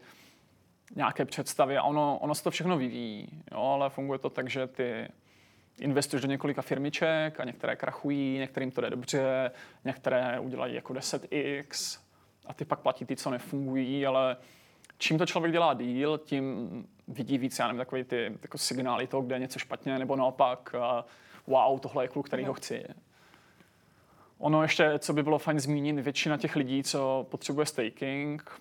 nějaké 0.96 1.24
představy 1.24 1.76
a 1.76 1.82
ono, 1.82 2.18
ono 2.18 2.34
se 2.34 2.44
to 2.44 2.50
všechno 2.50 2.78
vyvíjí, 2.78 3.28
jo, 3.52 3.62
ale 3.62 3.90
funguje 3.90 4.18
to 4.18 4.30
tak, 4.30 4.50
že 4.50 4.66
ty 4.66 5.08
investuješ 5.78 6.22
do 6.22 6.28
několika 6.28 6.62
firmiček 6.62 7.40
a 7.40 7.44
některé 7.44 7.76
krachují, 7.76 8.38
některým 8.38 8.70
to 8.70 8.80
jde 8.80 8.90
dobře, 8.90 9.50
některé 9.84 10.40
udělají 10.40 10.74
jako 10.74 10.92
10x 10.92 12.00
a 12.46 12.54
ty 12.54 12.64
pak 12.64 12.78
platí 12.78 13.04
ty, 13.04 13.16
co 13.16 13.30
nefungují, 13.30 14.06
ale 14.06 14.36
čím 14.98 15.18
to 15.18 15.26
člověk 15.26 15.52
dělá 15.52 15.74
díl, 15.74 16.18
tím 16.18 16.68
vidí 17.08 17.38
víc, 17.38 17.58
já 17.58 17.66
nevím, 17.66 17.78
takový 17.78 18.04
ty 18.04 18.38
jako 18.42 18.58
signály 18.58 19.06
toho, 19.06 19.22
kde 19.22 19.34
je 19.34 19.40
něco 19.40 19.58
špatně, 19.58 19.98
nebo 19.98 20.16
naopak, 20.16 20.74
wow, 21.46 21.78
tohle 21.78 22.04
je 22.04 22.08
kluk, 22.08 22.26
který 22.26 22.44
ho 22.44 22.54
chci. 22.54 22.84
Ono 24.38 24.62
ještě, 24.62 24.98
co 24.98 25.12
by 25.12 25.22
bylo 25.22 25.38
fajn 25.38 25.60
zmínit, 25.60 25.98
většina 25.98 26.36
těch 26.36 26.56
lidí, 26.56 26.82
co 26.82 27.26
potřebuje 27.30 27.66
staking, 27.66 28.60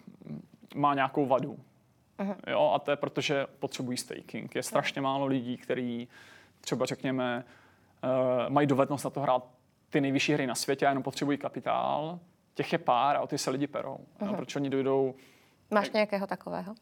má 0.75 0.93
nějakou 0.93 1.25
vadu. 1.25 1.59
Uh-huh. 2.19 2.36
Jo, 2.47 2.71
a 2.75 2.79
to 2.79 2.91
je 2.91 2.97
proto, 2.97 3.21
že 3.21 3.47
potřebují 3.60 3.97
staking. 3.97 4.55
Je 4.55 4.63
strašně 4.63 5.01
málo 5.01 5.25
lidí, 5.25 5.58
kteří 5.58 6.08
třeba 6.62 6.86
řekněme, 6.86 7.45
uh, 8.03 8.49
mají 8.49 8.67
dovednost 8.67 9.03
na 9.03 9.10
to 9.10 9.21
hrát 9.21 9.47
ty 9.89 10.01
nejvyšší 10.01 10.34
hry 10.34 10.47
na 10.47 10.55
světě 10.55 10.86
a 10.86 10.89
jenom 10.89 11.03
potřebují 11.03 11.38
kapitál. 11.38 12.19
Těch 12.53 12.73
je 12.73 12.79
pár 12.79 13.15
a 13.15 13.21
o 13.21 13.27
ty 13.27 13.38
se 13.38 13.49
lidi 13.49 13.67
perou. 13.67 13.97
Uh-huh. 14.19 14.27
Jo, 14.27 14.34
proč 14.34 14.55
oni 14.55 14.69
dojdou... 14.69 15.15
Máš 15.71 15.91
nějakého 15.91 16.27
takového? 16.27 16.75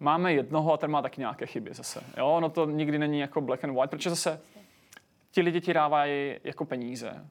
Máme 0.00 0.32
jednoho 0.32 0.72
a 0.72 0.76
ten 0.76 0.90
má 0.90 1.02
taky 1.02 1.20
nějaké 1.20 1.46
chyby 1.46 1.74
zase. 1.74 2.02
Jo, 2.16 2.40
no 2.40 2.50
to 2.50 2.66
nikdy 2.66 2.98
není 2.98 3.20
jako 3.20 3.40
black 3.40 3.64
and 3.64 3.74
white, 3.74 3.90
protože 3.90 4.10
zase 4.10 4.40
ti 5.30 5.40
lidi 5.40 5.60
ti 5.60 5.74
dávají 5.74 6.36
jako 6.44 6.64
peníze. 6.64 7.26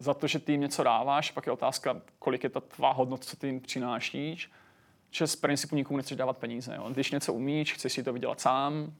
za 0.00 0.14
to, 0.14 0.26
že 0.26 0.38
ty 0.38 0.52
jim 0.52 0.60
něco 0.60 0.82
dáváš, 0.82 1.30
pak 1.30 1.46
je 1.46 1.52
otázka, 1.52 2.00
kolik 2.18 2.44
je 2.44 2.50
ta 2.50 2.60
tvá 2.60 2.92
hodnota, 2.92 3.24
co 3.24 3.36
ty 3.36 3.46
jim 3.46 3.60
přinášíš, 3.60 4.50
že 5.10 5.26
z 5.26 5.36
principu 5.36 5.76
nikomu 5.76 5.96
nechceš 5.96 6.16
dávat 6.16 6.36
peníze. 6.36 6.74
Jo. 6.76 6.90
Když 6.90 7.10
něco 7.10 7.32
umíš, 7.32 7.74
chceš 7.74 7.92
si 7.92 8.02
to 8.02 8.12
vydělat 8.12 8.40
sám 8.40 8.92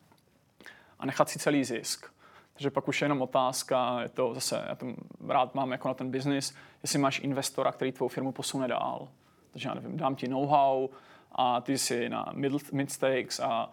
a 0.98 1.06
nechat 1.06 1.28
si 1.28 1.38
celý 1.38 1.64
zisk. 1.64 2.06
Takže 2.52 2.70
pak 2.70 2.88
už 2.88 3.00
je 3.00 3.04
jenom 3.04 3.22
otázka, 3.22 4.02
je 4.02 4.08
to 4.08 4.34
zase, 4.34 4.64
já 4.68 4.74
to 4.74 4.86
rád 5.28 5.54
mám 5.54 5.72
jako 5.72 5.88
na 5.88 5.94
ten 5.94 6.10
biznis, 6.10 6.54
jestli 6.82 6.98
máš 6.98 7.20
investora, 7.20 7.72
který 7.72 7.92
tvou 7.92 8.08
firmu 8.08 8.32
posune 8.32 8.68
dál. 8.68 9.08
Takže 9.50 9.68
já 9.68 9.74
nevím, 9.74 9.96
dám 9.96 10.16
ti 10.16 10.28
know-how 10.28 10.88
a 11.32 11.60
ty 11.60 11.78
si 11.78 12.08
na 12.08 12.26
mid, 12.32 12.72
mid 12.72 12.92
stakes 12.92 13.40
a 13.40 13.70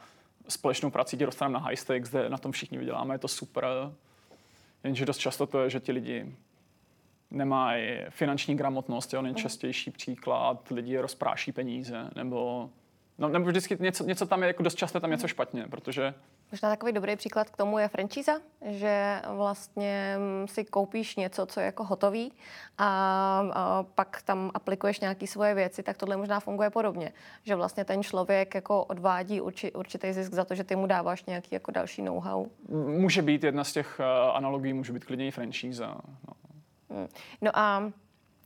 společnou 0.47 0.89
prací 0.89 1.17
tě 1.17 1.25
dostaneme 1.25 1.53
na 1.53 1.59
high 1.59 1.75
stakes, 1.75 2.09
kde 2.09 2.29
na 2.29 2.37
tom 2.37 2.51
všichni 2.51 2.77
vyděláme, 2.77 3.15
je 3.15 3.19
to 3.19 3.27
super. 3.27 3.65
Jenže 4.83 5.05
dost 5.05 5.17
často 5.17 5.47
to 5.47 5.63
je, 5.63 5.69
že 5.69 5.79
ti 5.79 5.91
lidi 5.91 6.35
nemají 7.31 7.99
finanční 8.09 8.55
gramotnost, 8.55 9.13
je 9.13 9.21
nejčastější 9.21 9.91
příklad, 9.91 10.71
lidi 10.71 10.99
rozpráší 10.99 11.51
peníze, 11.51 12.09
nebo, 12.15 12.69
no, 13.17 13.29
nebo 13.29 13.45
vždycky 13.45 13.77
něco, 13.79 14.03
něco 14.03 14.25
tam 14.25 14.41
je, 14.41 14.47
jako 14.47 14.63
dost 14.63 14.75
často 14.75 14.99
tam 14.99 15.11
něco 15.11 15.27
špatně, 15.27 15.67
protože 15.69 16.13
Možná 16.51 16.69
takový 16.69 16.91
dobrý 16.91 17.15
příklad 17.15 17.49
k 17.49 17.57
tomu 17.57 17.79
je 17.79 17.87
franchise, 17.87 18.41
že 18.65 19.21
vlastně 19.33 20.17
si 20.45 20.65
koupíš 20.65 21.15
něco, 21.15 21.45
co 21.45 21.59
je 21.59 21.65
jako 21.65 21.83
hotový 21.83 22.33
a, 22.77 22.87
a 23.53 23.83
pak 23.83 24.21
tam 24.21 24.51
aplikuješ 24.53 24.99
nějaké 24.99 25.27
svoje 25.27 25.53
věci, 25.55 25.83
tak 25.83 25.97
tohle 25.97 26.17
možná 26.17 26.39
funguje 26.39 26.69
podobně. 26.69 27.13
Že 27.43 27.55
vlastně 27.55 27.85
ten 27.85 28.03
člověk 28.03 28.55
jako 28.55 28.83
odvádí 28.83 29.41
urči, 29.41 29.71
určitý 29.71 30.13
zisk 30.13 30.33
za 30.33 30.45
to, 30.45 30.55
že 30.55 30.63
ty 30.63 30.75
mu 30.75 30.87
dáváš 30.87 31.25
nějaký 31.25 31.49
jako 31.51 31.71
další 31.71 32.01
know-how. 32.01 32.45
Může 32.69 33.21
být 33.21 33.43
jedna 33.43 33.63
z 33.63 33.73
těch 33.73 33.99
uh, 33.99 34.35
analogií, 34.35 34.73
může 34.73 34.93
být 34.93 35.05
klidně 35.05 35.27
i 35.27 35.31
franchise. 35.31 35.87
No. 35.87 35.97
Hmm. 36.89 37.07
no 37.41 37.51
a 37.53 37.91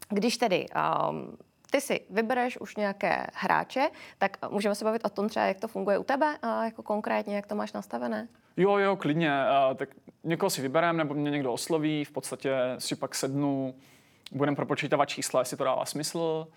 když 0.09 0.37
tedy 0.37 0.65
um, 1.09 1.37
ty 1.71 1.81
si 1.81 2.01
vybereš 2.09 2.57
už 2.57 2.75
nějaké 2.75 3.27
hráče, 3.33 3.89
tak 4.17 4.37
můžeme 4.49 4.75
se 4.75 4.85
bavit 4.85 5.05
o 5.05 5.09
tom 5.09 5.29
třeba, 5.29 5.45
jak 5.45 5.59
to 5.59 5.67
funguje 5.67 5.97
u 5.97 6.03
tebe, 6.03 6.37
a 6.41 6.65
jako 6.65 6.83
konkrétně, 6.83 7.35
jak 7.35 7.47
to 7.47 7.55
máš 7.55 7.73
nastavené? 7.73 8.27
Jo, 8.57 8.77
jo, 8.77 8.95
klidně. 8.95 9.31
Tak 9.75 9.89
někoho 10.23 10.49
si 10.49 10.61
vyberem, 10.61 10.97
nebo 10.97 11.13
mě 11.13 11.31
někdo 11.31 11.53
osloví, 11.53 12.05
v 12.05 12.11
podstatě 12.11 12.55
si 12.77 12.95
pak 12.95 13.15
sednu, 13.15 13.75
budeme 14.31 14.55
propočítávat 14.55 15.09
čísla, 15.09 15.41
jestli 15.41 15.57
to 15.57 15.63
dává 15.63 15.85
smysl, 15.85 16.47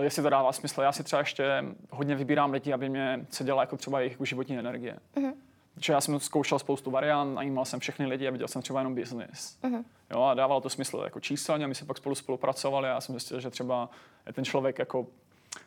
jestli 0.00 0.22
to 0.22 0.30
dává 0.30 0.52
smysl. 0.52 0.82
Já 0.82 0.92
si 0.92 1.04
třeba 1.04 1.20
ještě 1.20 1.64
hodně 1.90 2.14
vybírám 2.14 2.52
lidi, 2.52 2.72
aby 2.72 2.88
mě 2.88 3.26
se 3.30 3.44
dělala 3.44 3.62
jako 3.62 3.76
třeba 3.76 4.00
jejich 4.00 4.16
životní 4.22 4.58
energie. 4.58 4.98
Uh-huh. 5.16 5.34
Protože 5.78 5.92
já 5.92 6.00
jsem 6.00 6.20
zkoušel 6.20 6.58
spoustu 6.58 6.90
variant, 6.90 7.34
najímal 7.34 7.64
jsem 7.64 7.80
všechny 7.80 8.06
lidi 8.06 8.28
a 8.28 8.30
viděl 8.30 8.48
jsem 8.48 8.62
třeba 8.62 8.80
jenom 8.80 8.94
business. 8.94 9.58
Uh-huh. 9.62 9.84
Jo, 10.10 10.22
a 10.22 10.34
dávalo 10.34 10.60
to 10.60 10.70
smysl 10.70 11.00
jako 11.04 11.20
číselně, 11.20 11.66
my 11.66 11.74
jsme 11.74 11.86
pak 11.86 11.96
spolu 11.96 12.14
spolupracovali 12.14 12.88
a 12.88 12.92
já 12.92 13.00
jsem 13.00 13.12
zjistil, 13.12 13.40
že 13.40 13.50
třeba 13.50 13.90
je 14.26 14.32
ten 14.32 14.44
člověk 14.44 14.78
jako, 14.78 15.06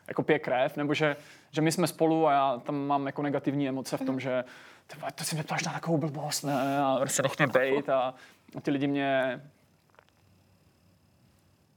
jako 0.07 0.23
pije 0.23 0.39
krev, 0.39 0.77
nebo 0.77 0.93
že, 0.93 1.15
že 1.51 1.61
my 1.61 1.71
jsme 1.71 1.87
spolu 1.87 2.27
a 2.27 2.31
já 2.31 2.61
tam 2.65 2.87
mám 2.87 3.05
jako 3.05 3.21
negativní 3.21 3.69
emoce 3.69 3.97
v 3.97 4.01
tom, 4.01 4.15
uh-huh. 4.15 4.19
že 4.19 4.43
tyba, 4.87 5.11
to 5.11 5.23
si 5.23 5.35
mě 5.35 5.43
ptáš 5.43 5.63
na 5.63 5.73
takovou 5.73 5.97
blbost, 5.97 6.43
ne, 6.43 6.79
a 6.79 7.05
se 7.07 7.23
nech 7.23 7.37
mě 7.37 7.47
bejt 7.53 7.89
a, 7.89 8.13
a 8.57 8.61
ty 8.61 8.71
lidi 8.71 8.87
mě 8.87 9.41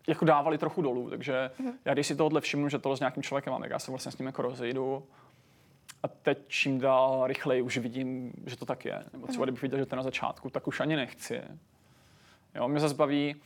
jako 0.07 0.25
dávali 0.25 0.59
trochu 0.59 0.83
dolů, 0.83 1.11
takže 1.11 1.51
uh-huh. 1.61 1.73
já 1.85 1.95
když 1.95 2.07
si 2.07 2.17
tohle 2.17 2.41
všimnu, 2.41 2.69
že 2.69 2.79
tohle 2.79 2.97
s 2.97 3.01
nějakým 3.01 3.23
člověkem 3.23 3.51
mám, 3.51 3.63
tak 3.63 3.71
já 3.71 3.79
se 3.79 3.91
vlastně 3.91 4.13
s 4.13 4.19
ním 4.19 4.27
jako 4.27 4.43
rozejdu 4.43 5.07
a 6.05 6.09
teď 6.09 6.39
čím 6.49 6.81
dál 6.81 7.27
rychleji 7.27 7.63
už 7.63 7.79
vidím, 7.79 8.33
že 8.47 8.57
to 8.57 8.67
tak 8.67 8.85
je. 8.85 9.05
Nebo 9.13 9.27
třeba 9.27 9.45
kdybych 9.45 9.63
viděl, 9.63 9.79
že 9.79 9.87
to 9.87 9.95
je 9.95 9.97
na 9.97 10.03
začátku, 10.03 10.51
tak 10.51 10.67
už 10.67 10.81
ani 10.81 10.97
nechci. 10.97 11.43
Jo, 12.55 12.69
mě 12.69 12.81
zase 12.81 12.95
baví 12.95 13.37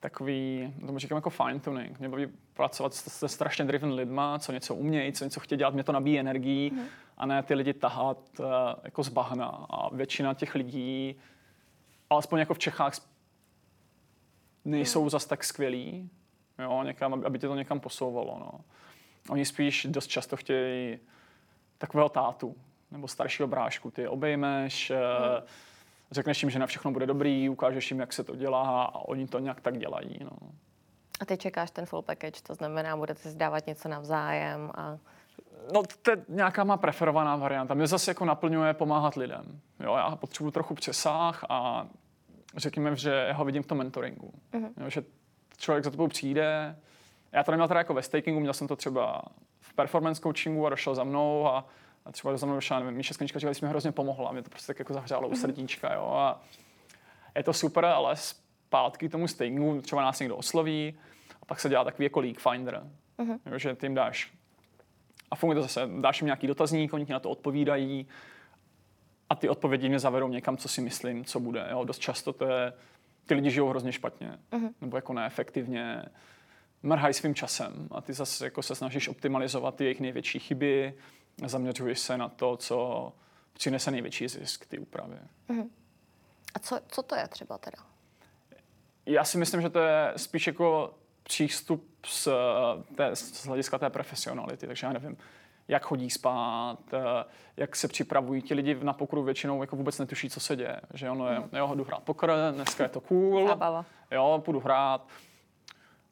takový, 0.00 0.74
tomu 0.86 0.98
říkám 0.98 1.16
jako 1.16 1.30
fine 1.30 1.60
tuning. 1.60 1.98
Mě 1.98 2.08
baví 2.08 2.26
pracovat 2.54 2.94
se 2.94 3.28
strašně 3.28 3.64
driven 3.64 3.92
lidma, 3.92 4.38
co 4.38 4.52
něco 4.52 4.74
umějí, 4.74 5.12
co 5.12 5.24
něco 5.24 5.40
chtějí 5.40 5.58
dělat, 5.58 5.74
mě 5.74 5.84
to 5.84 5.92
nabíjí 5.92 6.18
energii 6.18 6.70
mm. 6.70 6.84
a 7.16 7.26
ne 7.26 7.42
ty 7.42 7.54
lidi 7.54 7.74
tahat 7.74 8.18
uh, 8.38 8.46
jako 8.84 9.02
z 9.02 9.08
bahna. 9.08 9.46
A 9.46 9.94
většina 9.94 10.34
těch 10.34 10.54
lidí, 10.54 11.16
alespoň 12.10 12.38
jako 12.38 12.54
v 12.54 12.58
Čechách, 12.58 12.94
nejsou 14.64 15.02
mm. 15.02 15.10
zas 15.10 15.26
tak 15.26 15.44
skvělí, 15.44 16.10
jo, 16.58 16.82
někam, 16.82 17.22
aby 17.26 17.38
tě 17.38 17.48
to 17.48 17.54
někam 17.54 17.80
posouvalo. 17.80 18.36
No. 18.40 18.60
Oni 19.28 19.44
spíš 19.44 19.86
dost 19.90 20.06
často 20.06 20.36
chtějí 20.36 20.98
takového 21.78 22.08
tátu 22.08 22.56
nebo 22.90 23.08
staršího 23.08 23.48
brášku. 23.48 23.90
Ty 23.90 24.08
obejmeš, 24.08 24.92
hmm. 24.94 25.46
řekneš 26.10 26.42
jim, 26.42 26.50
že 26.50 26.58
na 26.58 26.66
všechno 26.66 26.92
bude 26.92 27.06
dobrý, 27.06 27.48
ukážeš 27.48 27.90
jim, 27.90 28.00
jak 28.00 28.12
se 28.12 28.24
to 28.24 28.36
dělá 28.36 28.84
a 28.84 28.98
oni 28.98 29.26
to 29.26 29.38
nějak 29.38 29.60
tak 29.60 29.78
dělají. 29.78 30.18
No. 30.20 30.30
A 31.20 31.24
ty 31.24 31.36
čekáš 31.36 31.70
ten 31.70 31.86
full 31.86 32.02
package, 32.02 32.42
to 32.42 32.54
znamená, 32.54 32.96
budete 32.96 33.20
si 33.20 33.36
dávat 33.36 33.66
něco 33.66 33.88
navzájem 33.88 34.70
a... 34.74 34.98
No, 35.72 35.82
to 36.02 36.10
je 36.10 36.24
nějaká 36.28 36.64
má 36.64 36.76
preferovaná 36.76 37.36
varianta. 37.36 37.74
Mě 37.74 37.86
zase 37.86 38.10
jako 38.10 38.24
naplňuje 38.24 38.74
pomáhat 38.74 39.14
lidem. 39.14 39.60
Jo, 39.80 39.96
já 39.96 40.16
potřebuji 40.16 40.50
trochu 40.50 40.74
přesah 40.74 41.44
a 41.48 41.86
řekněme, 42.56 42.96
že 42.96 43.10
já 43.10 43.34
ho 43.34 43.44
vidím 43.44 43.62
v 43.62 43.66
tom 43.66 43.78
mentoringu. 43.78 44.32
Uh-huh. 44.52 44.70
Jo, 44.76 44.90
že 44.90 45.04
člověk 45.56 45.84
za 45.84 45.90
tebou 45.90 46.08
přijde, 46.08 46.76
já 47.32 47.42
to 47.42 47.50
neměl 47.50 47.68
teda 47.68 47.80
jako 47.80 47.94
ve 47.94 48.02
stakingu, 48.02 48.40
měl 48.40 48.52
jsem 48.52 48.68
to 48.68 48.76
třeba 48.76 49.22
v 49.74 49.76
performance 49.76 50.22
coachingu 50.22 50.66
a 50.66 50.70
došel 50.70 50.94
za 50.94 51.04
mnou 51.04 51.46
a, 51.46 51.66
a 52.04 52.12
třeba 52.12 52.36
za 52.36 52.46
mnou 52.46 52.54
došla, 52.54 52.78
nevím, 52.78 52.94
Míša 52.94 53.14
Sklenička, 53.14 53.38
že 53.38 53.50
mi 53.62 53.68
hrozně 53.68 53.92
pomohla, 53.92 54.32
mě 54.32 54.42
to 54.42 54.50
prostě 54.50 54.66
tak 54.66 54.78
jako 54.78 54.92
zahřálo 54.92 55.28
u 55.28 55.30
mhm. 55.30 55.40
srdíčka, 55.40 55.94
jo, 55.94 56.12
a 56.16 56.40
je 57.36 57.42
to 57.42 57.52
super, 57.52 57.84
ale 57.84 58.16
zpátky 58.16 59.08
tomu 59.08 59.28
stakingu 59.28 59.80
třeba 59.80 60.02
nás 60.02 60.20
někdo 60.20 60.36
osloví 60.36 60.94
a 61.42 61.44
pak 61.44 61.60
se 61.60 61.68
dělá 61.68 61.84
takový 61.84 62.04
jako 62.04 62.20
leak 62.20 62.38
finder, 62.38 62.82
uh-huh. 63.18 63.38
jo, 63.46 63.58
že 63.58 63.74
ty 63.74 63.86
jim 63.86 63.94
dáš 63.94 64.32
a 65.30 65.36
funguje 65.36 65.54
to 65.54 65.62
zase, 65.62 65.88
dáš 66.00 66.20
jim 66.20 66.26
nějaký 66.26 66.46
dotazník, 66.46 66.92
oni 66.92 67.06
ti 67.06 67.12
na 67.12 67.20
to 67.20 67.30
odpovídají 67.30 68.06
a 69.30 69.34
ty 69.34 69.48
odpovědi 69.48 69.88
mě 69.88 69.98
zavedou 69.98 70.28
někam, 70.28 70.56
co 70.56 70.68
si 70.68 70.80
myslím, 70.80 71.24
co 71.24 71.40
bude. 71.40 71.66
Jo. 71.70 71.84
Dost 71.84 71.98
často 71.98 72.32
to 72.32 72.44
je, 72.44 72.72
ty 73.26 73.34
lidi 73.34 73.50
žijou 73.50 73.68
hrozně 73.68 73.92
špatně, 73.92 74.38
uh-huh. 74.52 74.70
nebo 74.80 74.96
jako 74.96 75.12
neefektivně, 75.12 76.04
mrhají 76.84 77.14
svým 77.14 77.34
časem 77.34 77.88
a 77.90 78.00
ty 78.00 78.12
zase 78.12 78.44
jako 78.44 78.62
se 78.62 78.74
snažíš 78.74 79.08
optimalizovat 79.08 79.74
ty 79.74 79.84
jejich 79.84 80.00
největší 80.00 80.38
chyby, 80.38 80.94
zaměřuješ 81.46 81.98
se 81.98 82.18
na 82.18 82.28
to, 82.28 82.56
co 82.56 83.12
přinese 83.52 83.90
největší 83.90 84.28
zisk 84.28 84.66
ty 84.66 84.78
úpravy. 84.78 85.16
Uh-huh. 85.48 85.68
A 86.54 86.58
co, 86.58 86.80
co 86.88 87.02
to 87.02 87.14
je 87.14 87.28
třeba 87.28 87.58
teda? 87.58 87.76
Já 89.06 89.24
si 89.24 89.38
myslím, 89.38 89.62
že 89.62 89.70
to 89.70 89.78
je 89.78 90.12
spíš 90.16 90.46
jako 90.46 90.94
přístup 91.22 91.88
z, 92.06 92.28
té, 92.96 93.16
z 93.16 93.46
hlediska 93.46 93.78
té 93.78 93.90
profesionality, 93.90 94.66
takže 94.66 94.86
já 94.86 94.92
nevím, 94.92 95.16
jak 95.68 95.84
chodí 95.84 96.10
spát, 96.10 96.78
jak 97.56 97.76
se 97.76 97.88
připravují 97.88 98.42
ti 98.42 98.54
lidi 98.54 98.76
na 98.82 98.92
pokru 98.92 99.22
většinou 99.22 99.60
jako 99.60 99.76
vůbec 99.76 99.98
netuší, 99.98 100.30
co 100.30 100.40
se 100.40 100.56
děje. 100.56 100.80
Že 100.94 101.10
ono 101.10 101.28
je, 101.28 101.42
jo, 101.52 101.74
jdu 101.74 101.84
hrát 101.84 102.02
pokr, 102.02 102.32
dneska 102.54 102.82
je 102.82 102.88
to 102.88 103.00
cool, 103.00 103.48
Zabava. 103.48 103.84
jo, 104.10 104.42
půjdu 104.44 104.60
hrát 104.60 105.08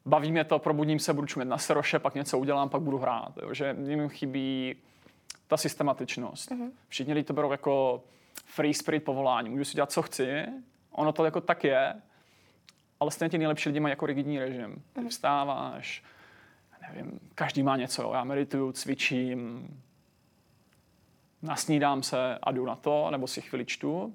baví 0.05 0.31
mě 0.31 0.43
to, 0.43 0.59
probudím 0.59 0.99
se, 0.99 1.13
budu 1.13 1.27
čumět 1.27 1.49
na 1.49 1.57
seroše, 1.57 1.99
pak 1.99 2.15
něco 2.15 2.39
udělám, 2.39 2.69
pak 2.69 2.81
budu 2.81 2.97
hrát. 2.97 3.37
Jo? 3.41 3.53
Že 3.53 3.75
jim 3.87 4.09
chybí 4.09 4.75
ta 5.47 5.57
systematičnost. 5.57 6.51
Mm-hmm. 6.51 6.71
Všichni 6.87 7.13
lidi 7.13 7.23
to 7.23 7.33
berou 7.33 7.51
jako 7.51 8.03
free 8.45 8.73
spirit 8.73 8.99
povolání. 8.99 9.49
Můžu 9.49 9.63
si 9.65 9.75
dělat, 9.75 9.91
co 9.91 10.01
chci, 10.01 10.45
ono 10.91 11.13
to 11.13 11.25
jako 11.25 11.41
tak 11.41 11.63
je, 11.63 12.01
ale 12.99 13.11
stejně 13.11 13.29
ti 13.29 13.37
nejlepší 13.37 13.69
lidi 13.69 13.79
mají 13.79 13.91
jako 13.91 14.05
rigidní 14.05 14.39
režim. 14.39 14.83
Ty 14.93 15.01
mm-hmm. 15.01 15.09
vstáváš, 15.09 16.03
nevím, 16.81 17.19
každý 17.35 17.63
má 17.63 17.77
něco, 17.77 18.11
já 18.13 18.23
medituju, 18.23 18.71
cvičím, 18.71 19.67
nasnídám 21.41 22.03
se 22.03 22.37
a 22.43 22.51
jdu 22.51 22.65
na 22.65 22.75
to, 22.75 23.11
nebo 23.11 23.27
si 23.27 23.41
chvíli 23.41 23.65
čtu 23.65 24.13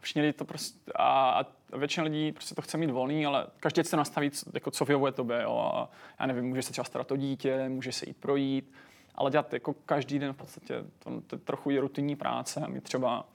všichni 0.00 0.22
lidi 0.22 0.32
to 0.32 0.44
prostě, 0.44 0.92
a, 0.94 1.30
a 1.30 1.46
většina 1.76 2.04
lidí 2.04 2.32
prostě 2.32 2.54
to 2.54 2.62
chce 2.62 2.78
mít 2.78 2.90
volný, 2.90 3.26
ale 3.26 3.46
každý 3.60 3.84
se 3.84 3.96
nastaví, 3.96 4.30
jako 4.54 4.70
co 4.70 4.84
vyhovuje 4.84 5.12
tobě, 5.12 5.42
jo, 5.42 5.72
a 5.74 5.90
já 6.20 6.26
nevím, 6.26 6.44
může 6.44 6.62
se 6.62 6.72
třeba 6.72 6.84
starat 6.84 7.12
o 7.12 7.16
dítě, 7.16 7.68
může 7.68 7.92
se 7.92 8.08
jít 8.08 8.16
projít, 8.16 8.72
ale 9.14 9.30
dělat 9.30 9.52
jako 9.52 9.74
každý 9.86 10.18
den 10.18 10.32
v 10.32 10.36
podstatě, 10.36 10.84
to, 10.98 11.20
to 11.26 11.36
je 11.36 11.40
trochu 11.40 11.70
je 11.70 11.80
rutinní 11.80 12.16
práce, 12.16 12.64
my 12.68 12.80
třeba 12.80 13.26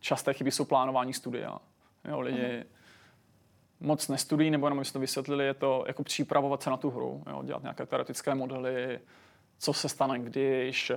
časté 0.00 0.32
chyby 0.32 0.50
jsou 0.50 0.64
plánování 0.64 1.12
studia, 1.12 1.58
jo, 2.08 2.20
lidi 2.20 2.56
mm. 2.56 2.64
moc 3.88 4.08
nestudují, 4.08 4.50
nebo 4.50 4.66
jenom 4.66 4.78
aby 4.78 4.90
to 4.90 4.98
vysvětlili, 4.98 5.44
je 5.44 5.54
to 5.54 5.84
jako 5.86 6.02
připravovat 6.02 6.62
se 6.62 6.70
na 6.70 6.76
tu 6.76 6.90
hru, 6.90 7.22
jo, 7.30 7.42
dělat 7.44 7.62
nějaké 7.62 7.86
teoretické 7.86 8.34
modely, 8.34 9.00
co 9.58 9.72
se 9.72 9.88
stane, 9.88 10.18
když, 10.18 10.90
eh, 10.90 10.96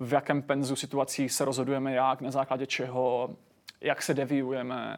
v 0.00 0.12
jakém 0.12 0.42
penzu 0.42 0.76
situací 0.76 1.28
se 1.28 1.44
rozhodujeme 1.44 1.92
jak, 1.92 2.20
na 2.20 2.30
základě 2.30 2.66
čeho, 2.66 3.30
jak 3.80 4.02
se 4.02 4.14
deviujeme. 4.14 4.96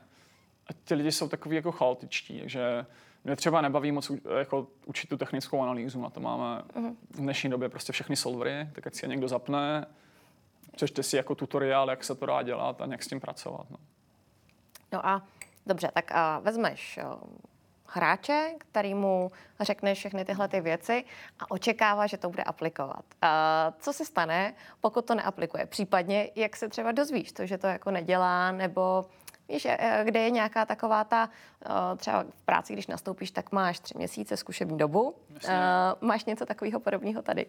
A 0.66 0.72
ti 0.85 0.94
lidi 0.94 1.12
jsou 1.12 1.29
takový 1.29 1.57
jako 1.57 1.72
chaotičtí, 1.72 2.40
takže 2.40 2.87
mě 3.24 3.37
třeba 3.37 3.61
nebaví 3.61 3.92
moc 3.92 4.12
jako 4.38 4.66
učit 4.87 5.09
tu 5.09 5.16
technickou 5.16 5.62
analýzu, 5.62 6.02
na 6.02 6.11
to 6.11 6.20
máme 6.20 6.62
uh-huh. 6.74 6.96
v 7.11 7.16
dnešní 7.16 7.50
době 7.50 7.68
prostě 7.68 7.92
všechny 7.92 8.16
solvery, 8.16 8.68
tak 8.72 8.87
ať 8.87 8.94
si 8.94 9.05
je 9.05 9.09
někdo 9.09 9.29
zapne, 9.29 9.87
přečte 10.76 11.02
si 11.02 11.16
jako 11.16 11.35
tutoriál, 11.35 11.90
jak 11.90 12.05
se 12.05 12.14
to 12.14 12.26
dá 12.26 12.42
dělat 12.42 12.81
a 12.81 12.87
nějak 12.87 13.02
s 13.02 13.09
tím 13.09 13.20
pracovat. 13.20 13.66
No, 13.70 13.76
no 14.92 15.07
a 15.07 15.22
Dobře, 15.66 15.90
tak 15.94 16.11
uh, 16.11 16.44
vezmeš 16.44 16.98
uh, 17.02 17.20
hráče, 17.87 18.55
který 18.59 18.94
mu 18.94 19.33
řekne 19.61 19.94
všechny 19.94 20.24
tyhle 20.24 20.48
ty 20.48 20.61
věci 20.61 21.05
a 21.38 21.50
očekává, 21.50 22.07
že 22.07 22.16
to 22.16 22.31
bude 22.31 22.42
aplikovat. 22.42 23.05
Uh, 23.22 23.29
co 23.79 23.92
se 23.92 24.05
stane, 24.05 24.55
pokud 24.81 25.07
to 25.07 25.14
neaplikuje? 25.14 25.66
Případně, 25.66 26.31
jak 26.35 26.57
se 26.57 26.68
třeba 26.68 26.92
dozvíš 26.92 27.33
to, 27.33 27.46
že 27.46 27.59
to 27.59 27.66
jako 27.66 27.90
nedělá, 27.90 28.52
nebo 28.52 29.07
Víš, 29.48 29.64
eh, 29.64 30.02
kde 30.04 30.20
je 30.20 30.30
nějaká 30.30 30.64
taková 30.64 31.04
ta, 31.04 31.28
eh, 31.64 31.96
třeba 31.96 32.24
v 32.24 32.42
práci, 32.42 32.72
když 32.72 32.87
nastoupíš, 32.87 33.30
tak 33.30 33.52
máš 33.52 33.80
tři 33.80 33.94
měsíce 33.96 34.37
zkušební 34.37 34.78
dobu. 34.78 35.14
Jasně. 35.30 35.54
Máš 36.00 36.24
něco 36.24 36.46
takového 36.46 36.80
podobného 36.80 37.22
tady? 37.22 37.46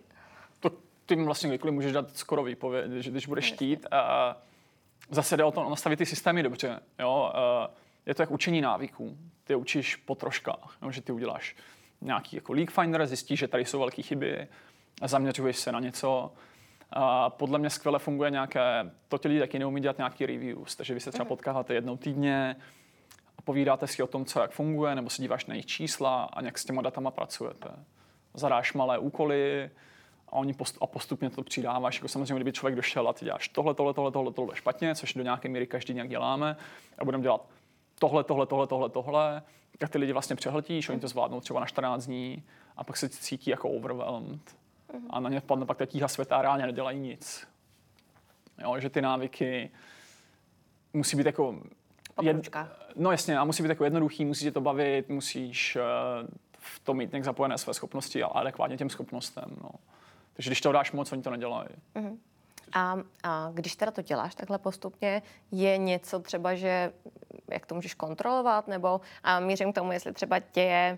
To 0.59 0.71
tím 1.05 1.25
vlastně 1.25 1.49
kdykoliv 1.49 1.73
můžeš 1.73 1.91
dát 1.91 2.17
skoro 2.17 2.43
výpověď, 2.43 2.91
že 2.91 3.11
když 3.11 3.27
budeš 3.27 3.45
štít. 3.45 3.87
A 3.91 4.37
zase 5.09 5.37
jde 5.37 5.43
o 5.43 5.51
to 5.51 5.69
nastavit 5.69 5.97
ty 5.97 6.05
systémy 6.05 6.43
dobře. 6.43 6.79
Jo? 6.99 7.33
Je 8.05 8.15
to 8.15 8.21
jak 8.21 8.31
učení 8.31 8.61
návyků. 8.61 9.17
Ty 9.43 9.55
učíš 9.55 9.95
po 9.95 10.15
troškách, 10.15 10.77
jo? 10.81 10.91
že 10.91 11.01
ty 11.01 11.11
uděláš 11.11 11.55
nějaký 12.01 12.35
jako 12.35 12.53
leak 12.53 12.71
finder, 12.71 13.07
zjistíš, 13.07 13.39
že 13.39 13.47
tady 13.47 13.65
jsou 13.65 13.79
velké 13.79 14.01
chyby, 14.01 14.47
zaměřuješ 15.05 15.57
se 15.57 15.71
na 15.71 15.79
něco, 15.79 16.31
a 16.89 17.29
podle 17.29 17.59
mě 17.59 17.69
skvěle 17.69 17.99
funguje 17.99 18.31
nějaké, 18.31 18.91
to 19.07 19.17
ti 19.17 19.27
lidi 19.27 19.39
taky 19.39 19.59
neumí 19.59 19.81
dělat 19.81 19.97
nějaký 19.97 20.25
reviews, 20.25 20.75
takže 20.75 20.93
vy 20.93 20.99
se 20.99 21.11
třeba 21.11 21.23
mhm. 21.23 21.29
potkáváte 21.29 21.73
jednou 21.73 21.97
týdně 21.97 22.55
a 23.37 23.41
povídáte 23.41 23.87
si 23.87 24.03
o 24.03 24.07
tom, 24.07 24.25
co 24.25 24.39
jak 24.39 24.51
funguje, 24.51 24.95
nebo 24.95 25.09
se 25.09 25.21
díváš 25.21 25.45
na 25.45 25.53
jejich 25.53 25.65
čísla 25.65 26.23
a 26.23 26.41
nějak 26.41 26.57
s 26.57 26.65
těma 26.65 26.81
datama 26.81 27.11
pracujete. 27.11 27.69
Zadáš 28.33 28.73
malé 28.73 28.99
úkoly 28.99 29.69
a, 30.27 30.33
oni 30.33 30.53
post, 30.53 30.77
a 30.81 30.87
postupně 30.87 31.29
to 31.29 31.43
přidáváš. 31.43 31.95
Jako 31.95 32.07
samozřejmě, 32.07 32.35
kdyby 32.35 32.51
člověk 32.51 32.75
došel 32.75 33.07
a 33.07 33.13
ty 33.13 33.25
děláš 33.25 33.47
tohle, 33.47 33.73
tohle, 33.73 33.93
tohle, 33.93 34.11
tohle, 34.11 34.33
tohle 34.33 34.55
špatně, 34.55 34.95
což 34.95 35.13
do 35.13 35.23
nějaké 35.23 35.49
míry 35.49 35.67
každý 35.67 35.93
nějak 35.93 36.09
děláme, 36.09 36.57
a 36.97 37.05
budeme 37.05 37.23
dělat 37.23 37.45
tohle, 37.99 38.23
tohle, 38.23 38.45
tohle, 38.45 38.67
tohle, 38.67 38.89
tohle, 38.89 39.41
tak 39.77 39.89
ty 39.89 39.97
lidi 39.97 40.13
vlastně 40.13 40.35
přehltíš, 40.35 40.89
oni 40.89 40.99
to 40.99 41.07
zvládnou 41.07 41.41
třeba 41.41 41.59
na 41.59 41.65
14 41.65 42.05
dní 42.05 42.43
a 42.77 42.83
pak 42.83 42.97
se 42.97 43.09
cítí 43.09 43.49
jako 43.49 43.69
overwhelmed 43.69 44.55
a 45.09 45.19
na 45.19 45.29
ně 45.29 45.39
vpadne 45.39 45.65
pak 45.65 45.77
ta 45.77 45.85
tíha 45.85 46.07
světa 46.07 46.37
a 46.37 46.41
reálně 46.41 46.65
nedělají 46.65 46.99
nic. 46.99 47.47
Jo, 48.61 48.79
že 48.79 48.89
ty 48.89 49.01
návyky 49.01 49.71
musí 50.93 51.17
být 51.17 51.25
jako... 51.25 51.61
Jed, 52.21 52.55
no 52.95 53.11
jasně, 53.11 53.37
a 53.37 53.43
musí 53.43 53.63
být 53.63 53.69
jako 53.69 53.83
jednoduchý, 53.83 54.25
musí 54.25 54.45
tě 54.45 54.51
to 54.51 54.61
bavit, 54.61 55.09
musíš 55.09 55.75
uh, 55.75 56.27
v 56.59 56.79
tom 56.79 56.97
mít 56.97 57.11
nějak 57.11 57.23
zapojené 57.23 57.57
své 57.57 57.73
schopnosti 57.73 58.23
a 58.23 58.27
adekvátně 58.27 58.77
těm 58.77 58.89
schopnostem. 58.89 59.57
No. 59.63 59.69
Takže 60.33 60.49
když 60.49 60.61
to 60.61 60.71
dáš 60.71 60.91
moc, 60.91 61.11
oni 61.11 61.21
to 61.21 61.29
nedělají. 61.29 61.69
Uh-huh. 61.95 62.17
A, 62.73 62.97
a 63.23 63.49
když 63.53 63.75
teda 63.75 63.91
to 63.91 64.01
děláš 64.01 64.35
takhle 64.35 64.57
postupně, 64.57 65.21
je 65.51 65.77
něco 65.77 66.19
třeba, 66.19 66.55
že 66.55 66.93
jak 67.51 67.65
to 67.65 67.75
můžeš 67.75 67.93
kontrolovat, 67.93 68.67
nebo 68.67 69.01
a 69.23 69.39
mířím 69.39 69.71
k 69.71 69.75
tomu, 69.75 69.91
jestli 69.91 70.13
třeba 70.13 70.39
tě 70.39 70.61
je 70.61 70.97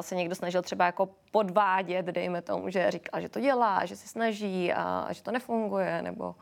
se 0.00 0.14
někdo 0.14 0.34
snažil 0.34 0.62
třeba 0.62 0.86
jako 0.86 1.08
podvádět, 1.30 2.06
dejme 2.06 2.42
tomu, 2.42 2.70
že 2.70 2.90
říkal, 2.90 3.20
že 3.20 3.28
to 3.28 3.40
dělá, 3.40 3.84
že 3.84 3.96
se 3.96 4.08
snaží 4.08 4.72
a, 4.72 4.82
a 4.82 5.12
že 5.12 5.22
to 5.22 5.30
nefunguje, 5.30 6.02
nebo... 6.02 6.34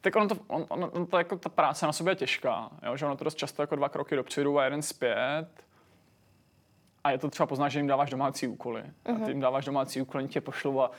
Tak 0.00 0.16
ono 0.16 0.28
to, 0.28 0.36
on, 0.46 0.66
on, 0.68 0.90
on 0.92 1.06
to 1.06 1.18
jako 1.18 1.36
ta 1.36 1.48
práce 1.48 1.86
na 1.86 1.92
sobě 1.92 2.10
je 2.10 2.16
těžká, 2.16 2.70
jo? 2.86 2.96
že 2.96 3.06
ono 3.06 3.16
to 3.16 3.24
dost 3.24 3.34
často 3.34 3.62
jako 3.62 3.76
dva 3.76 3.88
kroky 3.88 4.16
dopředu 4.16 4.58
a 4.58 4.64
jeden 4.64 4.82
zpět. 4.82 5.46
A 7.04 7.10
je 7.10 7.18
to 7.18 7.30
třeba 7.30 7.46
poznáš, 7.46 7.72
že 7.72 7.78
jim 7.78 7.86
dáváš 7.86 8.10
domácí 8.10 8.48
úkoly. 8.48 8.82
Uh-huh. 8.82 9.12
A 9.12 9.14
ty 9.14 9.20
mhm. 9.20 9.28
jim 9.28 9.40
dáváš 9.40 9.64
domácí 9.64 10.02
úkoly, 10.02 10.28
tě 10.28 10.40
pošlou 10.40 10.80
a 10.80 10.90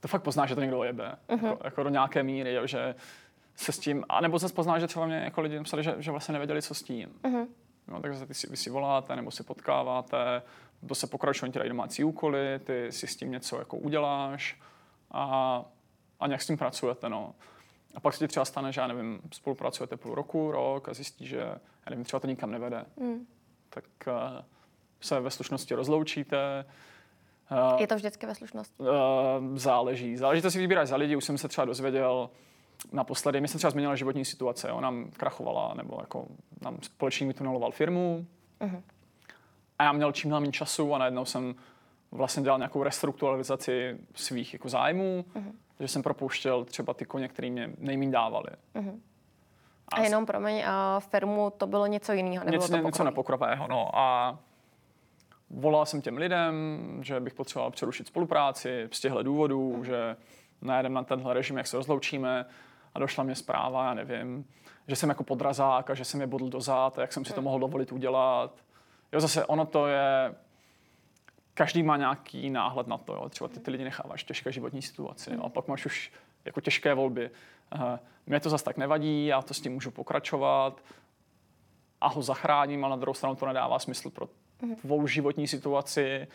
to 0.00 0.08
fakt 0.08 0.22
poznáš, 0.22 0.48
že 0.48 0.54
to 0.54 0.60
někdo 0.60 0.78
ojebe. 0.78 1.16
Uh-huh. 1.28 1.46
Jako, 1.46 1.64
jako, 1.64 1.82
do 1.82 1.88
nějaké 1.88 2.22
míry, 2.22 2.54
jo? 2.54 2.66
že 2.66 2.94
se 3.56 3.72
s 3.72 3.78
tím, 3.78 4.04
a 4.08 4.20
nebo 4.20 4.38
se 4.38 4.48
poznáš, 4.48 4.80
že 4.80 4.86
třeba 4.86 5.06
mě 5.06 5.16
jako 5.16 5.40
lidi 5.40 5.60
psali, 5.60 5.82
že, 5.82 5.94
že 5.98 6.10
vlastně 6.10 6.32
nevěděli, 6.32 6.62
co 6.62 6.74
s 6.74 6.82
tím. 6.82 7.10
Uh-huh. 7.22 7.46
No, 7.88 8.00
takže 8.00 8.26
ty 8.26 8.34
si, 8.34 8.50
vy 8.50 8.56
si 8.56 8.70
voláte 8.70 9.16
nebo 9.16 9.30
si 9.30 9.42
potkáváte, 9.42 10.42
to 10.88 10.94
se 10.94 11.06
pokračuje, 11.06 11.52
ti 11.52 11.58
dají 11.58 11.68
domácí 11.68 12.04
úkoly, 12.04 12.58
ty 12.58 12.92
si 12.92 13.06
s 13.06 13.16
tím 13.16 13.30
něco 13.30 13.58
jako 13.58 13.76
uděláš 13.76 14.60
a, 15.10 15.64
a 16.20 16.26
nějak 16.26 16.42
s 16.42 16.46
tím 16.46 16.58
pracujete. 16.58 17.08
No. 17.08 17.34
A 17.94 18.00
pak 18.00 18.14
se 18.14 18.18
ti 18.18 18.28
třeba 18.28 18.44
stane, 18.44 18.72
že 18.72 18.80
já 18.80 18.86
nevím, 18.86 19.20
spolupracujete 19.32 19.96
půl 19.96 20.14
roku, 20.14 20.50
rok 20.50 20.88
a 20.88 20.94
zjistí, 20.94 21.26
že 21.26 21.38
já 21.38 21.90
nevím, 21.90 22.04
třeba 22.04 22.20
to 22.20 22.26
nikam 22.26 22.50
nevede. 22.50 22.84
Mm. 22.96 23.26
Tak 23.70 23.84
uh, 24.06 24.14
se 25.00 25.20
ve 25.20 25.30
slušnosti 25.30 25.74
rozloučíte. 25.74 26.64
Uh, 27.72 27.80
je 27.80 27.86
to 27.86 27.96
vždycky 27.96 28.26
ve 28.26 28.34
slušnosti? 28.34 28.74
Uh, 28.78 28.86
záleží. 29.56 30.16
Záleží, 30.16 30.42
to 30.42 30.50
si 30.50 30.58
vybíráš 30.58 30.88
za 30.88 30.96
lidi. 30.96 31.16
Už 31.16 31.24
jsem 31.24 31.38
se 31.38 31.48
třeba 31.48 31.64
dozvěděl, 31.64 32.30
naposledy, 32.92 33.40
mi 33.40 33.48
se 33.48 33.58
třeba 33.58 33.70
změnila 33.70 33.96
životní 33.96 34.24
situace, 34.24 34.72
ona 34.72 34.90
nám 34.90 35.10
krachovala, 35.16 35.74
nebo 35.74 35.96
jako 36.00 36.26
nám 36.62 36.78
společník 36.82 37.28
vytuneloval 37.28 37.70
firmu 37.70 38.26
uh-huh. 38.60 38.82
a 39.78 39.84
já 39.84 39.92
měl 39.92 40.12
čím 40.12 40.30
dál 40.30 40.40
méně 40.40 40.52
času 40.52 40.94
a 40.94 40.98
najednou 40.98 41.24
jsem 41.24 41.54
vlastně 42.12 42.42
dělal 42.42 42.58
nějakou 42.58 42.82
restrukturalizaci 42.82 43.98
svých 44.14 44.52
jako 44.52 44.68
zájmů, 44.68 45.24
uh-huh. 45.34 45.52
že 45.80 45.88
jsem 45.88 46.02
propouštěl 46.02 46.64
třeba 46.64 46.94
ty 46.94 47.04
koně, 47.04 47.28
které 47.28 47.50
mě 47.50 47.70
nejméně 47.78 48.12
dávali. 48.12 48.48
Uh-huh. 48.74 49.00
A, 49.88 49.96
a 49.96 50.00
jenom 50.00 50.26
promiň, 50.26 50.62
a 50.66 51.00
firmu 51.00 51.52
to 51.58 51.66
bylo 51.66 51.86
něco 51.86 52.12
jiného? 52.12 52.44
Něco, 52.50 52.68
to 52.68 52.76
něco 52.76 53.04
nepokrového, 53.04 53.68
no. 53.68 53.98
A 53.98 54.38
volal 55.50 55.86
jsem 55.86 56.02
těm 56.02 56.16
lidem, 56.16 56.54
že 57.02 57.20
bych 57.20 57.34
potřeboval 57.34 57.70
přerušit 57.70 58.06
spolupráci 58.06 58.88
z 58.92 59.00
těchto 59.00 59.22
důvodů, 59.22 59.76
uh-huh. 59.76 59.82
že 59.82 60.16
najedeme 60.62 60.94
na 60.94 61.04
tenhle 61.04 61.34
režim, 61.34 61.56
jak 61.56 61.66
se 61.66 61.76
rozloučíme 61.76 62.46
a 62.94 62.98
došla 62.98 63.24
mě 63.24 63.34
zpráva, 63.34 63.84
já 63.84 63.94
nevím, 63.94 64.44
že 64.88 64.96
jsem 64.96 65.08
jako 65.08 65.24
podrazák 65.24 65.90
a 65.90 65.94
že 65.94 66.04
jsem 66.04 66.20
je 66.20 66.26
bodl 66.26 66.48
do 66.48 66.60
a 66.70 66.92
jak 66.96 67.12
jsem 67.12 67.24
si 67.24 67.32
to 67.32 67.40
hmm. 67.40 67.44
mohl 67.44 67.58
dovolit 67.58 67.92
udělat. 67.92 68.64
Jo, 69.12 69.20
zase 69.20 69.46
ono 69.46 69.66
to 69.66 69.86
je, 69.86 70.34
každý 71.54 71.82
má 71.82 71.96
nějaký 71.96 72.50
náhled 72.50 72.86
na 72.86 72.98
to, 72.98 73.14
jo. 73.14 73.28
třeba 73.28 73.48
ty, 73.48 73.60
ty 73.60 73.70
lidi 73.70 73.84
necháváš 73.84 74.24
těžké 74.24 74.52
životní 74.52 74.82
situaci 74.82 75.30
jo. 75.34 75.42
a 75.42 75.48
pak 75.48 75.68
máš 75.68 75.86
už 75.86 76.12
jako 76.44 76.60
těžké 76.60 76.94
volby. 76.94 77.30
Uh, 77.74 77.98
mě 78.26 78.40
to 78.40 78.50
zase 78.50 78.64
tak 78.64 78.76
nevadí, 78.76 79.26
já 79.26 79.42
to 79.42 79.54
s 79.54 79.60
tím 79.60 79.72
můžu 79.72 79.90
pokračovat 79.90 80.80
a 82.00 82.08
ho 82.08 82.22
zachráním, 82.22 82.84
ale 82.84 82.90
na 82.90 83.00
druhou 83.00 83.14
stranu 83.14 83.34
to 83.34 83.46
nedává 83.46 83.78
smysl 83.78 84.10
pro 84.10 84.28
hmm. 84.62 84.76
tvou 84.76 85.06
životní 85.06 85.48
situaci 85.48 86.28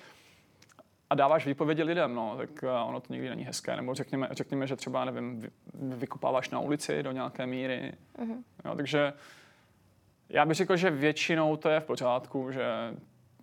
a 1.09 1.15
dáváš 1.15 1.45
výpovědi 1.45 1.83
lidem, 1.83 2.15
no, 2.15 2.35
tak 2.37 2.63
eh, 2.63 2.69
ono 2.69 2.99
to 2.99 3.13
nikdy 3.13 3.29
není 3.29 3.43
hezké. 3.43 3.75
Nebo 3.75 3.93
řekněme, 3.93 4.27
řekněme 4.31 4.67
že 4.67 4.75
třeba, 4.75 5.05
nevím, 5.05 5.39
vy, 5.39 5.49
vykupáváš 5.73 6.49
na 6.49 6.59
ulici 6.59 7.03
do 7.03 7.11
nějaké 7.11 7.47
míry. 7.47 7.93
Uh-huh. 8.17 8.43
Jo, 8.65 8.75
takže 8.75 9.13
já 10.29 10.45
bych 10.45 10.57
řekl, 10.57 10.75
že 10.75 10.89
většinou 10.89 11.57
to 11.57 11.69
je 11.69 11.79
v 11.79 11.85
pořádku, 11.85 12.51
že 12.51 12.93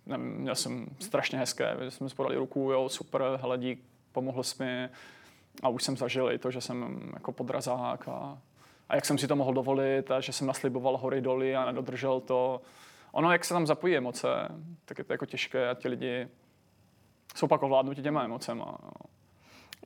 nevím, 0.05 0.27
měl 0.27 0.55
jsem 0.55 0.87
strašně 0.99 1.39
hezké, 1.39 1.77
že 1.83 1.91
jsme 1.91 2.09
spodali 2.09 2.35
ruku, 2.35 2.71
jo, 2.71 2.89
super, 2.89 3.21
hledí, 3.41 3.77
pomohl 4.11 4.43
jsi 4.43 4.63
mi 4.63 4.89
a 5.63 5.69
už 5.69 5.83
jsem 5.83 5.97
zažil 5.97 6.31
i 6.31 6.37
to, 6.37 6.51
že 6.51 6.61
jsem 6.61 6.99
jako 7.13 7.31
podrazák 7.31 8.07
a, 8.07 8.37
a 8.89 8.95
jak 8.95 9.05
jsem 9.05 9.17
si 9.17 9.27
to 9.27 9.35
mohl 9.35 9.53
dovolit 9.53 10.11
a 10.11 10.19
že 10.19 10.33
jsem 10.33 10.47
nasliboval 10.47 10.97
hory 10.97 11.21
doly 11.21 11.55
a 11.55 11.65
nedodržel 11.65 12.19
to. 12.19 12.61
Ono, 13.11 13.31
jak 13.31 13.45
se 13.45 13.53
tam 13.53 13.67
zapojí 13.67 13.97
emoce, 13.97 14.27
tak 14.85 14.97
je 14.97 15.03
to 15.03 15.13
jako 15.13 15.25
těžké 15.25 15.69
a 15.69 15.73
ti 15.73 15.87
lidi 15.87 16.27
jsou 17.37 17.47
pak 17.47 17.63
ovládnutí 17.63 18.01
těma 18.01 18.23
emocema. 18.23 18.65
No. 18.83 18.89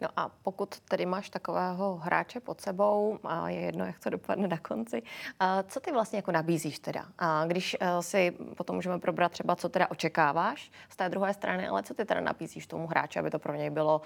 No 0.02 0.08
a 0.18 0.30
pokud 0.42 0.80
tedy 0.80 1.06
máš 1.06 1.30
takového 1.30 1.96
hráče 1.96 2.40
pod 2.40 2.62
sebou, 2.62 3.20
a 3.24 3.50
je 3.50 3.60
jedno, 3.60 3.86
jak 3.86 4.00
to 4.00 4.10
dopadne 4.10 4.48
na 4.48 4.58
konci, 4.58 5.02
a 5.40 5.64
co 5.64 5.80
ty 5.80 5.92
vlastně 5.92 6.18
jako 6.18 6.32
nabízíš 6.32 6.80
teda? 6.80 7.06
A 7.18 7.46
když 7.46 7.78
e, 7.80 8.02
si 8.02 8.32
potom 8.32 8.76
můžeme 8.76 9.00
probrat 9.00 9.32
třeba, 9.32 9.56
co 9.56 9.70
teda 9.70 9.92
očekáváš 9.92 10.72
z 10.90 10.96
té 10.96 11.10
druhé 11.10 11.34
strany, 11.34 11.68
ale 11.68 11.84
co 11.84 11.94
ty 11.94 12.06
teda 12.06 12.22
nabízíš 12.22 12.68
tomu 12.68 12.88
hráči, 12.88 13.20
aby 13.20 13.30
to 13.30 13.40
pro 13.40 13.56
něj 13.56 13.70
bylo 13.70 14.02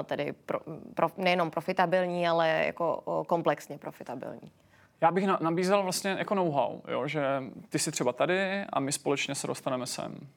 e, 0.00 0.04
tedy 0.04 0.32
pro, 0.32 0.60
pro, 0.94 1.10
nejenom 1.16 1.50
profitabilní, 1.50 2.28
ale 2.28 2.48
jako 2.48 3.02
komplexně 3.26 3.78
profitabilní? 3.78 4.52
Já 5.00 5.10
bych 5.10 5.26
nabízel 5.40 5.82
vlastně 5.82 6.10
jako 6.10 6.34
know-how, 6.34 6.80
jo, 6.88 7.06
že 7.06 7.42
ty 7.68 7.78
jsi 7.78 7.92
třeba 7.92 8.12
tady 8.12 8.64
a 8.72 8.80
my 8.80 8.92
společně 8.92 9.34
se 9.34 9.46
dostaneme 9.46 9.86
sem. 9.86 10.28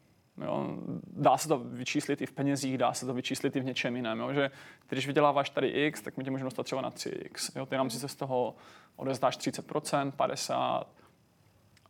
Jo. 0.44 0.78
Dá 1.08 1.38
se 1.38 1.48
to 1.48 1.58
vyčíslit 1.58 2.22
i 2.22 2.26
v 2.26 2.32
penězích, 2.32 2.78
dá 2.78 2.94
se 2.94 3.06
to 3.06 3.14
vyčíslit 3.14 3.56
i 3.56 3.60
v 3.60 3.66
něčem 3.66 3.96
jiném. 3.96 4.20
Jo. 4.20 4.34
Že 4.34 4.52
když 4.90 5.08
vyděláváš 5.08 5.50
tady 5.50 5.68
X, 5.68 6.02
tak 6.02 6.18
my 6.18 6.24
tě 6.24 6.32
můžeme 6.32 6.48
dostat 6.48 6.64
třeba 6.64 6.82
na 6.82 6.92
3X. 6.92 7.60
Jo. 7.60 7.66
Ty 7.66 7.78
nám 7.78 7.90
si 7.90 8.00
se 8.00 8.08
z 8.08 8.16
toho 8.16 8.56
odezdáš 8.96 9.38
30%, 9.38 10.12
50%, 10.12 10.84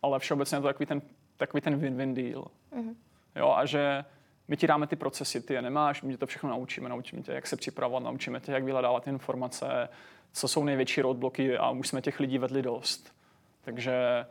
ale 0.01 0.19
všeobecně 0.19 0.58
je 0.58 0.62
to 0.62 0.67
takový 0.67 0.86
ten, 0.86 1.01
takový 1.38 1.62
ten 1.62 1.79
win-win 1.79 2.13
deal. 2.13 2.47
Mm-hmm. 2.73 2.95
Jo, 3.36 3.53
a 3.58 3.65
že 3.65 4.05
my 4.47 4.58
ti 4.58 4.67
dáme 4.67 4.88
ty 4.88 4.95
procesy, 4.95 5.41
ty 5.41 5.53
je 5.53 5.62
nemáš, 5.62 6.01
my 6.01 6.13
tě 6.13 6.17
to 6.17 6.25
všechno 6.25 6.49
naučíme, 6.49 6.89
naučíme 6.89 7.21
tě, 7.21 7.31
jak 7.31 7.47
se 7.47 7.55
připravovat, 7.55 8.03
naučíme 8.03 8.39
tě, 8.39 8.51
jak 8.51 8.63
vyhledávat 8.63 9.08
informace, 9.08 9.89
co 10.31 10.47
jsou 10.47 10.63
největší 10.63 11.01
roadblocky 11.01 11.58
a 11.58 11.69
už 11.69 11.88
jsme 11.88 12.01
těch 12.01 12.19
lidí 12.19 12.38
vedli 12.38 12.62
dost. 12.62 13.15
Takže 13.62 14.25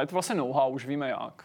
je 0.00 0.06
to 0.06 0.12
vlastně 0.12 0.34
know-how, 0.34 0.72
už 0.72 0.86
víme 0.86 1.08
jak. 1.08 1.44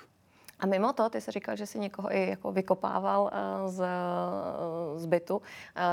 A 0.59 0.65
mimo 0.65 0.93
to, 0.93 1.09
ty 1.09 1.21
jsi 1.21 1.31
říkal, 1.31 1.55
že 1.55 1.65
jsi 1.65 1.79
někoho 1.79 2.15
i 2.15 2.29
jako 2.29 2.51
vykopával 2.51 3.21
uh, 3.21 3.69
z, 3.69 3.79
uh, 3.79 4.99
z 4.99 5.05
bytu, 5.05 5.37
uh, 5.37 5.41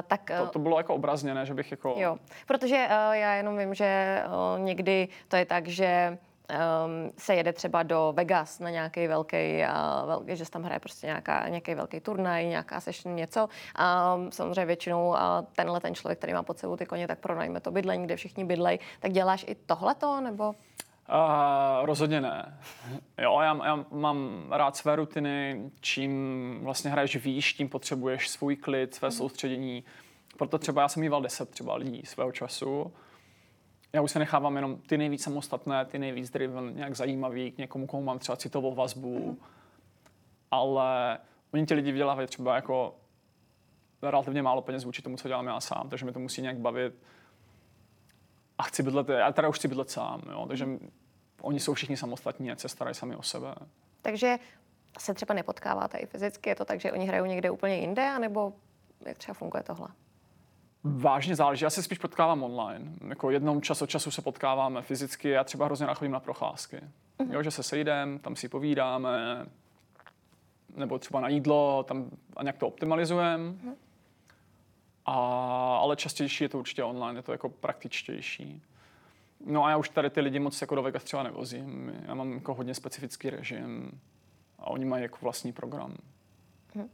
tak... 0.07 0.31
To, 0.39 0.47
to 0.47 0.59
bylo 0.59 0.79
jako 0.79 0.95
obrazně, 0.95 1.35
ne, 1.35 1.47
že 1.47 1.55
bych 1.55 1.71
jako... 1.71 1.95
Jo, 1.97 2.17
protože 2.47 2.87
já 3.13 3.35
jenom 3.35 3.59
vím, 3.59 3.75
že 3.75 4.23
někdy 4.59 5.09
to 5.29 5.37
je 5.37 5.45
tak, 5.45 5.69
že 5.69 6.19
se 7.19 7.35
jede 7.35 7.53
třeba 7.53 7.83
do 7.83 8.13
Vegas 8.17 8.59
na 8.59 8.71
nějaký 8.71 9.07
velký, 9.07 9.37
uh, 9.37 10.09
velký 10.09 10.37
že 10.37 10.45
se 10.45 10.51
tam 10.51 10.63
hraje 10.63 10.81
prostě 10.81 11.07
nějaká, 11.07 11.49
nějaký 11.49 11.75
velký 11.75 12.01
turnaj, 12.01 12.47
nějaká 12.47 12.81
session, 12.81 13.17
něco. 13.17 13.49
A 13.75 14.15
um, 14.15 14.33
samozřejmě 14.33 14.65
většinou 14.65 15.09
uh, 15.09 15.17
tenhle 15.57 15.81
ten 15.81 15.95
člověk, 15.95 16.19
který 16.19 16.33
má 16.33 16.43
pod 16.43 16.59
sebou 16.59 16.77
ty 16.77 16.87
koně, 16.87 17.09
tak 17.09 17.19
pronajme 17.19 17.61
to 17.61 17.71
bydlení, 17.71 18.05
kde 18.05 18.17
všichni 18.17 18.45
bydlej. 18.45 18.79
Tak 19.01 19.13
děláš 19.13 19.45
i 19.49 19.55
tohleto, 19.55 20.21
nebo? 20.21 20.55
Uh, 21.13 21.87
rozhodně 21.87 22.21
ne. 22.21 22.59
Jo, 23.19 23.41
já, 23.41 23.67
já 23.67 23.85
mám 23.91 24.47
rád 24.51 24.77
své 24.77 24.97
rutiny, 24.97 25.71
čím 25.81 26.61
vlastně 26.63 26.91
hraješ 26.91 27.17
výš, 27.17 27.53
tím 27.53 27.69
potřebuješ 27.69 28.29
svůj 28.29 28.57
klid, 28.57 28.95
své 28.95 29.09
mm. 29.09 29.13
soustředění. 29.13 29.85
Proto 30.39 30.59
třeba 30.59 30.83
já 30.83 30.89
jsem 30.89 31.01
mýval 31.01 31.23
deset 31.23 31.51
třeba 31.51 31.77
lidí 31.77 32.03
svého 32.05 32.33
času. 32.33 32.93
Já 33.93 34.03
už 34.03 34.11
se 34.11 34.19
nechávám 34.19 34.57
jenom 34.57 34.77
ty 34.77 34.99
nejvíc 34.99 35.23
samostatné, 35.23 35.85
ty 35.85 35.99
nejvíc 35.99 36.31
driven, 36.31 36.75
nějak 36.77 36.97
zajímavý, 36.97 37.51
k 37.51 37.59
někomu, 37.59 37.87
komu 37.87 38.03
mám 38.03 38.19
třeba 38.19 38.37
citovou 38.37 38.75
vazbu. 38.75 39.31
Mm. 39.31 39.37
Ale 40.51 41.19
oni 41.55 41.67
ti 41.67 41.75
lidi 41.75 41.93
vydělávají 41.93 42.29
třeba 42.29 42.55
jako 42.57 42.95
relativně 44.03 44.43
málo 44.43 44.63
peněz 44.63 44.85
vůči 44.85 45.03
tomu, 45.03 45.17
co 45.17 45.29
dělám 45.29 45.47
já 45.47 45.61
sám, 45.61 45.89
takže 45.89 46.07
mi 46.07 46.13
to 46.13 46.19
musí 46.19 46.43
nějak 46.43 46.59
bavit. 46.59 46.95
A 48.59 48.63
chci 48.63 48.83
bydlet, 48.83 49.09
já 49.09 49.33
teda 49.33 49.49
už 49.49 49.59
chci 49.59 49.69
bydlet 49.69 49.91
sám, 49.91 50.23
jo, 50.31 50.47
takže 50.49 50.67
oni 51.43 51.61
jsou 51.61 51.75
všichni 51.75 51.97
samostatní, 51.97 52.53
ať 52.53 52.61
se 52.61 52.69
starají 52.69 52.95
sami 52.95 53.17
o 53.17 53.23
sebe. 53.23 53.55
Takže 54.03 54.39
se 54.99 55.15
třeba 55.15 55.35
nepotkáváte 55.35 55.99
i 55.99 56.07
fyzicky? 56.07 56.49
Je 56.49 56.55
to 56.55 56.65
tak, 56.65 56.81
že 56.81 56.93
oni 56.93 57.07
hrajou 57.07 57.25
někde 57.25 57.51
úplně 57.51 57.77
jinde, 57.77 58.09
anebo 58.09 58.53
jak 59.07 59.19
třeba 59.19 59.35
funguje 59.35 59.63
tohle? 59.63 59.89
Vážně 60.85 61.37
záleží. 61.37 61.65
Já 61.65 61.71
se 61.71 61.83
spíš 61.83 61.99
potkávám 61.99 62.43
online. 62.43 62.93
Jako 63.09 63.31
jednou 63.31 63.61
čas 63.61 63.83
od 63.83 63.91
času 63.91 64.11
se 64.11 64.23
potkáváme 64.23 64.83
fyzicky. 64.83 65.29
Já 65.29 65.45
třeba 65.45 65.65
hrozně 65.65 65.87
rád 65.87 65.95
chodím 65.95 66.13
na 66.13 66.21
procházky. 66.21 66.77
Uh-huh. 66.77 67.33
Jo, 67.33 67.43
že 67.43 67.51
se 67.51 67.63
sejdeme, 67.63 68.19
tam 68.19 68.37
si 68.37 68.49
povídáme, 68.49 69.47
nebo 70.77 70.99
třeba 70.99 71.21
na 71.21 71.29
jídlo, 71.29 71.83
tam 71.83 72.11
a 72.37 72.43
nějak 72.43 72.57
to 72.57 72.67
optimalizujeme. 72.69 73.51
Uh-huh. 73.51 73.75
A, 75.07 75.15
ale 75.77 75.97
častější 75.97 76.45
je 76.45 76.49
to 76.49 76.59
určitě 76.59 76.85
online, 76.85 77.19
je 77.19 77.23
to 77.23 77.33
jako 77.33 77.49
praktičtější. 77.49 78.63
No 79.47 79.65
a 79.65 79.71
já 79.71 79.77
už 79.77 79.89
tady 79.89 80.11
ty 80.11 80.21
lidi 80.21 80.39
moc 80.39 80.61
jako 80.61 80.75
do 80.75 80.83
Vegas 80.83 81.05
třeba 81.05 81.23
nevozím. 81.23 81.93
Já 82.07 82.15
mám 82.15 82.33
jako 82.33 82.55
hodně 82.55 82.75
specifický 82.75 83.31
režim 83.31 84.01
a 84.59 84.67
oni 84.67 84.85
mají 84.85 85.03
jako 85.03 85.19
vlastní 85.23 85.53
program. 85.53 85.97
Hmm. 86.75 86.89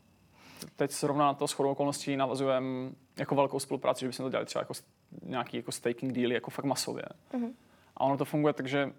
Teď 0.77 0.93
zrovna 0.93 1.27
na 1.27 1.35
to 1.35 1.47
shodou 1.47 1.71
okolností 1.71 2.17
navazujeme 2.17 2.91
jako 3.17 3.35
velkou 3.35 3.61
spolupráci, 3.61 4.01
že 4.01 4.07
bychom 4.07 4.27
to 4.27 4.31
dělali 4.31 4.47
třeba 4.47 4.63
jako 4.63 4.75
nějaký 5.23 5.57
jako 5.57 5.73
staking 5.73 6.13
deal 6.13 6.33
jako 6.33 6.51
fakt 6.51 6.65
masově. 6.65 7.05
Hmm. 7.33 7.53
A 7.97 8.01
ono 8.01 8.17
to 8.17 8.25
funguje 8.25 8.55
tak, 8.55 8.67
že 8.67 8.93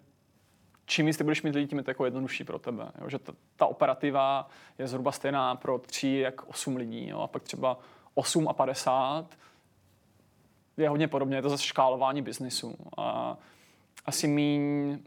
čím 0.86 1.06
víc 1.06 1.18
ty 1.18 1.24
budeš 1.24 1.42
mít 1.42 1.56
lidí, 1.56 1.68
tím 1.68 1.78
je 1.78 1.84
to 1.84 1.92
jako 1.92 2.06
jednodušší 2.06 2.44
pro 2.44 2.60
tebe. 2.60 2.92
Jo? 3.02 3.10
Že 3.10 3.20
ta, 3.20 3.34
ta 3.56 3.66
operativa 3.66 4.50
je 4.78 4.88
zhruba 4.88 5.12
stejná 5.12 5.56
pro 5.56 5.80
tři 5.80 6.10
jak 6.10 6.48
osm 6.48 6.76
lidí. 6.76 7.08
Jo? 7.08 7.20
A 7.20 7.28
pak 7.28 7.44
třeba 7.44 7.80
8 8.14 8.48
a 8.48 8.54
50 8.54 9.38
je 10.84 10.89
hodně 10.89 11.08
podobně, 11.08 11.38
je 11.38 11.42
to 11.42 11.50
zase 11.50 11.63
škálování 11.63 12.22
biznisu. 12.22 12.76
A 12.98 13.38
asi 14.06 14.28
míň 14.28 15.00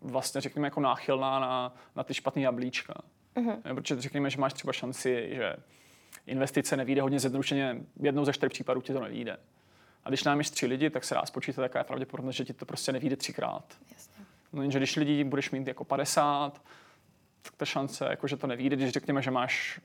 vlastně 0.00 0.40
řekněme 0.40 0.66
jako 0.66 0.80
náchylná 0.80 1.38
na, 1.38 1.74
na 1.96 2.04
ty 2.04 2.14
špatné 2.14 2.42
jablíčka. 2.42 2.94
Uh-huh. 3.36 3.74
Protože 3.74 4.00
řekněme, 4.00 4.30
že 4.30 4.38
máš 4.38 4.52
třeba 4.52 4.72
šanci, 4.72 5.30
že 5.32 5.56
investice 6.26 6.76
nevíde 6.76 7.02
hodně 7.02 7.20
zjednodušeně, 7.20 7.76
jednou 8.00 8.24
ze 8.24 8.32
čtyř 8.32 8.52
případů 8.52 8.80
ti 8.80 8.92
to 8.92 9.00
nevíde. 9.00 9.36
A 10.04 10.08
když 10.08 10.24
námíš 10.24 10.50
tři 10.50 10.66
lidi, 10.66 10.90
tak 10.90 11.04
se 11.04 11.14
dá 11.14 11.26
spočítat, 11.26 11.62
jaká 11.62 11.78
je 11.78 11.84
pravděpodobnost, 11.84 12.36
že 12.36 12.44
ti 12.44 12.52
to 12.52 12.66
prostě 12.66 12.92
nevíde 12.92 13.16
třikrát. 13.16 13.64
Jasně. 13.92 14.24
No 14.52 14.62
jenže 14.62 14.78
když 14.78 14.96
lidi 14.96 15.24
budeš 15.24 15.50
mít 15.50 15.66
jako 15.66 15.84
50, 15.84 16.62
tak 17.42 17.56
ta 17.56 17.64
šance, 17.64 18.06
jako, 18.10 18.28
že 18.28 18.36
to 18.36 18.46
nevíde, 18.46 18.76
když 18.76 18.90
řekněme, 18.90 19.22
že 19.22 19.30
máš 19.30 19.80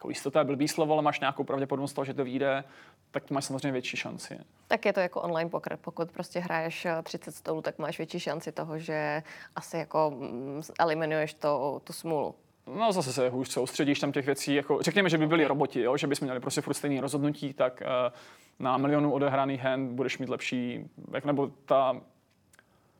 jako 0.00 0.08
jistota 0.08 0.38
je 0.38 0.44
blbý 0.44 0.68
slovo, 0.68 0.92
ale 0.92 1.02
máš 1.02 1.20
nějakou 1.20 1.44
pravděpodobnost 1.44 1.92
toho, 1.92 2.04
že 2.04 2.14
to 2.14 2.24
vyjde, 2.24 2.64
tak 3.10 3.30
máš 3.30 3.44
samozřejmě 3.44 3.72
větší 3.72 3.96
šanci. 3.96 4.38
Tak 4.68 4.84
je 4.84 4.92
to 4.92 5.00
jako 5.00 5.20
online 5.20 5.50
poker, 5.50 5.78
pokud 5.80 6.10
prostě 6.10 6.40
hraješ 6.40 6.86
30 7.02 7.34
stolů, 7.34 7.62
tak 7.62 7.78
máš 7.78 7.98
větší 7.98 8.20
šanci 8.20 8.52
toho, 8.52 8.78
že 8.78 9.22
asi 9.56 9.76
jako 9.76 10.12
mm, 10.18 10.62
eliminuješ 10.78 11.34
to, 11.34 11.80
tu 11.84 11.92
smůlu. 11.92 12.34
No 12.66 12.92
zase 12.92 13.12
se 13.12 13.28
hůř 13.28 13.48
soustředíš 13.48 14.00
tam 14.00 14.12
těch 14.12 14.26
věcí, 14.26 14.54
jako 14.54 14.82
řekněme, 14.82 15.08
že 15.08 15.18
by 15.18 15.26
byli 15.26 15.46
roboti, 15.46 15.80
jo? 15.80 15.96
že 15.96 16.06
bychom 16.06 16.26
měli 16.26 16.40
prostě 16.40 16.60
furt 16.60 16.74
stejný 16.74 17.00
rozhodnutí, 17.00 17.52
tak 17.52 17.82
uh, 17.82 18.16
na 18.58 18.76
milionu 18.76 19.12
odehraných 19.12 19.60
hand 19.60 19.92
budeš 19.92 20.18
mít 20.18 20.28
lepší, 20.28 20.90
jak, 21.12 21.24
nebo 21.24 21.50
ta, 21.64 22.00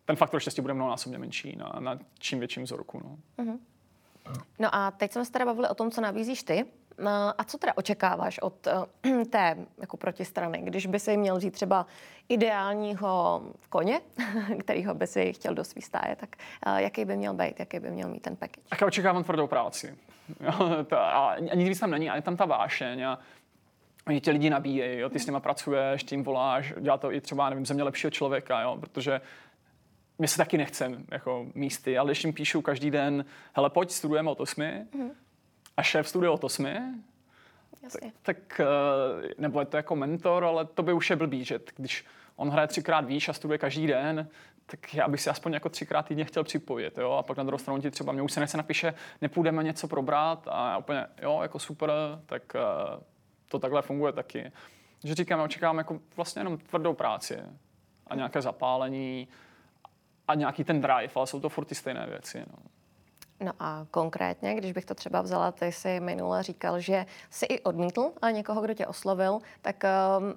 ten 0.04 0.16
faktor 0.16 0.40
štěstí 0.40 0.62
bude 0.62 0.74
mnohonásobně 0.74 1.18
menší 1.18 1.56
na, 1.56 1.72
na 1.78 1.98
čím 2.18 2.38
větším 2.38 2.62
vzorku. 2.62 3.00
No. 3.04 3.44
Uh-huh. 3.44 3.58
no 4.58 4.74
a 4.74 4.90
teď 4.90 5.12
jsme 5.12 5.24
se 5.24 5.32
teda 5.32 5.44
bavili 5.44 5.68
o 5.68 5.74
tom, 5.74 5.90
co 5.90 6.00
nabízíš 6.00 6.42
ty. 6.42 6.64
A 7.08 7.44
co 7.44 7.58
teda 7.58 7.72
očekáváš 7.76 8.38
od 8.38 8.66
eh, 8.66 9.24
té 9.30 9.56
jako 9.80 9.96
protistrany, 9.96 10.58
když 10.58 10.86
by 10.86 10.98
si 10.98 11.16
měl 11.16 11.40
říct 11.40 11.54
třeba 11.54 11.86
ideálního 12.28 13.42
koně, 13.68 14.00
kterýho 14.60 14.94
by 14.94 15.06
si 15.06 15.32
chtěl 15.32 15.54
do 15.54 15.64
svý 15.64 15.82
stáje, 15.82 16.16
tak 16.16 16.36
eh, 16.66 16.82
jaký 16.82 17.04
by 17.04 17.16
měl 17.16 17.34
být, 17.34 17.58
jaký 17.58 17.80
by 17.80 17.90
měl 17.90 18.08
mít 18.08 18.22
ten 18.22 18.36
package? 18.36 18.68
Tak 18.68 18.80
já 18.80 18.86
očekávám 18.86 19.24
tvrdou 19.24 19.46
práci. 19.46 19.98
A 20.96 21.28
ani 21.50 21.68
víc 21.68 21.80
tam 21.80 21.90
není, 21.90 22.10
ale 22.10 22.22
tam 22.22 22.36
ta 22.36 22.44
vášeň. 22.44 23.06
A 23.06 23.18
oni 24.06 24.20
tě 24.20 24.30
lidi 24.30 24.50
nabíjejí, 24.50 24.98
jo, 24.98 25.08
ty 25.08 25.18
s 25.18 25.26
nimi 25.26 25.40
pracuješ, 25.40 26.04
tím 26.04 26.24
voláš, 26.24 26.74
dělá 26.80 26.98
to 26.98 27.12
i 27.12 27.20
třeba, 27.20 27.50
nevím, 27.50 27.66
země 27.66 27.82
lepšího 27.82 28.10
člověka, 28.10 28.60
jo, 28.60 28.76
protože 28.80 29.20
mě 30.18 30.28
se 30.28 30.36
taky 30.36 30.58
nechce 30.58 30.90
jako 31.10 31.46
místy, 31.54 31.98
ale 31.98 32.08
když 32.08 32.24
jim 32.24 32.32
píšu 32.32 32.62
každý 32.62 32.90
den, 32.90 33.24
hele, 33.52 33.70
pojď, 33.70 33.90
studujeme 33.90 34.30
od 34.30 34.40
osmi, 34.40 34.86
mm 34.94 35.10
a 35.80 35.82
šéf 35.82 36.08
studia 36.08 36.30
od 36.30 36.44
osmi, 36.44 36.80
tak, 37.92 38.02
tak, 38.22 38.60
eh, 38.60 39.34
nebo 39.38 39.60
je 39.60 39.66
to 39.66 39.76
jako 39.76 39.96
mentor, 39.96 40.44
ale 40.44 40.64
to 40.64 40.82
by 40.82 40.92
už 40.92 41.10
je 41.10 41.16
blbý, 41.16 41.44
že 41.44 41.60
když 41.76 42.04
on 42.36 42.50
hraje 42.50 42.68
třikrát 42.68 43.00
výš 43.00 43.28
a 43.28 43.32
studuje 43.32 43.58
každý 43.58 43.86
den, 43.86 44.28
tak 44.66 44.94
já 44.94 45.08
bych 45.08 45.20
si 45.20 45.30
aspoň 45.30 45.52
jako 45.52 45.68
třikrát 45.68 46.02
týdně 46.02 46.24
chtěl 46.24 46.44
připojit, 46.44 46.98
jo, 46.98 47.10
a 47.12 47.22
pak 47.22 47.36
na 47.36 47.44
druhou 47.44 47.58
stranu 47.58 47.80
ti 47.80 47.90
třeba, 47.90 48.12
mě 48.12 48.22
už 48.22 48.32
se 48.32 48.40
nechce 48.40 48.56
napíše, 48.56 48.94
nepůjdeme 49.20 49.62
něco 49.62 49.88
probrat 49.88 50.48
a 50.50 50.70
já 50.70 50.78
úplně, 50.78 51.06
jo, 51.22 51.38
jako 51.42 51.58
super, 51.58 51.90
tak 52.26 52.42
uh, 52.54 53.02
to 53.48 53.58
takhle 53.58 53.82
funguje 53.82 54.12
taky. 54.12 54.52
Že 55.04 55.14
říkám, 55.14 55.40
očekávám 55.40 55.78
jako 55.78 56.00
vlastně 56.16 56.40
jenom 56.40 56.58
tvrdou 56.58 56.94
práci 56.94 57.38
a 58.06 58.14
nějaké 58.14 58.42
zapálení 58.42 59.28
a 60.28 60.34
nějaký 60.34 60.64
ten 60.64 60.80
drive, 60.80 61.12
ale 61.14 61.26
jsou 61.26 61.40
to 61.40 61.48
furt 61.48 61.64
ty 61.64 61.74
stejné 61.74 62.06
věci. 62.06 62.44
No. 62.50 62.79
No 63.40 63.52
a 63.60 63.86
konkrétně, 63.90 64.54
když 64.54 64.72
bych 64.72 64.84
to 64.84 64.94
třeba 64.94 65.22
vzala, 65.22 65.52
ty 65.52 65.72
jsi 65.72 66.00
minule 66.00 66.42
říkal, 66.42 66.80
že 66.80 67.06
jsi 67.30 67.46
i 67.46 67.60
odmítl 67.60 68.12
a 68.22 68.30
někoho, 68.30 68.60
kdo 68.60 68.74
tě 68.74 68.86
oslovil, 68.86 69.38
tak 69.62 69.84
um, 70.18 70.34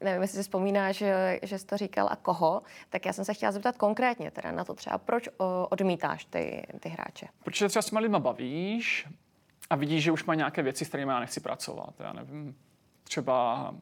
nevím, 0.00 0.22
jestli 0.22 0.36
si 0.36 0.42
vzpomínáš, 0.42 0.96
že, 0.96 1.40
že 1.42 1.58
jsi 1.58 1.66
to 1.66 1.76
říkal 1.76 2.08
a 2.10 2.16
koho, 2.16 2.62
tak 2.90 3.06
já 3.06 3.12
jsem 3.12 3.24
se 3.24 3.34
chtěla 3.34 3.52
zeptat 3.52 3.76
konkrétně 3.76 4.30
teda 4.30 4.52
na 4.52 4.64
to 4.64 4.74
třeba, 4.74 4.98
proč 4.98 5.28
odmítáš 5.70 6.24
ty, 6.24 6.66
ty 6.80 6.88
hráče? 6.88 7.26
Protože 7.44 7.68
třeba 7.68 7.82
s 7.82 7.86
těma 7.86 8.00
lidma 8.00 8.18
bavíš 8.18 9.08
a 9.70 9.76
vidíš, 9.76 10.02
že 10.02 10.12
už 10.12 10.24
mají 10.24 10.36
nějaké 10.36 10.62
věci, 10.62 10.84
s 10.84 10.88
kterými 10.88 11.12
já 11.12 11.20
nechci 11.20 11.40
pracovat. 11.40 11.94
Já 11.98 12.12
nevím, 12.12 12.56
třeba 13.04 13.74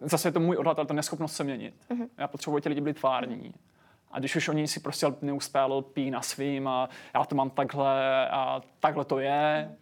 zase 0.00 0.28
je 0.28 0.32
to 0.32 0.40
můj 0.40 0.56
odhad, 0.56 0.78
ale 0.78 0.86
to 0.86 0.94
neschopnost 0.94 1.36
se 1.36 1.44
měnit. 1.44 1.74
Uh-huh. 1.90 2.08
Já 2.18 2.28
potřebuji 2.28 2.58
ti 2.58 2.68
lidi 2.68 2.80
být 2.80 3.00
tvární. 3.00 3.36
Uh-huh. 3.36 3.70
A 4.10 4.18
když 4.18 4.36
už 4.36 4.48
oni 4.48 4.68
si 4.68 4.80
prostě 4.80 5.06
neustále 5.22 5.74
lpí 5.74 6.10
na 6.10 6.22
svým 6.22 6.68
a 6.68 6.88
já 7.14 7.24
to 7.24 7.34
mám 7.34 7.50
takhle 7.50 8.28
a 8.28 8.60
takhle 8.80 9.04
to 9.04 9.18
je, 9.18 9.76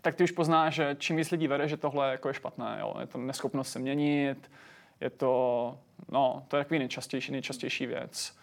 tak 0.00 0.14
ty 0.14 0.24
už 0.24 0.30
poznáš, 0.30 0.74
že 0.74 0.96
čím 0.98 1.16
víc 1.16 1.30
lidí 1.30 1.48
vede, 1.48 1.68
že 1.68 1.76
tohle 1.76 2.10
jako 2.10 2.28
je 2.28 2.34
špatné. 2.34 2.76
Jo. 2.80 2.94
Je 3.00 3.06
to 3.06 3.18
neschopnost 3.18 3.72
se 3.72 3.78
měnit, 3.78 4.50
je 5.00 5.10
to, 5.10 5.78
no, 6.08 6.44
to 6.48 6.56
je 6.56 6.64
takový 6.64 6.78
nejčastější, 6.78 7.32
nejčastější 7.32 7.86
věc. 7.86 8.36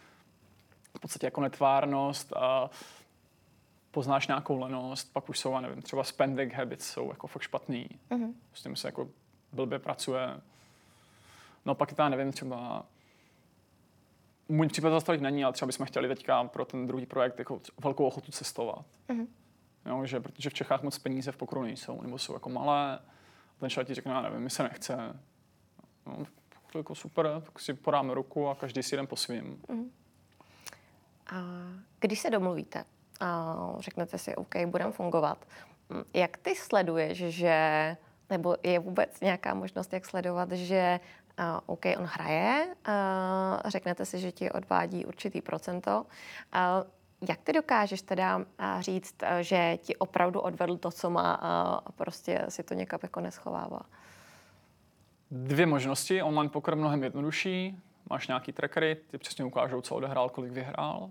V 0.94 1.00
podstatě 1.00 1.28
jako 1.28 1.42
netvárnost 1.42 2.34
a 2.34 2.70
poznáš 3.92 4.28
nějakou 4.28 4.60
lenost, 4.60 5.14
pak 5.14 5.30
už 5.30 5.40
jsou, 5.40 5.52
já 5.52 5.62
nevím, 5.62 5.82
třeba 5.82 6.04
spending 6.04 6.54
habits 6.54 6.88
jsou 6.88 7.10
jako 7.10 7.28
fakt 7.28 7.42
špatný. 7.42 7.90
Mm-hmm. 8.10 8.34
S 8.54 8.64
tím 8.64 8.76
se 8.76 8.88
jako 8.88 9.08
blbě 9.54 9.80
pracuje. 9.80 10.42
No 11.66 11.76
pak 11.76 11.94
já 11.98 12.10
nevím, 12.10 12.32
třeba 12.32 12.86
můj 14.50 14.68
případ 14.68 14.90
zase 14.90 15.06
tolik 15.06 15.22
není, 15.22 15.44
ale 15.44 15.54
třeba 15.54 15.68
bychom 15.68 15.86
chtěli 15.86 16.08
teďka 16.08 16.44
pro 16.44 16.66
ten 16.66 16.88
druhý 16.88 17.06
projekt 17.06 17.40
jako 17.40 17.62
velkou 17.84 18.08
ochotu 18.08 18.32
cestovat. 18.32 18.86
Mm-hmm. 19.10 19.28
Jo, 19.86 20.06
že, 20.06 20.20
protože 20.20 20.50
v 20.50 20.54
Čechách 20.54 20.84
moc 20.84 20.98
peníze 20.98 21.32
v 21.32 21.38
pokru 21.38 21.64
nejsou, 21.64 22.02
nebo 22.02 22.18
jsou 22.18 22.34
jako 22.34 22.50
malé. 22.50 23.00
Ten 23.60 23.70
člověk 23.70 23.88
ti 23.88 23.94
řekne, 23.94 24.12
já 24.12 24.22
nevím, 24.22 24.40
mi 24.40 24.50
se 24.50 24.64
nechce. 24.64 25.20
No, 26.06 26.26
to 26.72 26.78
jako 26.78 26.96
super, 26.96 27.42
tak 27.46 27.60
si 27.60 27.74
podáme 27.74 28.14
ruku 28.14 28.48
a 28.48 28.56
každý 28.56 28.84
si 28.84 28.96
jdem 28.96 29.08
po 29.08 29.16
svým. 29.16 29.62
Mm-hmm. 29.68 29.90
A 31.32 31.42
když 32.00 32.20
se 32.20 32.30
domluvíte 32.30 32.86
a 33.20 33.56
řeknete 33.80 34.18
si, 34.18 34.36
OK, 34.36 34.56
budeme 34.66 34.92
fungovat, 34.92 35.46
jak 36.14 36.38
ty 36.38 36.56
sleduješ, 36.56 37.18
že 37.18 37.98
nebo 38.30 38.56
je 38.64 38.80
vůbec 38.80 39.20
nějaká 39.22 39.54
možnost, 39.54 39.94
jak 39.94 40.06
sledovat, 40.06 40.52
že 40.52 41.00
OK, 41.66 41.86
on 41.98 42.06
hraje, 42.06 42.76
uh, 42.88 42.94
řeknete 43.66 44.06
si, 44.06 44.20
že 44.20 44.32
ti 44.32 44.52
odvádí 44.52 45.06
určitý 45.06 45.42
procento. 45.42 46.06
Uh, 46.56 46.88
jak 47.30 47.42
ty 47.42 47.54
dokážeš 47.54 48.02
teda 48.02 48.46
říct, 48.80 49.16
že 49.42 49.78
ti 49.82 49.96
opravdu 49.96 50.40
odvedl 50.40 50.78
to, 50.78 50.92
co 50.92 51.10
má 51.10 51.34
a 51.34 51.92
prostě 51.92 52.46
si 52.50 52.64
to 52.64 52.74
někam 52.74 53.00
jako 53.04 53.20
neschovává? 53.20 53.80
Dvě 55.32 55.66
možnosti. 55.66 56.22
Online 56.22 56.50
poker 56.50 56.76
mnohem 56.76 57.04
jednodušší. 57.04 57.80
Máš 58.10 58.28
nějaký 58.28 58.52
trackery, 58.52 58.96
ty 58.96 59.18
přesně 59.18 59.46
ukážou, 59.46 59.82
co 59.82 59.96
odehrál, 59.96 60.30
kolik 60.30 60.52
vyhrál. 60.52 61.10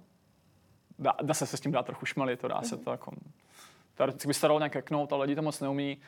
Dá, 0.99 1.15
dá 1.23 1.35
se 1.35 1.47
se 1.47 1.57
s 1.57 1.61
tím 1.61 1.73
dát 1.73 1.87
trochu 1.87 2.07
šmely, 2.07 2.37
to 2.37 2.49
dá 2.49 2.63
se 2.63 2.77
to 2.77 2.91
jako... 2.91 3.13
Teoreticky 3.95 4.29
by 4.29 4.35
se 4.35 4.47
dalo 4.47 4.59
nějak 4.59 4.75
hacknout, 4.75 5.13
ale 5.13 5.25
lidi 5.25 5.37
to 5.37 5.43
moc 5.43 5.61
neumí. 5.61 5.99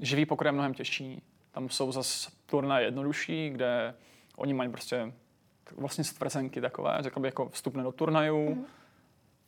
Živý 0.00 0.26
poker 0.26 0.46
je 0.46 0.52
mnohem 0.52 0.74
těžší. 0.74 1.22
Tam 1.58 1.68
jsou 1.68 1.92
zase 1.92 2.30
turnaje 2.46 2.86
jednodušší, 2.86 3.50
kde 3.50 3.94
oni 4.36 4.54
mají 4.54 4.70
prostě 4.70 5.12
vlastně 5.76 6.04
stvrzenky 6.04 6.60
takové, 6.60 6.98
řekl 7.00 7.20
bych 7.20 7.28
jako 7.28 7.48
vstupné 7.48 7.82
do 7.82 7.92
turnajů. 7.92 8.48
Mm-hmm 8.48 8.64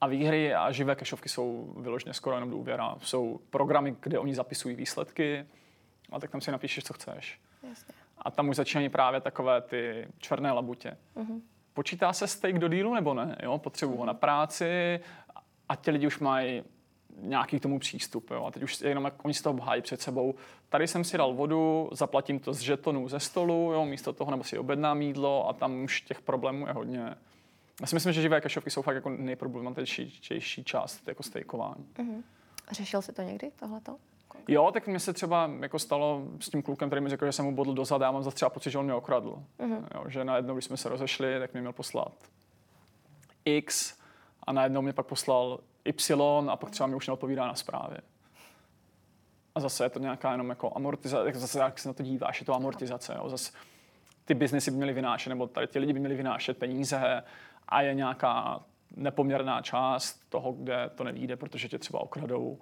a 0.00 0.06
výhry 0.06 0.54
a 0.54 0.72
živé 0.72 0.94
kešovky 0.94 1.28
jsou 1.28 1.74
vyloženě 1.76 2.14
skoro 2.14 2.36
jenom 2.36 2.50
důvěra. 2.50 2.96
Jsou 3.02 3.40
programy, 3.50 3.96
kde 4.00 4.18
oni 4.18 4.34
zapisují 4.34 4.76
výsledky 4.76 5.46
a 6.12 6.20
tak 6.20 6.30
tam 6.30 6.40
si 6.40 6.50
napíšeš, 6.50 6.84
co 6.84 6.94
chceš. 6.94 7.40
Jasně. 7.68 7.94
A 8.18 8.30
tam 8.30 8.48
už 8.48 8.56
začínají 8.56 8.88
právě 8.88 9.20
takové 9.20 9.60
ty 9.60 10.08
černé 10.18 10.52
labutě. 10.52 10.96
Uh-huh. 11.16 11.40
Počítá 11.74 12.12
se 12.12 12.26
steak 12.26 12.58
do 12.58 12.68
dílu 12.68 12.94
nebo 12.94 13.14
ne? 13.14 13.36
Jo? 13.42 13.58
Potřebuji 13.58 13.96
ho 13.96 14.04
na 14.04 14.14
práci 14.14 15.00
a 15.68 15.76
ti 15.76 15.90
lidi 15.90 16.06
už 16.06 16.18
mají 16.18 16.62
nějaký 17.16 17.58
k 17.58 17.62
tomu 17.62 17.78
přístup. 17.78 18.30
Jo? 18.30 18.44
A 18.44 18.50
teď 18.50 18.62
už 18.62 18.80
jenom 18.80 19.04
jak 19.04 19.24
oni 19.24 19.34
si 19.34 19.42
to 19.42 19.50
obhájí 19.50 19.82
před 19.82 20.00
sebou. 20.00 20.34
Tady 20.68 20.88
jsem 20.88 21.04
si 21.04 21.18
dal 21.18 21.34
vodu, 21.34 21.88
zaplatím 21.92 22.38
to 22.38 22.54
z 22.54 22.60
žetonů 22.60 23.08
ze 23.08 23.20
stolu, 23.20 23.72
jo? 23.72 23.84
místo 23.84 24.12
toho, 24.12 24.30
nebo 24.30 24.44
si 24.44 24.58
objednám 24.58 25.02
jídlo 25.02 25.48
a 25.48 25.52
tam 25.52 25.82
už 25.82 26.00
těch 26.00 26.20
problémů 26.20 26.66
je 26.66 26.72
hodně. 26.72 27.14
Já 27.80 27.86
si 27.86 27.96
myslím, 27.96 28.12
že 28.12 28.22
živé 28.22 28.40
kašovky 28.40 28.70
jsou 28.70 28.82
fakt 28.82 28.94
jako 28.94 29.10
nejproblematičtější 29.10 30.64
část 30.64 31.08
jako 31.08 31.22
stejkování. 31.22 31.86
Uh-huh. 31.98 32.22
Řešil 32.70 33.02
jsi 33.02 33.12
to 33.12 33.22
někdy, 33.22 33.50
tohleto? 33.56 33.96
Jo, 34.48 34.70
tak 34.72 34.86
mně 34.86 35.00
se 35.00 35.12
třeba 35.12 35.50
jako 35.60 35.78
stalo 35.78 36.22
s 36.40 36.50
tím 36.50 36.62
klukem, 36.62 36.88
který 36.88 37.02
mi 37.02 37.08
řekl, 37.08 37.26
že 37.26 37.32
jsem 37.32 37.44
mu 37.44 37.54
bodl 37.54 37.74
dozad 37.74 38.02
a 38.02 38.04
já 38.04 38.10
mám 38.10 38.22
za 38.22 38.30
třeba 38.30 38.50
pocit, 38.50 38.70
že 38.70 38.78
on 38.78 38.84
mě 38.84 38.94
okradl. 38.94 39.42
Uh-huh. 39.58 39.84
Jo, 39.94 40.04
že 40.08 40.24
najednou, 40.24 40.54
když 40.54 40.64
jsme 40.64 40.76
se 40.76 40.88
rozešli, 40.88 41.38
tak 41.38 41.54
mi 41.54 41.60
měl 41.60 41.72
poslat 41.72 42.12
X 43.44 43.98
a 44.46 44.52
najednou 44.52 44.82
mě 44.82 44.92
pak 44.92 45.06
poslal 45.06 45.60
Y 45.84 46.50
a 46.50 46.56
pak 46.56 46.70
třeba 46.70 46.86
mi 46.86 46.94
už 46.94 47.06
neodpovídá 47.06 47.46
na 47.46 47.54
zprávě. 47.54 47.98
A 49.54 49.60
zase 49.60 49.84
je 49.84 49.90
to 49.90 49.98
nějaká 49.98 50.32
jenom 50.32 50.48
jako 50.48 50.72
amortizace, 50.76 51.38
zase 51.38 51.58
jak 51.58 51.78
se 51.78 51.88
na 51.88 51.94
to 51.94 52.02
díváš, 52.02 52.40
je 52.40 52.46
to 52.46 52.54
amortizace. 52.54 53.14
Jo. 53.18 53.28
Zase 53.28 53.52
ty 54.24 54.34
biznesy 54.34 54.70
by 54.70 54.76
měly 54.76 54.92
vynášet, 54.92 55.28
nebo 55.28 55.46
tady 55.46 55.66
ty 55.66 55.78
lidi 55.78 55.92
by 55.92 55.98
měli 55.98 56.14
vynášet 56.14 56.58
peníze 56.58 57.22
a 57.68 57.82
je 57.82 57.94
nějaká 57.94 58.60
nepoměrná 58.96 59.62
část 59.62 60.20
toho, 60.28 60.52
kde 60.52 60.90
to 60.94 61.04
nevíde, 61.04 61.36
protože 61.36 61.68
tě 61.68 61.78
třeba 61.78 62.00
okradou. 62.00 62.58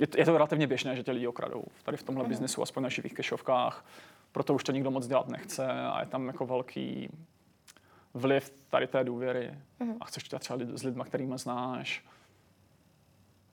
Je 0.00 0.06
to, 0.06 0.18
je 0.18 0.24
to 0.24 0.32
relativně 0.32 0.66
běžné, 0.66 0.96
že 0.96 1.02
tě 1.02 1.12
lidi 1.12 1.26
okradou. 1.26 1.64
Tady 1.82 1.96
v 1.96 2.02
tomhle 2.02 2.24
biznesu, 2.28 2.62
aspoň 2.62 2.82
na 2.82 2.88
živých 2.88 3.14
kešovkách, 3.14 3.84
proto 4.32 4.54
už 4.54 4.64
to 4.64 4.72
nikdo 4.72 4.90
moc 4.90 5.06
dělat 5.06 5.28
nechce 5.28 5.66
a 5.70 6.00
je 6.00 6.06
tam 6.06 6.26
jako 6.26 6.46
velký 6.46 7.08
vliv 8.14 8.52
tady 8.70 8.86
té 8.86 9.04
důvěry. 9.04 9.58
Mm. 9.80 9.96
A 10.00 10.04
chceš 10.04 10.22
to 10.22 10.38
třeba 10.38 10.58
s 10.74 10.82
lidmi, 10.82 11.02
kterými 11.06 11.38
znáš. 11.38 12.04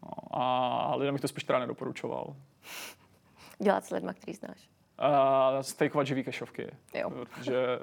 No, 0.03 0.41
a 0.41 0.95
lidem 0.95 1.15
bych 1.15 1.21
to 1.21 1.27
spíš 1.27 1.43
teda 1.43 1.59
nedoporučoval. 1.59 2.35
Dělat 3.59 3.85
s 3.85 3.89
lidmi, 3.89 4.11
který 4.13 4.33
znáš? 4.33 4.69
Uh, 5.01 5.61
stejkovat 5.61 6.07
živý 6.07 6.23
kešovky. 6.23 6.71
Jo. 6.93 7.11
Že 7.41 7.79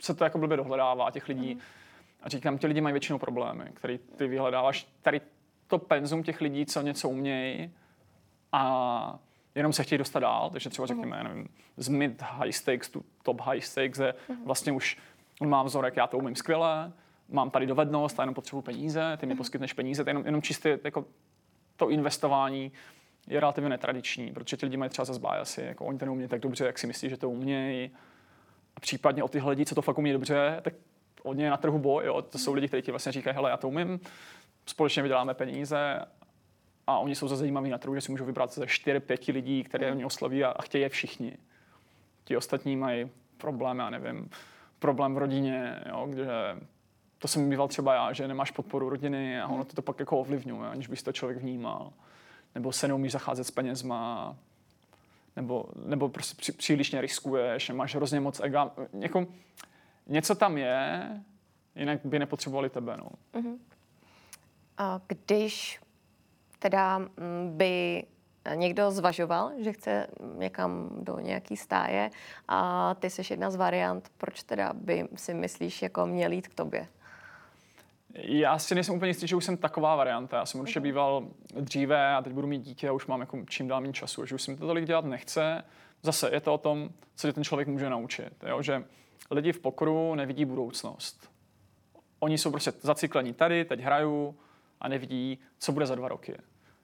se 0.00 0.14
to 0.14 0.24
jako 0.24 0.38
blbě 0.38 0.56
dohledává 0.56 1.10
těch 1.10 1.28
lidí. 1.28 1.54
Mm 1.54 1.60
a 2.22 2.28
říkám, 2.28 2.58
ti 2.58 2.66
lidi 2.66 2.80
mají 2.80 2.92
většinou 2.92 3.18
problémy, 3.18 3.64
který 3.74 3.98
ty 3.98 4.26
vyhledáváš. 4.26 4.88
Tady 5.02 5.20
to 5.66 5.78
penzum 5.78 6.22
těch 6.22 6.40
lidí, 6.40 6.66
co 6.66 6.82
něco 6.82 7.08
umějí 7.08 7.74
a 8.52 9.18
jenom 9.54 9.72
se 9.72 9.82
chtějí 9.82 9.98
dostat 9.98 10.20
dál, 10.20 10.50
takže 10.50 10.70
třeba 10.70 10.86
řekněme, 10.86 11.22
mm. 11.22 11.28
nevím, 11.28 11.48
z 11.76 11.88
mid 11.88 12.22
high 12.22 12.52
stakes 12.52 12.88
tu 12.88 13.04
top 13.22 13.40
high 13.40 13.60
stakes, 13.60 13.98
kde 13.98 14.14
mm. 14.28 14.44
vlastně 14.44 14.72
už 14.72 14.98
mám 15.42 15.66
vzorek, 15.66 15.96
já 15.96 16.06
to 16.06 16.18
umím 16.18 16.36
skvěle, 16.36 16.92
mám 17.28 17.50
tady 17.50 17.66
dovednost 17.66 18.20
a 18.20 18.22
jenom 18.22 18.34
potřebuji 18.34 18.62
peníze, 18.62 19.16
ty 19.20 19.26
mi 19.26 19.32
mm. 19.32 19.38
poskytneš 19.38 19.72
peníze, 19.72 20.04
to 20.04 20.10
jenom, 20.10 20.24
jenom 20.24 20.42
čistě 20.42 20.80
jako 20.84 21.04
to 21.78 21.90
investování 21.90 22.72
je 23.26 23.40
relativně 23.40 23.70
netradiční, 23.70 24.32
protože 24.32 24.56
ti 24.56 24.66
lidi 24.66 24.76
mají 24.76 24.88
třeba 24.88 25.04
zase 25.04 25.20
biasy, 25.20 25.62
jako 25.62 25.84
oni 25.84 25.98
to 25.98 26.04
neumí 26.04 26.28
tak 26.28 26.40
dobře, 26.40 26.66
jak 26.66 26.78
si 26.78 26.86
myslí, 26.86 27.10
že 27.10 27.16
to 27.16 27.30
umějí. 27.30 27.90
A 28.76 28.80
případně 28.80 29.22
o 29.22 29.28
tyhle 29.28 29.50
lidi, 29.50 29.66
co 29.66 29.74
to 29.74 29.82
fakt 29.82 29.98
umí 29.98 30.12
dobře, 30.12 30.60
tak 30.62 30.74
hodně 31.24 31.44
je 31.44 31.50
na 31.50 31.56
trhu 31.56 31.78
boj, 31.78 32.06
jo. 32.06 32.22
to 32.22 32.38
jsou 32.38 32.54
lidi, 32.54 32.68
kteří 32.68 32.82
ti 32.82 32.90
vlastně 32.90 33.12
říkají, 33.12 33.34
hele, 33.34 33.50
já 33.50 33.56
to 33.56 33.68
umím, 33.68 34.00
společně 34.66 35.02
vyděláme 35.02 35.34
peníze 35.34 36.00
a 36.86 36.98
oni 36.98 37.14
jsou 37.14 37.28
za 37.28 37.36
zajímaví 37.36 37.70
na 37.70 37.78
trhu, 37.78 37.94
že 37.94 38.00
si 38.00 38.10
můžou 38.10 38.24
vybrat 38.24 38.54
ze 38.54 38.64
4-5 38.64 39.32
lidí, 39.32 39.64
které 39.64 39.92
oni 39.92 40.04
osloví 40.04 40.44
a, 40.44 40.50
a 40.50 40.62
chtějí 40.62 40.82
je 40.82 40.88
všichni. 40.88 41.38
Ti 42.24 42.36
ostatní 42.36 42.76
mají 42.76 43.10
problém, 43.36 43.78
já 43.78 43.90
nevím, 43.90 44.30
problém 44.78 45.14
v 45.14 45.18
rodině, 45.18 45.80
jo, 45.88 46.06
kde 46.10 46.26
to 47.18 47.28
jsem 47.28 47.50
býval 47.50 47.68
třeba 47.68 47.94
já, 47.94 48.12
že 48.12 48.28
nemáš 48.28 48.50
podporu 48.50 48.88
rodiny 48.88 49.40
a 49.40 49.48
ono 49.48 49.64
to, 49.64 49.74
to 49.74 49.82
pak 49.82 50.00
jako 50.00 50.20
ovlivňuje, 50.20 50.70
aniž 50.70 50.86
bys 50.86 51.02
to 51.02 51.12
člověk 51.12 51.38
vnímal. 51.38 51.92
Nebo 52.54 52.72
se 52.72 52.88
neumíš 52.88 53.12
zacházet 53.12 53.46
s 53.46 53.50
penězma, 53.50 54.36
nebo, 55.36 55.64
nebo 55.86 56.08
prostě 56.08 56.34
při, 56.36 56.52
příliš 56.52 56.94
riskuješ, 56.94 57.70
máš 57.70 57.94
hrozně 57.94 58.20
moc 58.20 58.40
ega. 58.40 58.70
Jako, 58.98 59.26
něco 60.06 60.34
tam 60.34 60.58
je, 60.58 61.08
jinak 61.76 62.00
by 62.04 62.18
nepotřebovali 62.18 62.70
tebe. 62.70 62.96
No. 62.96 63.10
Uh-huh. 63.34 63.58
A 64.78 65.00
když 65.06 65.80
teda 66.58 66.98
mm, 66.98 67.08
by 67.56 68.04
někdo 68.54 68.90
zvažoval, 68.90 69.52
že 69.58 69.72
chce 69.72 70.06
někam 70.34 70.88
do 71.00 71.18
nějaký 71.18 71.56
stáje 71.56 72.10
a 72.48 72.94
ty 72.94 73.10
jsi 73.10 73.22
jedna 73.30 73.50
z 73.50 73.56
variant, 73.56 74.10
proč 74.18 74.42
teda 74.42 74.72
by 74.72 75.08
si 75.14 75.34
myslíš, 75.34 75.82
jako 75.82 76.06
měl 76.06 76.32
jít 76.32 76.48
k 76.48 76.54
tobě? 76.54 76.88
Já 78.14 78.58
si 78.58 78.74
nejsem 78.74 78.94
úplně 78.94 79.10
jistý, 79.10 79.26
že 79.26 79.36
už 79.36 79.44
jsem 79.44 79.56
taková 79.56 79.96
varianta. 79.96 80.36
Já 80.36 80.46
jsem 80.46 80.60
určitě 80.60 80.80
mhm. 80.80 80.84
býval 80.84 81.28
dříve 81.60 82.14
a 82.14 82.22
teď 82.22 82.32
budu 82.32 82.46
mít 82.46 82.62
dítě 82.62 82.88
a 82.88 82.92
už 82.92 83.06
mám 83.06 83.20
jako 83.20 83.44
čím 83.48 83.68
dál 83.68 83.80
méně 83.80 83.92
času, 83.92 84.26
že 84.26 84.34
už 84.34 84.42
si 84.42 84.50
mi 84.50 84.56
to 84.56 84.66
tolik 84.66 84.84
dělat 84.84 85.04
nechce. 85.04 85.64
Zase 86.02 86.30
je 86.32 86.40
to 86.40 86.54
o 86.54 86.58
tom, 86.58 86.90
co 87.16 87.28
tě 87.28 87.32
ten 87.32 87.44
člověk 87.44 87.68
může 87.68 87.90
naučit. 87.90 88.44
Jo? 88.46 88.62
Že 88.62 88.84
lidi 89.30 89.52
v 89.52 89.60
pokru 89.60 90.14
nevidí 90.14 90.44
budoucnost. 90.44 91.30
Oni 92.20 92.38
jsou 92.38 92.50
prostě 92.50 92.72
zacyklení 92.80 93.34
tady, 93.34 93.64
teď 93.64 93.80
hrajou 93.80 94.34
a 94.80 94.88
nevidí, 94.88 95.38
co 95.58 95.72
bude 95.72 95.86
za 95.86 95.94
dva 95.94 96.08
roky. 96.08 96.34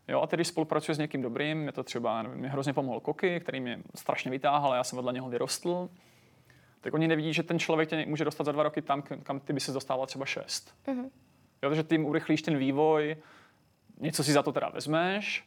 Jo, 0.09 0.20
a 0.20 0.27
tedy 0.27 0.45
spolupracuje 0.45 0.95
s 0.95 0.99
někým 0.99 1.22
dobrým, 1.22 1.66
je 1.66 1.72
to 1.72 1.83
třeba, 1.83 2.22
nevím, 2.22 2.39
mě 2.39 2.49
hrozně 2.49 2.72
pomohl 2.72 3.01
Koky, 3.01 3.41
který 3.41 3.61
mě 3.61 3.83
strašně 3.95 4.31
vytáhal, 4.31 4.72
a 4.72 4.77
já 4.77 4.85
jsem 4.85 4.97
vedle 4.97 5.12
něho 5.12 5.29
vyrostl. 5.29 5.89
Tak 6.85 6.95
oni 6.95 7.09
nevidí, 7.09 7.32
že 7.32 7.43
ten 7.43 7.59
člověk 7.59 7.89
tě 7.89 8.07
může 8.07 8.24
dostat 8.24 8.45
za 8.45 8.53
dva 8.53 8.62
roky 8.62 8.82
tam, 8.82 9.03
kam 9.03 9.41
ty 9.41 9.53
by 9.53 9.61
se 9.61 9.72
dostával 9.72 10.07
třeba 10.07 10.24
šest. 10.24 10.74
Mm-hmm. 10.87 11.11
Jo, 11.62 11.70
takže 11.70 11.82
ty 11.82 11.95
jim 11.95 12.05
urychlíš 12.05 12.43
ten 12.43 12.57
vývoj, 12.57 13.16
něco 14.01 14.24
si 14.24 14.32
za 14.32 14.43
to 14.43 14.53
teda 14.53 14.68
vezmeš, 14.68 15.45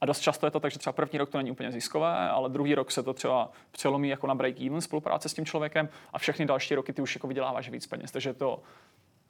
a 0.00 0.06
dost 0.06 0.20
často 0.20 0.46
je 0.46 0.50
to 0.50 0.60
tak, 0.60 0.72
že 0.72 0.78
třeba 0.78 0.92
první 0.92 1.18
rok 1.18 1.30
to 1.30 1.38
není 1.38 1.50
úplně 1.50 1.72
ziskové, 1.72 2.30
ale 2.30 2.50
druhý 2.50 2.74
rok 2.74 2.90
se 2.90 3.02
to 3.02 3.14
třeba 3.14 3.50
přelomí 3.70 4.08
jako 4.08 4.26
na 4.26 4.34
break-even 4.34 4.78
spolupráce 4.78 5.28
s 5.28 5.34
tím 5.34 5.46
člověkem 5.46 5.88
a 6.12 6.18
všechny 6.18 6.46
další 6.46 6.74
roky 6.74 6.92
ty 6.92 7.02
už 7.02 7.14
jako 7.14 7.26
vyděláváš 7.26 7.68
víc 7.68 7.86
peněz. 7.86 8.12
Takže 8.12 8.30
je 8.30 8.34
to 8.34 8.62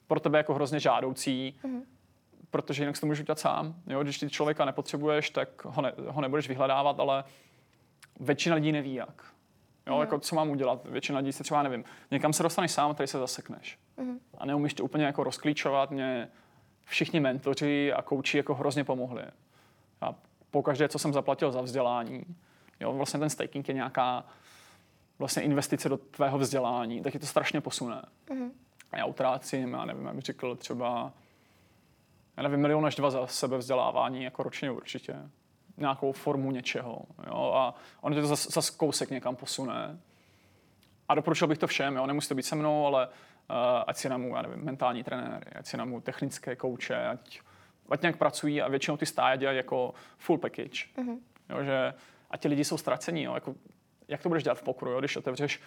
pro 0.07 0.19
tebe 0.19 0.37
jako 0.37 0.53
hrozně 0.53 0.79
žádoucí, 0.79 1.55
mm-hmm. 1.63 1.81
protože 2.49 2.83
jinak 2.83 2.95
si 2.95 3.01
to 3.01 3.07
můžeš 3.07 3.21
udělat 3.23 3.39
sám. 3.39 3.75
Jo? 3.87 4.03
Když 4.03 4.19
ty 4.19 4.29
člověka 4.29 4.65
nepotřebuješ, 4.65 5.29
tak 5.29 5.65
ho, 5.65 5.81
ne, 5.81 5.93
ho 6.07 6.21
nebudeš 6.21 6.47
vyhledávat, 6.47 6.99
ale 6.99 7.23
většina 8.19 8.55
lidí 8.55 8.71
neví 8.71 8.93
jak. 8.93 9.36
Jo, 9.87 9.95
mm. 9.95 10.01
jako 10.01 10.19
co 10.19 10.35
mám 10.35 10.49
udělat? 10.49 10.85
Většina 10.85 11.19
lidí 11.19 11.33
se 11.33 11.43
třeba 11.43 11.63
nevím. 11.63 11.83
Někam 12.11 12.33
se 12.33 12.43
dostaneš 12.43 12.71
sám, 12.71 12.95
tady 12.95 13.07
se 13.07 13.19
zasekneš. 13.19 13.79
Mm. 13.97 14.19
A 14.37 14.45
neumíš 14.45 14.73
to 14.73 14.83
úplně 14.83 15.05
jako 15.05 15.23
rozklíčovat. 15.23 15.91
Mě 15.91 16.29
všichni 16.85 17.19
mentoři 17.19 17.93
a 17.93 18.01
kouči 18.01 18.37
jako 18.37 18.55
hrozně 18.55 18.83
pomohli. 18.83 19.23
Já 20.01 20.15
pokaždé, 20.51 20.89
co 20.89 20.99
jsem 20.99 21.13
zaplatil 21.13 21.51
za 21.51 21.61
vzdělání, 21.61 22.23
jo, 22.79 22.93
vlastně 22.93 23.19
ten 23.19 23.29
staking 23.29 23.67
je 23.67 23.73
nějaká 23.73 24.25
vlastně 25.19 25.43
investice 25.43 25.89
do 25.89 25.97
tvého 25.97 26.37
vzdělání, 26.37 27.01
tak 27.01 27.13
je 27.13 27.19
to 27.19 27.25
strašně 27.25 27.61
posune. 27.61 28.01
Mm-hmm. 28.27 28.51
A 28.91 28.97
já 28.97 29.05
utrácím, 29.05 29.73
já 29.73 29.85
nevím, 29.85 30.05
jak 30.05 30.15
bych 30.15 30.23
řekl, 30.23 30.55
třeba 30.55 31.13
já 32.37 32.43
nevím, 32.43 32.59
milion 32.59 32.85
až 32.85 32.95
dva 32.95 33.11
za 33.11 33.27
sebe 33.27 33.57
vzdělávání, 33.57 34.23
jako 34.23 34.43
ročně 34.43 34.71
určitě. 34.71 35.15
Nějakou 35.77 36.11
formu 36.11 36.51
něčeho. 36.51 37.01
Jo? 37.27 37.51
A 37.55 37.75
on 38.01 38.13
tě 38.13 38.21
to 38.21 38.27
zase 38.27 38.49
zas 38.51 38.69
kousek 38.69 39.09
někam 39.09 39.35
posune. 39.35 39.99
A 41.09 41.15
doporučil 41.15 41.47
bych 41.47 41.57
to 41.57 41.67
všem, 41.67 41.95
jo? 41.95 42.05
nemusí 42.05 42.29
to 42.29 42.35
být 42.35 42.43
se 42.43 42.55
mnou, 42.55 42.85
ale 42.85 43.07
uh, 43.07 43.13
ať 43.87 43.97
si 43.97 44.09
namu, 44.09 44.35
já 44.35 44.41
nevím, 44.41 44.65
mentální 44.65 45.03
trenéry, 45.03 45.51
ať 45.55 45.65
si 45.65 45.77
namu 45.77 46.01
technické 46.01 46.55
kouče, 46.55 47.07
ať 47.07 47.39
ať 47.89 48.01
nějak 48.01 48.17
pracují 48.17 48.61
a 48.61 48.67
většinou 48.67 48.97
ty 48.97 49.05
stáje 49.05 49.37
dělají 49.37 49.57
jako 49.57 49.93
full 50.17 50.37
package. 50.37 50.85
Mm-hmm. 50.97 51.17
Jo, 51.49 51.63
že, 51.63 51.93
a 52.31 52.37
ti 52.37 52.47
lidi 52.47 52.65
jsou 52.65 52.77
ztracení. 52.77 53.23
Jo, 53.23 53.33
jako, 53.33 53.55
jak 54.07 54.23
to 54.23 54.29
budeš 54.29 54.43
dělat 54.43 54.59
v 54.59 54.63
pokru, 54.63 54.91
jo? 54.91 54.99
když 54.99 55.17
otevřeš, 55.17 55.61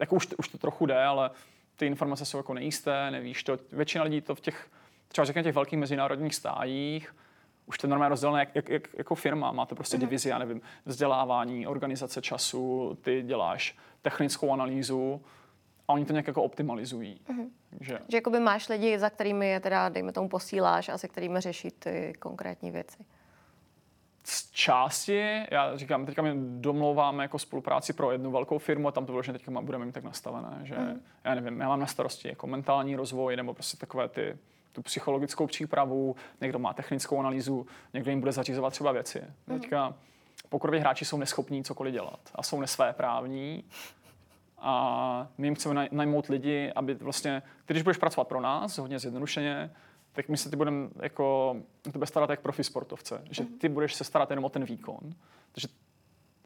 jako 0.00 0.16
už, 0.16 0.28
už 0.38 0.48
to 0.48 0.58
trochu 0.58 0.86
jde, 0.86 1.04
ale 1.04 1.30
ty 1.76 1.86
informace 1.86 2.24
jsou 2.24 2.36
jako 2.36 2.54
nejisté, 2.54 3.10
nevíš 3.10 3.44
to. 3.44 3.58
Většina 3.72 4.04
lidí 4.04 4.20
to 4.20 4.34
v 4.34 4.40
těch, 4.40 4.70
třeba 5.08 5.24
řekněme 5.24 5.44
těch 5.44 5.54
velkých 5.54 5.78
mezinárodních 5.78 6.34
stájích, 6.34 7.14
už 7.66 7.78
to 7.78 7.86
je 7.86 7.88
normálně 7.88 8.10
rozdělené 8.10 8.40
jak, 8.40 8.54
jak, 8.54 8.68
jak, 8.68 8.88
jako 8.98 9.14
firma. 9.14 9.52
Máte 9.52 9.74
prostě 9.74 9.96
mm-hmm. 9.96 10.00
divizi, 10.00 10.28
já 10.28 10.38
nevím, 10.38 10.60
vzdělávání, 10.84 11.66
organizace 11.66 12.22
času, 12.22 12.98
ty 13.00 13.22
děláš 13.22 13.76
technickou 14.02 14.52
analýzu 14.52 15.22
a 15.88 15.92
oni 15.92 16.04
to 16.04 16.12
nějak 16.12 16.26
jako 16.26 16.42
optimalizují. 16.42 17.20
Mm-hmm. 17.28 17.48
Že, 17.80 17.98
že 18.08 18.16
jakoby 18.16 18.40
máš 18.40 18.68
lidi, 18.68 18.98
za 18.98 19.10
kterými 19.10 19.48
je 19.48 19.60
teda, 19.60 19.88
dejme 19.88 20.12
tomu, 20.12 20.28
posíláš 20.28 20.88
a 20.88 20.98
se 20.98 21.08
kterými 21.08 21.40
řeší 21.40 21.70
ty 21.70 22.12
konkrétní 22.18 22.70
věci. 22.70 23.04
Z 24.24 24.50
části, 24.50 25.42
já 25.50 25.76
říkám, 25.76 26.06
teďka 26.06 26.22
my 26.22 26.32
domlouváme 26.60 27.24
jako 27.24 27.38
spolupráci 27.38 27.92
pro 27.92 28.12
jednu 28.12 28.30
velkou 28.30 28.58
firmu 28.58 28.88
a 28.88 28.92
tam 28.92 29.06
to 29.06 29.12
vloženě 29.12 29.38
teďka 29.38 29.60
budeme 29.60 29.84
mít 29.84 29.92
tak 29.92 30.04
nastavené, 30.04 30.60
že 30.62 30.74
mm. 30.74 31.02
já 31.24 31.34
nevím, 31.34 31.60
já 31.60 31.68
mám 31.68 31.80
na 31.80 31.86
starosti 31.86 32.28
jako 32.28 32.46
mentální 32.46 32.96
rozvoj 32.96 33.36
nebo 33.36 33.54
prostě 33.54 33.76
takové 33.76 34.08
ty 34.08 34.38
tu 34.72 34.82
psychologickou 34.82 35.46
přípravu, 35.46 36.16
někdo 36.40 36.58
má 36.58 36.72
technickou 36.72 37.20
analýzu, 37.20 37.66
někdo 37.94 38.10
jim 38.10 38.20
bude 38.20 38.32
zařizovat 38.32 38.72
třeba 38.72 38.92
věci. 38.92 39.22
Mm. 39.46 39.60
Teďka 39.60 39.94
pokroví 40.48 40.78
hráči 40.78 41.04
jsou 41.04 41.18
neschopní 41.18 41.64
cokoliv 41.64 41.92
dělat 41.92 42.20
a 42.34 42.42
jsou 42.42 42.60
nesvéprávní 42.60 43.64
a 44.58 45.28
my 45.38 45.46
jim 45.46 45.54
chceme 45.54 45.88
najmout 45.92 46.26
lidi, 46.26 46.72
aby 46.76 46.94
vlastně, 46.94 47.42
ty, 47.64 47.74
když 47.74 47.82
budeš 47.82 47.96
pracovat 47.96 48.28
pro 48.28 48.40
nás, 48.40 48.78
hodně 48.78 48.98
zjednodušeně, 48.98 49.70
tak 50.12 50.28
my 50.28 50.36
se 50.36 50.50
ty 50.50 50.56
budeme 50.56 50.88
jako, 51.02 51.56
to 51.82 51.90
bude 51.90 52.06
starat 52.06 52.30
jak 52.30 52.40
profi 52.40 52.64
sportovce, 52.64 53.22
že 53.30 53.42
mhm. 53.42 53.58
ty 53.58 53.68
budeš 53.68 53.94
se 53.94 54.04
starat 54.04 54.30
jenom 54.30 54.44
o 54.44 54.48
ten 54.48 54.64
výkon. 54.64 55.00
Takže, 55.52 55.68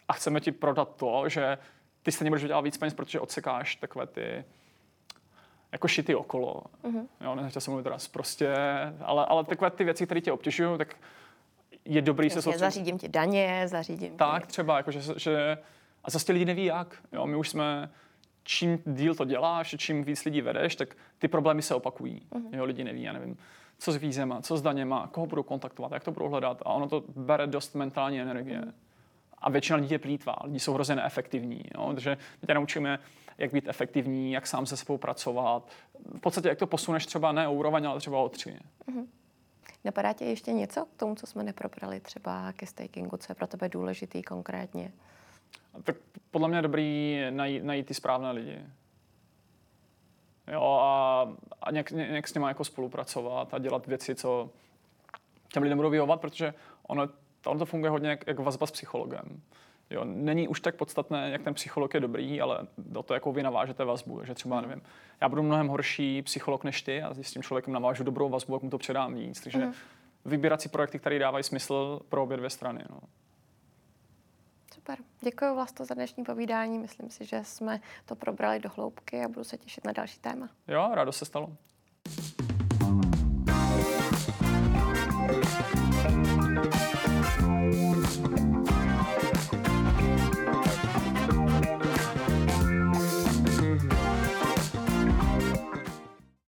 a 0.09 0.12
chceme 0.12 0.41
ti 0.41 0.53
prodat 0.53 0.97
to, 0.97 1.29
že 1.29 1.59
ty 2.03 2.12
stejně 2.12 2.31
budeš 2.31 2.45
dělat 2.45 2.61
víc 2.61 2.79
peněz, 2.79 2.95
protože 2.95 3.20
odsekáš 3.20 3.77
takové 3.77 4.07
ty 4.07 4.45
jako 5.77 5.89
šity 5.89 6.14
okolo. 6.14 6.62
Mm-hmm. 6.85 7.07
Jo, 7.20 7.35
nechtěl 7.35 7.61
jsem 7.61 7.72
mluvit 7.72 7.85
teraz 7.85 8.09
prostě, 8.09 8.55
ale, 9.01 9.27
ale 9.27 9.45
takové 9.45 9.70
ty 9.70 9.85
věci, 9.85 10.05
které 10.07 10.20
tě 10.20 10.33
obtěžují, 10.33 10.79
tak 10.79 10.97
je 11.85 12.03
dobrý 12.03 12.27
Jasně, 12.27 12.35
se 12.35 12.43
soustředit. 12.43 12.59
Zařídím 12.59 12.99
ti 12.99 13.09
daně, 13.09 13.62
zařídím 13.68 14.16
Tak 14.16 14.43
ti... 14.43 14.49
třeba, 14.49 14.77
jako, 14.77 14.91
že, 14.91 15.01
že, 15.16 15.59
a 16.05 16.11
zase 16.11 16.33
lidi 16.33 16.45
neví 16.45 16.64
jak. 16.64 16.97
Jo, 17.12 17.27
my 17.27 17.37
už 17.37 17.49
jsme, 17.49 17.91
čím 18.43 18.79
díl 18.87 19.14
to 19.14 19.24
děláš, 19.24 19.74
čím 19.79 20.05
víc 20.05 20.24
lidí 20.24 20.41
vedeš, 20.41 20.77
tak 20.77 20.97
ty 21.18 21.29
problémy 21.29 21.62
se 21.62 21.74
opakují. 21.74 22.22
Mm-hmm. 22.33 22.57
Jo, 22.57 22.64
lidi 22.64 22.85
neví, 22.85 23.03
já 23.03 23.12
nevím, 23.12 23.37
co 23.79 23.93
s 23.93 23.97
vízema, 23.97 24.43
co 24.43 24.57
s 24.57 24.62
daněma, 24.62 25.09
koho 25.12 25.27
budou 25.27 25.43
kontaktovat, 25.43 25.93
jak 25.93 26.05
to 26.05 26.11
budou 26.12 26.29
hledat. 26.29 26.62
A 26.62 26.66
ono 26.66 26.89
to 26.89 27.05
bere 27.16 27.47
dost 27.47 27.74
mentální 27.74 28.20
energie. 28.20 28.61
Mm-hmm. 28.61 28.72
A 29.39 29.51
většina 29.51 29.79
lidí 29.79 29.93
je 29.93 29.99
plítvá, 29.99 30.37
lidi 30.45 30.61
jsou 30.61 30.74
hrozně 30.74 30.97
neefektivní. 30.97 31.64
Jo? 31.74 31.93
Takže 31.93 32.16
my 32.43 32.47
tě 32.47 32.55
naučíme, 32.55 32.99
jak 33.39 33.53
být 33.53 33.68
efektivní, 33.68 34.32
jak 34.32 34.47
sám 34.47 34.66
se 34.66 34.76
sebou 34.76 34.99
pracovat. 34.99 35.68
V 36.16 36.20
podstatě, 36.20 36.49
jak 36.49 36.59
to 36.59 36.66
posuneš 36.66 37.07
třeba 37.07 37.32
ne 37.32 37.49
o 37.49 37.53
úroveň, 37.53 37.87
ale 37.87 38.01
třeba 38.01 38.18
o 38.18 38.28
tři. 38.28 38.59
Mm-hmm. 38.89 39.07
Napadá 39.84 40.12
tě 40.12 40.24
ještě 40.24 40.53
něco 40.53 40.84
k 40.84 40.95
tomu, 40.97 41.14
co 41.14 41.26
jsme 41.26 41.43
neprobrali, 41.43 42.01
třeba 42.01 42.53
ke 42.53 42.66
stakingu, 42.66 43.16
co 43.16 43.30
je 43.30 43.34
pro 43.34 43.47
tebe 43.47 43.68
důležitý 43.68 44.22
konkrétně? 44.22 44.93
Tak 45.82 45.97
podle 46.30 46.49
mě 46.49 46.59
je 46.59 46.62
dobrý 46.62 47.20
najít, 47.30 47.64
najít 47.64 47.87
ty 47.87 47.95
správné 47.95 48.30
lidi. 48.30 48.59
Jo, 50.53 50.62
a, 50.62 51.22
a 51.62 51.70
nějak, 51.70 51.91
nějak 51.91 52.28
s 52.28 52.34
nimi 52.34 52.47
jako 52.47 52.64
spolupracovat 52.64 53.55
a 53.55 53.59
dělat 53.59 53.87
věci, 53.87 54.14
co 54.14 54.51
těm 55.53 55.62
lidem 55.62 55.78
budou 55.78 55.91
vyhovat, 55.91 56.20
protože 56.20 56.55
ono, 56.82 57.09
ono 57.47 57.59
to 57.59 57.66
funguje 57.66 57.91
hodně 57.91 58.09
jak, 58.09 58.26
jak 58.26 58.39
vazba 58.39 58.66
s 58.66 58.70
psychologem. 58.70 59.43
Jo, 59.91 60.05
není 60.05 60.49
už 60.49 60.61
tak 60.61 60.74
podstatné, 60.74 61.30
jak 61.30 61.43
ten 61.43 61.55
psycholog 61.55 61.95
je 61.95 62.01
dobrý, 62.01 62.41
ale 62.41 62.66
do 62.78 63.03
to, 63.03 63.14
jakou 63.14 63.32
vy 63.32 63.43
navážete 63.43 63.84
vazbu. 63.84 64.24
Že 64.24 64.34
třeba, 64.34 64.61
nevím, 64.61 64.82
já 65.20 65.28
budu 65.28 65.43
mnohem 65.43 65.68
horší 65.68 66.22
psycholog 66.22 66.64
než 66.64 66.82
ty 66.82 67.03
a 67.03 67.14
s 67.14 67.32
tím 67.32 67.43
člověkem 67.43 67.72
navážu 67.72 68.05
dobrou 68.05 68.28
vazbu, 68.28 68.55
jak 68.55 68.62
mu 68.62 68.70
to 68.70 68.78
předám 68.78 69.14
víc. 69.14 69.41
Takže 69.41 69.66
mm. 69.66 69.72
vybírat 70.24 70.61
si 70.61 70.68
projekty, 70.68 70.99
které 70.99 71.18
dávají 71.18 71.45
smysl 71.45 72.01
pro 72.09 72.22
obě 72.22 72.37
dvě 72.37 72.51
strany. 72.51 72.84
No. 72.91 73.01
Super. 74.74 74.99
Děkuji 75.20 75.55
Vlasto 75.55 75.84
za 75.84 75.95
dnešní 75.95 76.24
povídání. 76.24 76.78
Myslím 76.78 77.11
si, 77.11 77.24
že 77.24 77.45
jsme 77.45 77.80
to 78.05 78.16
probrali 78.16 78.59
do 78.59 78.70
hloubky 78.76 79.24
a 79.24 79.28
budu 79.28 79.45
se 79.45 79.59
těšit 79.59 79.84
na 79.84 79.93
další 79.93 80.18
téma. 80.18 80.49
Jo, 80.68 80.91
rádo 80.93 81.12
se 81.12 81.24
stalo. 81.24 81.49